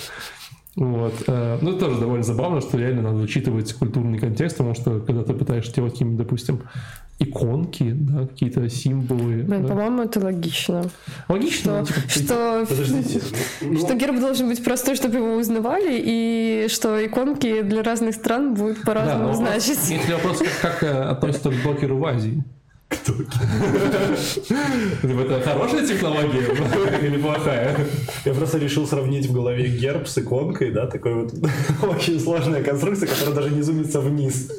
Вот. 0.75 1.13
Э, 1.27 1.57
ну, 1.61 1.71
это 1.71 1.85
тоже 1.85 1.99
довольно 1.99 2.23
забавно, 2.23 2.59
что 2.59 2.77
реально 2.77 3.03
надо 3.03 3.17
учитывать 3.17 3.71
культурный 3.73 4.19
контекст, 4.19 4.57
потому 4.57 4.75
что 4.75 4.99
когда 4.99 5.23
ты 5.23 5.33
пытаешься 5.33 5.73
делать 5.73 5.93
какие-нибудь, 5.93 6.19
допустим, 6.19 6.63
иконки, 7.17 7.91
да, 7.93 8.27
какие-то 8.27 8.69
символы. 8.69 9.43
Блин, 9.43 9.61
да. 9.61 9.67
по-моему, 9.69 10.03
это 10.03 10.19
логично. 10.19 10.83
Логично, 11.29 11.85
что, 11.85 11.93
типа, 11.93 12.09
что, 12.09 12.65
Подождите. 12.67 13.21
что 13.77 13.95
герб 13.95 14.19
должен 14.19 14.49
быть 14.49 14.61
простой, 14.63 14.95
чтобы 14.95 15.15
его 15.17 15.35
узнавали, 15.35 15.97
и 15.97 16.67
что 16.69 17.03
иконки 17.05 17.61
для 17.61 17.81
разных 17.81 18.15
стран 18.15 18.53
будут 18.53 18.81
по-разному 18.81 19.29
да, 19.29 19.33
значить. 19.35 19.79
Если 19.89 20.11
вопрос, 20.11 20.43
как 20.61 20.83
э, 20.83 20.91
относится 20.91 21.51
к 21.51 21.63
блокеру 21.63 21.97
в 21.97 22.05
Азии? 22.05 22.43
Кто? 23.01 23.13
Это 25.03 25.41
хорошая 25.41 25.85
технология 25.87 26.41
или 27.07 27.17
плохая? 27.17 27.75
Я 28.25 28.33
просто 28.33 28.57
решил 28.57 28.87
сравнить 28.87 29.27
в 29.27 29.33
голове 29.33 29.67
герб 29.67 30.07
с 30.07 30.17
иконкой, 30.17 30.71
да, 30.71 30.87
такой 30.87 31.13
вот 31.15 31.33
очень 31.83 32.19
сложная 32.19 32.63
конструкция, 32.63 33.07
которая 33.07 33.35
даже 33.35 33.49
не 33.51 33.61
зумится 33.61 33.99
вниз. 34.01 34.51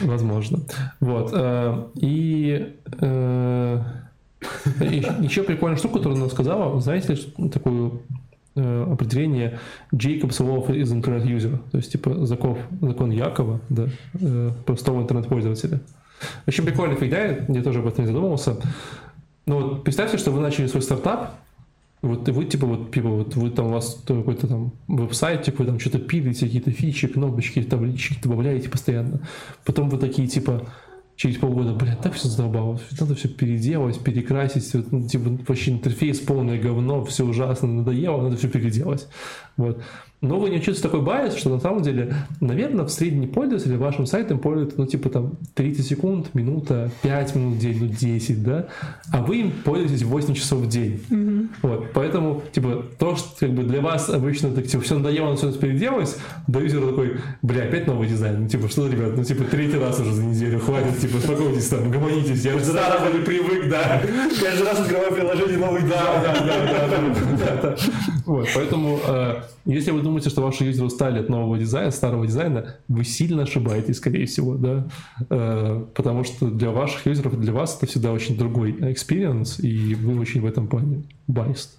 Возможно. 0.00 0.60
Вот. 1.00 1.30
Э, 1.32 1.84
и... 1.96 2.76
Э, 3.00 3.82
Еще 5.20 5.42
прикольная 5.42 5.78
штука, 5.78 5.98
которую 5.98 6.20
она 6.20 6.30
сказала, 6.30 6.80
знаете 6.80 7.16
такую 7.52 8.02
э, 8.54 8.86
определение 8.92 9.58
Jacob's 9.92 10.38
Law 10.40 10.66
is 10.68 10.92
Internet 10.94 11.24
User, 11.24 11.58
то 11.70 11.78
есть 11.78 11.92
типа 11.92 12.24
закон, 12.24 12.58
закон 12.80 13.10
Якова, 13.10 13.60
да, 13.68 13.88
простого 14.64 15.02
интернет-пользователя. 15.02 15.80
Очень 16.46 16.64
прикольная 16.64 16.96
фигня, 16.96 17.44
я 17.48 17.62
тоже 17.62 17.80
об 17.80 17.86
этом 17.86 18.04
не 18.04 18.08
задумывался. 18.08 18.56
Ну 19.46 19.60
вот 19.60 19.84
представьте, 19.84 20.18
что 20.18 20.30
вы 20.30 20.40
начали 20.40 20.66
свой 20.66 20.82
стартап, 20.82 21.34
вот 22.02 22.28
вы 22.28 22.44
типа 22.44 22.66
вот 22.66 22.92
типа 22.92 23.08
вот 23.08 23.34
вы 23.34 23.50
там 23.50 23.66
у 23.66 23.70
вас 23.70 24.02
какой-то 24.06 24.46
там 24.46 24.72
веб-сайт, 24.86 25.42
типа 25.42 25.62
вы 25.62 25.66
там 25.66 25.80
что-то 25.80 25.98
пилите, 25.98 26.46
какие-то 26.46 26.70
фичи, 26.70 27.08
кнопочки, 27.08 27.62
таблички 27.62 28.18
добавляете 28.22 28.68
постоянно. 28.68 29.20
Потом 29.64 29.88
вы 29.88 29.98
такие 29.98 30.28
типа 30.28 30.62
через 31.16 31.36
полгода, 31.38 31.72
блин, 31.74 31.96
так 32.00 32.12
все 32.14 32.28
задолбало, 32.28 32.78
надо 33.00 33.16
все 33.16 33.28
переделать, 33.28 33.98
перекрасить, 33.98 34.72
ну, 34.92 35.08
типа 35.08 35.36
вообще 35.48 35.72
интерфейс 35.72 36.20
полное 36.20 36.60
говно, 36.60 37.04
все 37.04 37.24
ужасно, 37.24 37.66
надоело, 37.66 38.22
надо 38.22 38.36
все 38.36 38.48
переделать. 38.48 39.08
Вот. 39.56 39.82
Но 40.20 40.40
вы 40.40 40.50
не 40.50 40.56
чувствуете 40.56 40.82
такой 40.82 41.02
bias, 41.02 41.36
что 41.36 41.48
на 41.48 41.60
самом 41.60 41.82
деле, 41.82 42.12
наверное, 42.40 42.84
в 42.84 42.90
средний 42.90 43.28
пользователь 43.28 43.76
вашим 43.76 44.04
сайтом 44.04 44.40
пользуется, 44.40 44.76
ну, 44.78 44.86
типа 44.86 45.10
там 45.10 45.34
30 45.54 45.86
секунд, 45.86 46.34
минута, 46.34 46.90
5 47.02 47.34
минут 47.36 47.54
в 47.54 47.58
день, 47.60 47.78
ну, 47.80 47.86
10, 47.86 48.42
да, 48.42 48.66
а 49.12 49.22
вы 49.22 49.36
им 49.36 49.52
пользуетесь 49.64 50.02
8 50.02 50.34
часов 50.34 50.60
в 50.60 50.68
день. 50.68 51.00
Mm-hmm. 51.08 51.48
Вот, 51.62 51.86
поэтому, 51.94 52.42
типа, 52.50 52.84
то, 52.98 53.14
что 53.14 53.28
как 53.38 53.50
бы 53.50 53.62
для 53.62 53.80
вас 53.80 54.08
обычно 54.08 54.50
так, 54.50 54.66
типа, 54.66 54.82
все 54.82 54.96
надоело, 54.96 55.36
все 55.36 55.52
переделать, 55.52 56.16
до 56.48 56.60
юзера 56.60 56.88
такой, 56.88 57.18
бля, 57.42 57.62
опять 57.64 57.86
новый 57.86 58.08
дизайн, 58.08 58.42
ну, 58.42 58.48
типа, 58.48 58.68
что, 58.68 58.88
ребят, 58.88 59.16
ну, 59.16 59.22
типа, 59.22 59.44
третий 59.44 59.78
раз 59.78 60.00
уже 60.00 60.12
за 60.12 60.24
неделю, 60.24 60.58
хватит, 60.58 60.98
типа, 60.98 61.18
успокойтесь 61.18 61.68
там, 61.68 61.90
гомонитесь, 61.92 62.44
я 62.44 62.56
уже 62.56 62.72
не 62.72 63.24
привык, 63.24 63.70
да. 63.70 64.02
Каждый 64.42 64.66
раз 64.66 64.80
открываю 64.80 65.12
приложение 65.12 65.58
новый 65.58 65.82
да, 65.82 66.22
да, 66.22 66.44
да, 66.44 66.88
да, 67.38 67.62
да, 67.62 67.76
Вот, 68.26 68.48
поэтому, 68.54 69.00
э, 69.06 69.42
если 69.64 69.90
вы 69.90 70.02
думаете, 70.08 70.30
что 70.30 70.42
ваши 70.42 70.64
юзеры 70.64 70.86
устали 70.86 71.20
от 71.20 71.28
нового 71.28 71.58
дизайна, 71.58 71.90
старого 71.90 72.26
дизайна, 72.26 72.76
вы 72.88 73.04
сильно 73.04 73.42
ошибаетесь, 73.42 73.96
скорее 73.96 74.26
всего, 74.26 74.56
да, 74.56 74.88
э, 75.30 75.84
потому 75.94 76.24
что 76.24 76.50
для 76.50 76.70
ваших 76.70 77.06
юзеров, 77.06 77.38
для 77.40 77.52
вас 77.52 77.76
это 77.76 77.86
всегда 77.86 78.12
очень 78.12 78.36
другой 78.36 78.72
experience, 78.72 79.60
и 79.60 79.94
вы 79.94 80.18
очень 80.18 80.40
в 80.40 80.46
этом 80.46 80.66
плане 80.66 81.04
biased. 81.28 81.77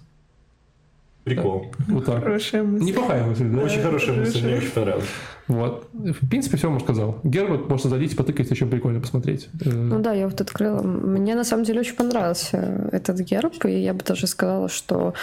Прикол. 1.34 1.66
Да. 1.78 1.94
Вот 1.94 2.04
так. 2.04 2.22
Хорошая 2.22 2.62
мысль. 2.62 2.84
Неплохая 2.84 3.24
мысль, 3.24 3.48
да? 3.48 3.62
Очень 3.62 3.82
хорошая 3.82 4.16
мысль, 4.16 4.44
мне 4.44 4.56
очень 4.56 4.70
понравилась. 4.70 5.08
Вот. 5.48 5.88
В 5.92 6.28
принципе, 6.28 6.56
все 6.56 6.68
ему 6.68 6.78
сказал. 6.78 7.18
Герберт, 7.24 7.66
просто 7.66 7.88
зайдите, 7.88 8.14
потыкайте, 8.14 8.54
еще 8.54 8.66
прикольно 8.66 9.00
посмотреть. 9.00 9.48
Э, 9.64 9.70
ну 9.70 9.98
да, 9.98 10.12
я 10.12 10.28
вот 10.28 10.40
открыла. 10.40 10.82
Мне 10.82 11.34
на 11.34 11.42
самом 11.42 11.64
деле 11.64 11.80
очень 11.80 11.96
понравился 11.96 12.88
этот 12.92 13.18
герб, 13.20 13.64
и 13.64 13.82
я 13.82 13.92
бы 13.92 14.04
даже 14.04 14.28
сказала, 14.28 14.68
что 14.68 15.14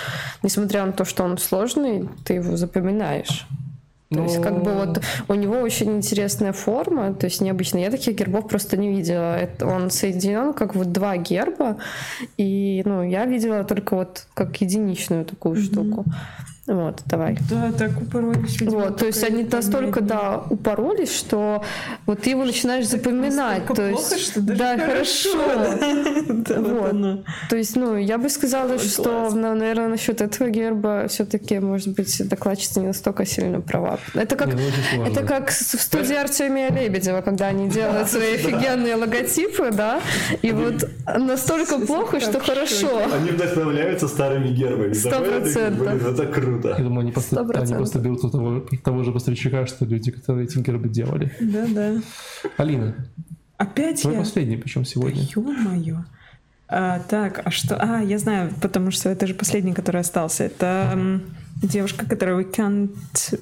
несмотря 0.43 0.85
на 0.85 0.91
то, 0.91 1.05
что 1.05 1.23
он 1.23 1.37
сложный, 1.37 2.09
ты 2.25 2.35
его 2.35 2.57
запоминаешь. 2.57 3.47
То 4.09 4.23
есть, 4.23 4.41
как 4.41 4.63
бы 4.63 4.73
вот 4.73 5.01
у 5.27 5.33
него 5.33 5.59
очень 5.59 5.97
интересная 5.97 6.53
форма, 6.53 7.13
то 7.13 7.25
есть 7.25 7.41
необычно. 7.41 7.79
Я 7.79 7.91
таких 7.91 8.15
гербов 8.15 8.47
просто 8.47 8.77
не 8.77 8.89
видела. 8.89 9.37
Это, 9.37 9.67
он 9.67 9.89
соединен 9.89 10.53
как 10.53 10.75
вот 10.75 10.93
два 10.93 11.17
герба, 11.17 11.77
и 12.37 12.81
ну, 12.85 13.03
я 13.03 13.25
видела 13.25 13.65
только 13.65 13.95
вот 13.95 14.25
как 14.33 14.61
единичную 14.61 15.25
такую 15.25 15.55
mm-hmm. 15.55 15.61
штуку. 15.61 16.05
Вот, 16.67 17.01
давай. 17.05 17.37
Да, 17.49 17.71
так 17.71 18.01
упоролись. 18.01 18.59
Видимо, 18.59 18.85
вот, 18.85 18.97
то 18.97 19.05
есть 19.05 19.23
они 19.23 19.43
настолько, 19.45 20.01
да, 20.01 20.43
упоролись, 20.49 21.15
что 21.17 21.63
вот 22.05 22.23
ты 22.23 22.31
его 22.31 22.43
начинаешь 22.43 22.87
запоминать. 22.87 23.65
То 23.67 23.87
есть, 23.87 24.09
плохо, 24.09 24.21
что 24.21 24.41
даже 24.41 24.59
да, 24.59 24.77
хорошо. 24.77 25.29
вот. 26.59 27.25
То 27.49 27.55
есть, 27.55 27.77
ну, 27.77 27.95
я 27.95 28.17
бы 28.17 28.29
сказала, 28.29 28.79
что, 28.79 29.29
наверное, 29.29 29.87
насчет 29.87 30.19
этого 30.19 30.49
герба 30.49 31.07
все-таки, 31.07 31.59
может 31.59 31.95
быть, 31.95 32.27
докладчица 32.27 32.81
не 32.81 32.87
настолько 32.87 33.25
сильно 33.25 33.61
права. 33.61 33.99
Это 34.13 34.35
как, 34.35 34.49
это 35.05 35.23
как 35.23 35.51
в 35.51 35.81
студии 35.81 36.15
Артемия 36.15 36.69
Лебедева, 36.69 37.21
когда 37.21 37.47
они 37.47 37.69
делают 37.69 38.09
свои 38.09 38.35
офигенные 38.35 38.95
логотипы, 38.95 39.71
да, 39.71 40.01
и 40.41 40.51
вот 40.51 40.89
настолько 41.05 41.79
плохо, 41.87 42.19
что 42.19 42.41
хорошо. 42.41 43.03
Они 43.13 43.29
вдохновляются 43.29 44.09
старыми 44.09 44.49
гербами. 44.49 44.91
Сто 44.91 45.21
процентов. 45.21 46.05
Это 46.05 46.25
круто 46.25 46.56
круто. 46.61 46.75
Я 46.77 46.83
думаю, 46.83 47.01
они 47.01 47.11
просто, 47.11 47.39
они 47.41 47.73
просто 47.73 47.99
берут 47.99 48.23
у 48.23 48.29
того, 48.29 48.65
того 48.83 49.03
же 49.03 49.11
поставщика, 49.11 49.65
что 49.65 49.85
люди, 49.85 50.11
которые 50.11 50.45
эти 50.45 50.57
гербы 50.59 50.89
делали. 50.89 51.31
Да, 51.39 51.65
да. 51.67 52.01
Алина. 52.57 52.95
Опять 53.57 54.01
Твой 54.01 54.13
я? 54.13 54.19
последний, 54.19 54.57
причем 54.57 54.85
сегодня. 54.85 55.21
Да, 55.21 55.41
ё-моё. 55.41 56.03
А, 56.69 56.99
так, 56.99 57.41
а 57.45 57.51
что? 57.51 57.77
А, 57.79 58.01
я 58.01 58.19
знаю, 58.19 58.51
потому 58.61 58.91
что 58.91 59.09
это 59.09 59.25
же 59.25 59.33
последний, 59.33 59.73
который 59.73 60.01
остался. 60.01 60.43
Это 60.43 61.21
девушка, 61.61 62.05
которая 62.05 62.37
we 62.37 62.51
can't... 62.51 62.93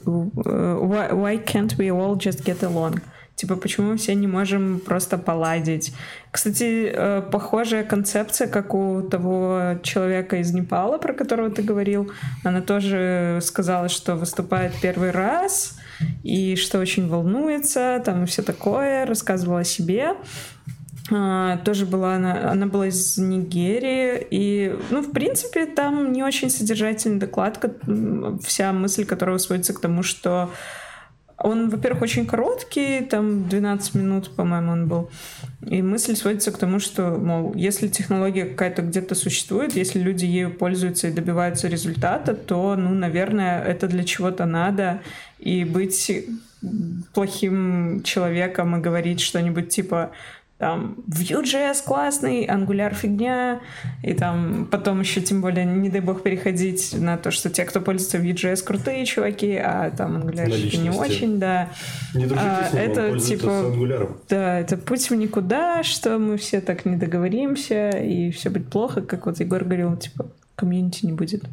Uh, 0.05 0.79
why, 0.79 1.11
why 1.11 1.43
can't 1.43 1.75
we 1.77 1.89
all 1.89 2.15
just 2.15 2.45
get 2.45 2.61
along? 2.63 3.01
Типа, 3.35 3.57
почему 3.57 3.97
все 3.97 4.15
не 4.15 4.27
можем 4.27 4.79
просто 4.79 5.17
поладить? 5.17 5.93
Кстати, 6.31 6.89
э, 6.93 7.21
похожая 7.21 7.83
концепция, 7.83 8.47
как 8.47 8.73
у 8.73 9.01
того 9.01 9.79
человека 9.83 10.37
из 10.37 10.53
Непала, 10.53 10.97
про 10.97 11.13
которого 11.13 11.49
ты 11.49 11.61
говорил. 11.61 12.11
Она 12.45 12.61
тоже 12.61 13.39
сказала, 13.41 13.89
что 13.89 14.15
выступает 14.15 14.73
первый 14.81 15.11
раз 15.11 15.77
и 16.23 16.55
что 16.55 16.79
очень 16.79 17.09
волнуется, 17.09 18.01
там 18.05 18.25
все 18.25 18.41
такое, 18.41 19.05
рассказывала 19.05 19.59
о 19.59 19.63
себе. 19.63 20.13
Uh, 21.11 21.63
тоже 21.63 21.85
была 21.85 22.15
она, 22.15 22.49
она 22.49 22.65
была 22.65 22.87
из 22.87 23.19
Нигерии, 23.19 24.25
и, 24.31 24.75
ну, 24.89 25.01
в 25.03 25.11
принципе, 25.11 25.67
там 25.67 26.11
не 26.11 26.23
очень 26.23 26.49
содержательный 26.49 27.19
доклад, 27.19 27.63
вся 28.43 28.73
мысль 28.73 29.05
которого 29.05 29.37
сводится 29.37 29.75
к 29.75 29.79
тому, 29.79 30.01
что 30.01 30.49
он, 31.45 31.69
во-первых, 31.69 32.01
очень 32.01 32.25
короткий, 32.25 33.01
там 33.01 33.47
12 33.47 33.93
минут, 33.95 34.35
по-моему, 34.35 34.71
он 34.71 34.87
был. 34.87 35.09
И 35.61 35.83
мысль 35.83 36.15
сводится 36.15 36.51
к 36.51 36.57
тому, 36.57 36.79
что, 36.79 37.17
мол, 37.17 37.53
если 37.53 37.87
технология 37.87 38.45
какая-то 38.45 38.81
где-то 38.81 39.13
существует, 39.13 39.75
если 39.75 39.99
люди 39.99 40.25
ею 40.25 40.51
пользуются 40.51 41.07
и 41.07 41.11
добиваются 41.11 41.67
результата, 41.67 42.33
то, 42.33 42.75
ну, 42.75 42.95
наверное, 42.95 43.63
это 43.63 43.87
для 43.87 44.03
чего-то 44.03 44.45
надо. 44.45 45.01
И 45.37 45.65
быть 45.65 46.11
плохим 47.13 48.01
человеком 48.03 48.77
и 48.77 48.81
говорить 48.81 49.19
что-нибудь 49.19 49.69
типа 49.69 50.09
там 50.57 50.95
Vue.js 51.07 51.83
классный, 51.85 52.45
Angular 52.45 52.93
фигня, 52.93 53.59
и 54.03 54.13
там 54.13 54.67
потом 54.71 55.01
еще 55.01 55.19
тем 55.21 55.41
более, 55.41 55.65
не 55.65 55.89
дай 55.89 55.99
бог, 55.99 56.23
переходить 56.23 56.95
на 56.97 57.17
то, 57.17 57.29
что 57.29 57.49
те, 57.49 57.65
кто 57.65 57.81
пользуется 57.81 58.19
Vue.js, 58.19 58.63
крутые 58.63 59.05
чуваки, 59.05 59.55
а 59.55 59.91
там 59.91 60.17
Angular 60.17 60.77
не 60.77 60.89
очень, 60.91 61.39
да. 61.39 61.69
Не 62.13 62.25
а, 62.37 62.69
это 62.73 63.19
типа, 63.19 63.73
да, 64.29 64.59
это 64.59 64.77
путь 64.77 65.09
в 65.09 65.15
никуда, 65.15 65.83
что 65.83 66.19
мы 66.19 66.37
все 66.37 66.61
так 66.61 66.85
не 66.85 66.95
договоримся, 66.95 67.89
и 67.89 68.31
все 68.31 68.49
будет 68.49 68.69
плохо, 68.69 69.01
как 69.01 69.25
вот 69.25 69.39
Егор 69.41 69.63
говорил, 69.63 69.97
типа, 69.97 70.27
комьюнити 70.55 71.05
не 71.05 71.11
будет. 71.11 71.43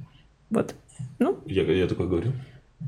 Вот. 0.50 0.76
Ну. 1.18 1.40
Я, 1.46 1.62
я 1.64 1.88
такое 1.88 2.06
говорю. 2.06 2.32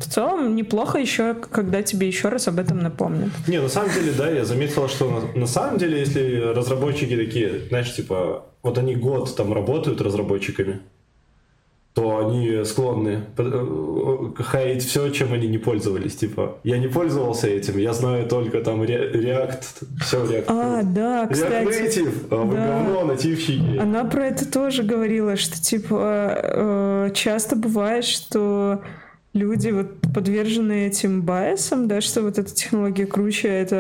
В 0.01 0.07
целом 0.09 0.57
неплохо 0.57 0.99
еще, 0.99 1.35
когда 1.35 1.83
тебе 1.83 2.07
еще 2.07 2.29
раз 2.29 2.49
об 2.49 2.59
этом 2.59 2.79
напомнят. 2.79 3.31
Не, 3.47 3.61
на 3.61 3.69
самом 3.69 3.93
деле, 3.93 4.13
да, 4.13 4.31
я 4.31 4.45
заметил, 4.45 4.89
что 4.89 5.11
на, 5.11 5.41
на 5.41 5.47
самом 5.47 5.79
деле, 5.79 6.01
если 6.01 6.41
разработчики 6.55 7.17
такие, 7.17 7.69
знаешь, 7.69 7.95
типа, 7.95 8.47
вот 8.63 8.79
они 8.79 8.97
год 8.97 9.35
там 9.37 9.53
работают 9.53 10.01
разработчиками, 10.01 10.81
то 11.95 12.19
они 12.19 12.65
склонны 12.65 13.27
э, 13.39 14.43
хаять 14.43 14.85
все, 14.85 15.11
чем 15.11 15.33
они 15.33 15.47
не 15.47 15.59
пользовались. 15.59 16.17
Типа, 16.17 16.59
я 16.65 16.79
не 16.79 16.89
пользовался 16.89 17.47
этим, 17.47 17.79
я 17.79 17.93
знаю 17.93 18.27
только 18.27 18.61
там 18.63 18.83
React, 18.83 19.63
все 20.01 20.25
React. 20.25 20.45
А, 20.49 20.83
да, 20.83 21.29
кстати. 21.29 21.65
React 21.65 21.87
Native, 21.87 22.27
а 22.31 22.37
вы 22.37 22.57
да. 22.57 22.67
говно, 22.67 23.05
нативщики. 23.05 23.79
Она 23.79 24.05
про 24.05 24.27
это 24.27 24.51
тоже 24.51 24.83
говорила, 24.83 25.37
что, 25.37 25.63
типа, 25.63 26.35
э, 26.37 27.11
часто 27.15 27.55
бывает, 27.55 28.05
что 28.05 28.83
люди 29.35 29.71
вот 29.71 30.01
подвержены 30.15 30.87
этим 30.87 31.23
байсам, 31.23 31.89
да, 31.89 32.01
что 32.01 32.23
вот 32.23 32.39
эта 32.39 32.55
технология 32.55 33.05
круче, 33.05 33.49
а 33.49 33.53
это 33.53 33.77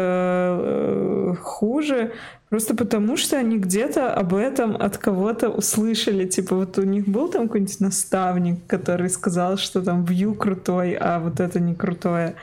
э, 0.60 1.34
хуже, 1.40 2.12
просто 2.50 2.74
потому 2.74 3.16
что 3.16 3.38
они 3.38 3.58
где-то 3.58 4.12
об 4.12 4.34
этом 4.34 4.76
от 4.76 4.98
кого-то 4.98 5.48
услышали. 5.48 6.26
Типа 6.26 6.56
вот 6.56 6.76
у 6.78 6.82
них 6.82 7.08
был 7.08 7.28
там 7.28 7.46
какой-нибудь 7.46 7.80
наставник, 7.80 8.66
который 8.66 9.08
сказал, 9.08 9.56
что 9.56 9.80
там 9.80 10.04
Vue 10.04 10.34
крутой, 10.34 10.96
а 11.00 11.20
вот 11.20 11.40
это 11.40 11.60
не 11.60 11.74
крутое. 11.74 12.34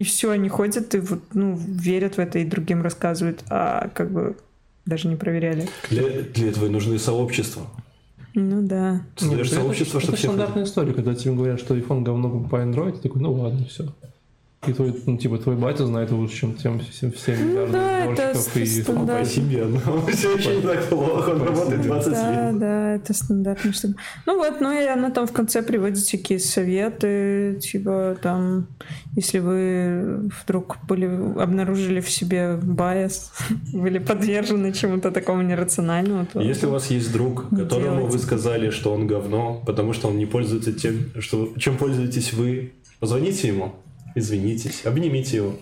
И 0.00 0.04
все, 0.04 0.30
они 0.30 0.48
ходят 0.48 0.94
и 0.94 0.98
вот, 0.98 1.20
ну, 1.32 1.56
верят 1.56 2.16
в 2.16 2.18
это 2.20 2.40
и 2.40 2.44
другим 2.44 2.82
рассказывают, 2.82 3.40
а 3.50 3.88
как 3.94 4.10
бы 4.10 4.36
даже 4.84 5.08
не 5.08 5.16
проверяли. 5.16 5.68
Для, 5.90 6.22
для 6.22 6.48
этого 6.50 6.68
нужны 6.68 6.98
сообщества. 6.98 7.66
Ну 8.40 8.62
да. 8.62 9.02
Создаешь 9.16 9.50
сообщество, 9.50 10.00
что 10.00 10.12
Это 10.12 10.20
стандартная 10.20 10.62
история, 10.62 10.92
когда 10.92 11.12
тебе 11.14 11.34
говорят, 11.34 11.58
что 11.58 11.76
iPhone 11.76 12.02
говно 12.02 12.40
по 12.44 12.56
Android, 12.56 12.92
ты 12.92 13.08
такой, 13.08 13.20
ну 13.20 13.32
ладно, 13.32 13.66
все. 13.66 13.92
И 14.66 14.72
твой, 14.72 14.92
ну, 15.06 15.16
типа, 15.16 15.38
твой 15.38 15.54
батя 15.54 15.86
знает 15.86 16.10
лучше, 16.10 16.40
чем 16.40 16.54
тем 16.56 16.80
всем, 16.80 17.12
всем 17.12 17.48
миллиардам 17.48 17.72
да, 17.72 18.04
это 18.06 18.58
и... 18.58 18.66
стандарт. 18.66 19.26
Спасибо, 19.28 19.64
но 19.66 20.06
все 20.12 20.36
еще 20.36 20.56
не 20.56 20.62
так 20.62 20.84
плохо, 20.88 21.30
он 21.30 21.42
работает 21.42 21.82
20 21.82 22.12
Да, 22.12 22.50
лет. 22.50 22.58
да, 22.58 22.94
это 22.96 23.14
стандартно. 23.14 23.72
Ну 24.26 24.36
вот, 24.36 24.60
ну 24.60 24.72
и 24.72 24.84
она 24.84 25.10
там 25.10 25.28
в 25.28 25.32
конце 25.32 25.62
приводит 25.62 25.98
всякие 25.98 26.40
советы, 26.40 27.60
типа 27.62 28.16
там, 28.20 28.66
если 29.14 29.38
вы 29.38 30.28
вдруг 30.42 30.78
были, 30.88 31.06
обнаружили 31.40 32.00
в 32.00 32.10
себе 32.10 32.56
байс, 32.56 33.30
были 33.72 34.00
подвержены 34.00 34.72
чему-то 34.72 35.12
такому 35.12 35.42
нерациональному, 35.42 36.26
то... 36.26 36.40
Если 36.40 36.66
у 36.66 36.70
вас 36.70 36.90
есть 36.90 37.12
друг, 37.12 37.48
которому 37.48 38.06
вы 38.06 38.18
сказали, 38.18 38.70
что 38.70 38.92
он 38.92 39.06
говно, 39.06 39.62
потому 39.64 39.92
что 39.92 40.08
он 40.08 40.18
не 40.18 40.26
пользуется 40.26 40.72
тем, 40.72 41.12
что, 41.20 41.52
чем 41.56 41.78
пользуетесь 41.78 42.32
вы, 42.32 42.72
позвоните 42.98 43.46
ему, 43.46 43.76
извинитесь, 44.14 44.84
обнимите 44.84 45.36
его. 45.36 45.58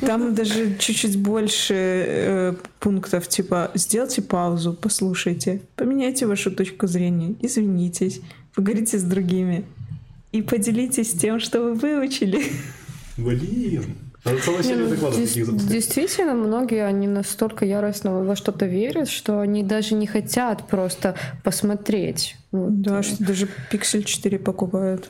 Там 0.00 0.34
даже 0.34 0.76
чуть-чуть 0.78 1.18
больше 1.18 1.74
э, 1.74 2.54
пунктов, 2.80 3.28
типа, 3.28 3.70
сделайте 3.74 4.22
паузу, 4.22 4.72
послушайте, 4.74 5.62
поменяйте 5.76 6.26
вашу 6.26 6.50
точку 6.50 6.86
зрения, 6.86 7.34
извинитесь, 7.40 8.20
поговорите 8.54 8.98
с 8.98 9.02
другими 9.02 9.64
и 10.32 10.42
поделитесь 10.42 11.12
тем, 11.12 11.40
что 11.40 11.62
вы 11.62 11.74
выучили. 11.74 12.42
Блин. 13.16 13.96
Серию 14.62 14.84
ну, 14.84 14.90
докладов 14.90 15.20
таких. 15.20 15.56
Действительно, 15.68 16.34
многие, 16.34 16.84
они 16.84 17.06
настолько 17.08 17.64
яростно 17.64 18.22
во 18.22 18.36
что-то 18.36 18.66
верят, 18.66 19.08
что 19.08 19.40
они 19.40 19.62
даже 19.62 19.94
не 19.94 20.06
хотят 20.06 20.66
просто 20.66 21.14
посмотреть. 21.44 22.36
Вот. 22.52 22.80
Да, 22.82 23.02
что 23.02 23.22
даже 23.24 23.48
Pixel 23.70 24.02
4 24.02 24.38
покупают. 24.38 25.08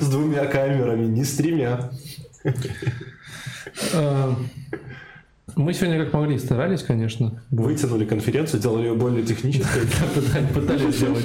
С 0.00 0.08
двумя 0.08 0.46
камерами, 0.46 1.06
не 1.06 1.24
с 1.24 1.36
тремя. 1.36 1.90
Мы 5.56 5.74
сегодня 5.74 6.02
как 6.02 6.12
могли 6.14 6.38
старались, 6.38 6.82
конечно. 6.82 7.42
Вытянули 7.50 8.06
конференцию, 8.06 8.60
сделали 8.60 8.86
ее 8.86 8.94
более 8.94 9.22
технической. 9.22 9.82
Пытались, 10.14 10.48
пытались 10.54 10.96
сделать. 10.96 11.24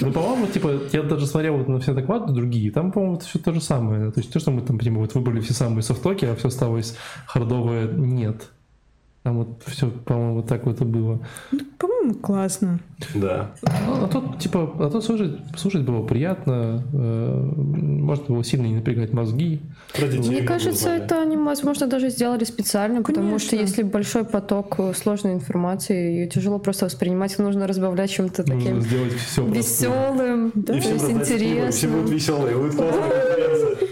Но, 0.00 0.12
по-моему, 0.12 0.46
типа, 0.46 0.82
я 0.92 1.02
даже 1.02 1.26
смотрел 1.26 1.56
вот 1.56 1.68
на 1.68 1.80
все 1.80 1.92
доклады 1.92 2.32
другие, 2.32 2.70
там, 2.70 2.92
по-моему, 2.92 3.18
все 3.18 3.38
то 3.40 3.52
же 3.52 3.60
самое. 3.60 4.12
То 4.12 4.20
есть 4.20 4.32
то, 4.32 4.38
что 4.38 4.52
мы 4.52 4.62
там, 4.62 4.78
типа, 4.78 4.96
вот 4.96 5.14
выбрали 5.14 5.40
все 5.40 5.52
самые 5.52 5.82
софтоки, 5.82 6.24
а 6.24 6.36
все 6.36 6.48
осталось 6.48 6.96
хардовое, 7.26 7.88
нет. 7.92 8.50
Там 9.26 9.38
вот 9.38 9.60
все, 9.66 9.90
по-моему, 9.90 10.34
вот 10.36 10.46
так 10.46 10.64
вот 10.66 10.80
и 10.80 10.84
было. 10.84 11.18
По-моему, 11.78 12.14
классно. 12.14 12.78
Да. 13.12 13.50
А, 13.64 14.04
а 14.04 14.06
тут, 14.06 14.38
типа, 14.38 14.72
а 14.78 14.88
тут 14.88 15.04
слушать, 15.04 15.32
слушать 15.56 15.82
было 15.82 16.06
приятно, 16.06 16.84
э, 16.92 17.52
можно 17.56 18.24
было 18.26 18.44
сильно 18.44 18.66
не 18.66 18.76
напрягать 18.76 19.12
мозги. 19.12 19.62
Про 19.92 20.06
детей 20.06 20.30
Мне 20.30 20.42
кажется, 20.42 20.84
узнали. 20.84 21.02
это 21.02 21.20
они, 21.20 21.36
возможно, 21.36 21.88
даже 21.88 22.10
сделали 22.10 22.44
специально, 22.44 23.02
потому 23.02 23.40
что 23.40 23.56
Конечно. 23.56 23.68
если 23.68 23.82
большой 23.82 24.24
поток 24.24 24.76
э, 24.78 24.92
сложной 24.94 25.32
информации, 25.32 25.96
ее 25.96 26.28
тяжело 26.28 26.60
просто 26.60 26.84
воспринимать, 26.84 27.36
нужно 27.40 27.66
разбавлять 27.66 28.12
чем-то 28.12 28.44
Нужно 28.46 28.60
таким 28.60 28.80
сделать 28.80 29.14
все 29.14 29.44
веселым, 29.44 30.50
И 30.50 30.62
то 30.62 30.78
всем 30.78 30.98
пиво, 30.98 31.00
все 31.00 31.08
будут 31.08 31.22
интересным. 31.22 32.06
веселые, 32.06 32.56
будет 32.56 32.76
классная. 32.76 33.36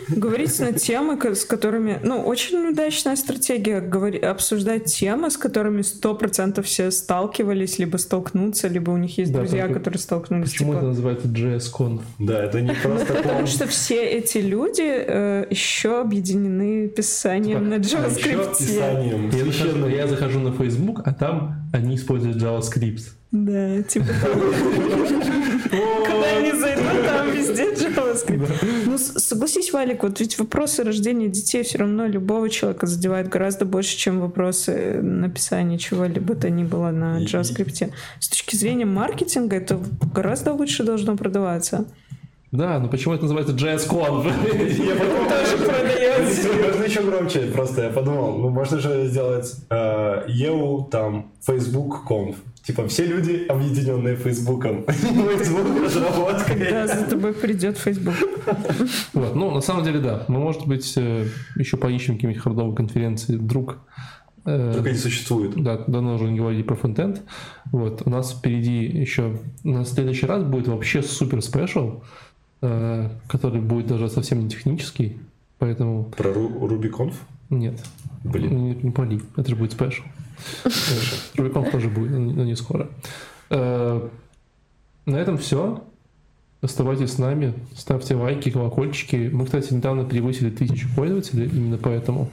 Говорить 0.09 0.59
на 0.61 0.73
темы, 0.73 1.19
с 1.35 1.45
которыми... 1.45 1.99
Ну, 2.03 2.21
очень 2.21 2.69
удачная 2.69 3.17
стратегия 3.17 3.79
обсуждать 4.29 4.85
темы, 4.85 5.24
с 5.31 5.37
которыми 5.37 5.81
100% 5.83 6.63
все 6.63 6.91
сталкивались, 6.91 7.79
либо 7.79 7.97
столкнутся, 7.97 8.69
либо 8.69 8.91
у 8.91 8.97
них 8.97 9.19
есть 9.19 9.33
Да, 9.33 9.41
друзья, 9.41 9.63
только 9.63 9.79
которые 9.81 9.99
столкнулись. 10.01 10.51
Почему 10.51 10.71
типа. 10.73 10.79
это 10.79 10.87
называется 10.89 11.29
JSCon? 11.29 12.01
Да, 12.19 12.45
это 12.45 12.61
не 12.61 12.73
просто 12.83 13.15
Потому 13.15 13.47
что 13.47 13.67
все 13.67 14.05
эти 14.05 14.39
люди 14.39 14.83
э, 14.85 15.47
еще 15.51 16.01
объединены 16.01 16.89
писанием 16.89 17.69
на 17.69 17.79
Типа, 17.79 18.03
А 18.05 18.09
еще 18.09 18.29
JavaScript. 18.33 18.59
писанием. 18.59 19.25
Я 19.25 19.31
захожу, 19.31 19.53
священным. 19.53 19.91
я 19.91 20.07
захожу 20.07 20.41
на 20.41 20.53
Facebook, 20.53 21.01
а 21.05 21.13
там 21.13 21.57
они 21.73 21.97
используют 21.97 22.37
JavaScript. 22.37 23.03
Да, 23.33 23.83
типа 23.83 24.07
Они 26.75 26.85
зайдут, 26.85 27.07
там 27.07 27.31
везде 27.31 27.65
JavaScript. 27.73 28.85
Ну, 28.87 28.99
согласись, 28.99 29.73
Валик, 29.73 30.03
вот 30.03 30.21
ведь 30.21 30.39
вопросы 30.39 30.83
рождения 30.85 31.29
детей 31.29 31.63
все 31.63 31.79
равно 31.79 32.07
любого 32.07 32.49
человека 32.49 32.87
задевают 32.87 33.29
гораздо 33.29 33.65
больше, 33.65 33.97
чем 33.97 34.21
вопросы 34.21 35.01
написания 35.03 35.79
чего-либо 35.79 36.35
то 36.35 36.51
ни 36.51 36.65
было 36.65 36.91
на 36.91 37.23
JavaScript. 37.23 37.93
С 38.21 38.29
точки 38.29 38.57
зрения 38.57 38.87
маркетинга 38.87 39.57
это 39.57 39.81
гораздо 40.15 40.53
лучше 40.53 40.85
должно 40.85 41.17
продаваться. 41.17 41.87
Да, 42.55 42.79
но 42.79 42.89
почему 42.89 43.15
это 43.15 43.25
называется 43.25 43.53
JSCon? 43.53 44.33
Я 44.85 44.95
подумал, 44.95 45.29
Тоже 45.29 45.57
продается. 45.57 46.49
Можно 46.53 46.85
еще 46.85 47.03
громче, 47.03 47.41
просто 47.53 47.83
я 47.83 47.91
подумал, 47.91 48.39
ну 48.39 48.49
можно 48.49 48.79
же 48.79 49.09
сделать 49.09 49.57
э, 49.71 50.27
EU, 50.29 50.89
там, 50.89 51.33
Facebook 51.45 52.09
Conf. 52.09 52.37
Типа 52.67 52.89
все 52.89 53.05
люди, 53.05 53.45
объединенные 53.49 54.17
Фейсбуком. 54.17 54.85
Facebook 54.89 55.85
разработкой. 55.85 56.71
Да, 56.71 56.87
за 56.87 57.05
тобой 57.07 57.33
придет 57.35 57.77
Facebook. 57.79 58.15
Вот, 59.13 59.35
ну, 59.35 59.51
на 59.51 59.61
самом 59.61 59.85
деле, 59.85 60.01
да. 60.01 60.25
Мы, 60.29 60.39
может 60.39 60.67
быть, 60.67 60.95
э, 60.97 61.27
еще 61.57 61.77
поищем 61.77 62.15
какие-нибудь 62.15 62.43
хардовые 62.43 62.75
конференции 62.75 63.37
вдруг. 63.37 63.79
Э, 64.47 64.73
Только 64.75 64.91
не 64.93 64.99
существует. 64.99 65.55
Да, 65.63 65.79
давно 65.87 66.15
уже 66.15 66.25
не 66.31 66.39
говорили 66.39 66.63
про 66.63 66.75
фронтенд. 66.75 67.23
Вот, 67.73 68.03
у 68.05 68.11
нас 68.11 68.33
впереди 68.33 68.85
еще... 68.85 69.39
На 69.63 69.85
следующий 69.85 70.27
раз 70.27 70.43
будет 70.43 70.69
вообще 70.69 71.03
супер 71.03 71.41
special, 71.43 72.03
э, 72.63 73.09
который 73.29 73.61
будет 73.61 73.87
даже 73.87 74.09
совсем 74.11 74.41
не 74.41 74.49
технический. 74.51 75.19
Поэтому 75.59 76.05
Про 76.17 76.31
Ру- 76.33 76.61
RubyConf? 76.69 77.15
нет. 77.51 77.83
Блин. 78.25 78.57
Не, 78.57 78.75
не 78.75 78.91
пали. 78.91 79.21
Это 79.37 79.49
же 79.51 79.57
будет 79.57 79.73
special. 79.73 80.03
RubyConf 81.37 81.71
тоже 81.71 81.89
будет, 81.89 82.11
но 82.13 82.45
не- 82.45 82.57
скоро. 82.57 82.89
Э, 83.51 84.09
На 85.07 85.17
этом 85.17 85.37
все. 85.39 85.85
Оставайтесь 86.63 87.13
с 87.13 87.19
нами, 87.19 87.53
ставьте 87.77 88.15
лайки, 88.15 88.51
колокольчики. 88.51 89.29
Мы, 89.31 89.45
кстати, 89.45 89.75
недавно 89.75 90.05
превысили 90.05 90.49
тысячу 90.49 90.89
пользователей, 90.97 91.47
именно 91.47 91.77
поэтому 91.77 92.31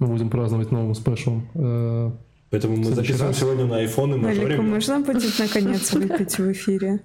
мы 0.00 0.08
будем 0.08 0.30
праздновать 0.30 0.72
новым 0.72 0.94
спешом. 0.96 1.46
Э, 1.54 2.10
Поэтому 2.50 2.76
мы 2.76 2.84
записываем 2.86 3.28
раз. 3.28 3.38
сегодня 3.38 3.66
на 3.66 3.84
iPhone 3.84 4.14
и 4.14 4.18
мажорим. 4.18 4.68
можно 4.70 4.98
будет 5.00 5.38
наконец 5.38 5.92
выпить 5.92 6.38
в 6.38 6.50
эфире? 6.52 7.00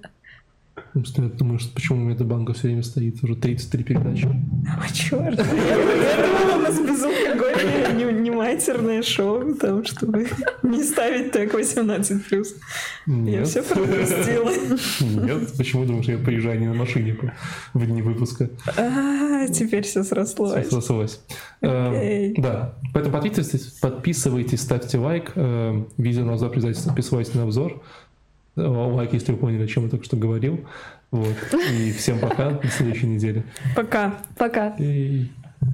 Я 0.95 1.23
думаю, 1.29 1.59
что 1.59 1.73
почему 1.73 1.99
у 1.99 2.01
меня 2.01 2.15
эта 2.15 2.23
банка 2.23 2.53
все 2.53 2.63
время 2.67 2.83
стоит, 2.83 3.23
уже 3.23 3.35
33 3.35 3.83
передачи. 3.83 4.25
О, 4.25 4.93
черт. 4.93 5.37
Я 5.37 6.27
думала, 6.27 6.57
у 6.57 6.61
нас 6.61 6.79
безалкогольное, 6.79 7.93
не, 7.93 8.21
не 8.21 8.31
матерное 8.31 9.01
шоу, 9.03 9.53
там, 9.55 9.85
чтобы 9.85 10.27
не 10.63 10.83
ставить 10.83 11.31
так 11.31 11.53
18+. 11.53 12.21
Я 13.05 13.13
Нет, 13.13 13.47
все 13.47 13.61
пропустила. 13.63 14.51
нет. 15.01 15.53
Почему 15.57 15.85
думаешь, 15.85 16.05
я 16.05 16.17
приезжаю 16.17 16.59
не 16.59 16.67
на 16.67 16.73
машине 16.73 17.17
в 17.73 17.85
дни 17.85 18.01
выпуска? 18.01 18.49
А, 18.77 19.47
теперь 19.47 19.83
все 19.83 20.03
срослось. 20.03 20.69
Срослось. 20.69 21.19
Окей. 21.61 22.33
Эм, 22.35 22.41
Да, 22.41 22.75
поэтому 22.93 23.13
подписывайтесь, 23.13 23.61
подписывайтесь, 23.79 24.61
ставьте 24.61 24.97
лайк. 24.97 25.31
Эм, 25.35 25.87
Видео 25.97 26.23
на 26.25 26.33
обзор 26.33 26.51
обязательно 26.51 26.87
подписывайтесь 26.87 27.33
на 27.35 27.43
обзор. 27.43 27.81
Лайк, 28.55 29.13
если 29.13 29.31
вы 29.31 29.37
поняли, 29.37 29.63
о 29.63 29.67
чем 29.67 29.85
я 29.85 29.89
только 29.89 30.05
что 30.05 30.17
говорил. 30.17 30.65
Вот. 31.11 31.35
И 31.71 31.91
всем 31.91 32.19
пока, 32.19 32.51
до 32.51 32.67
следующей 32.67 33.07
недели. 33.07 33.43
Пока. 33.75 34.17
Пока. 34.37 34.75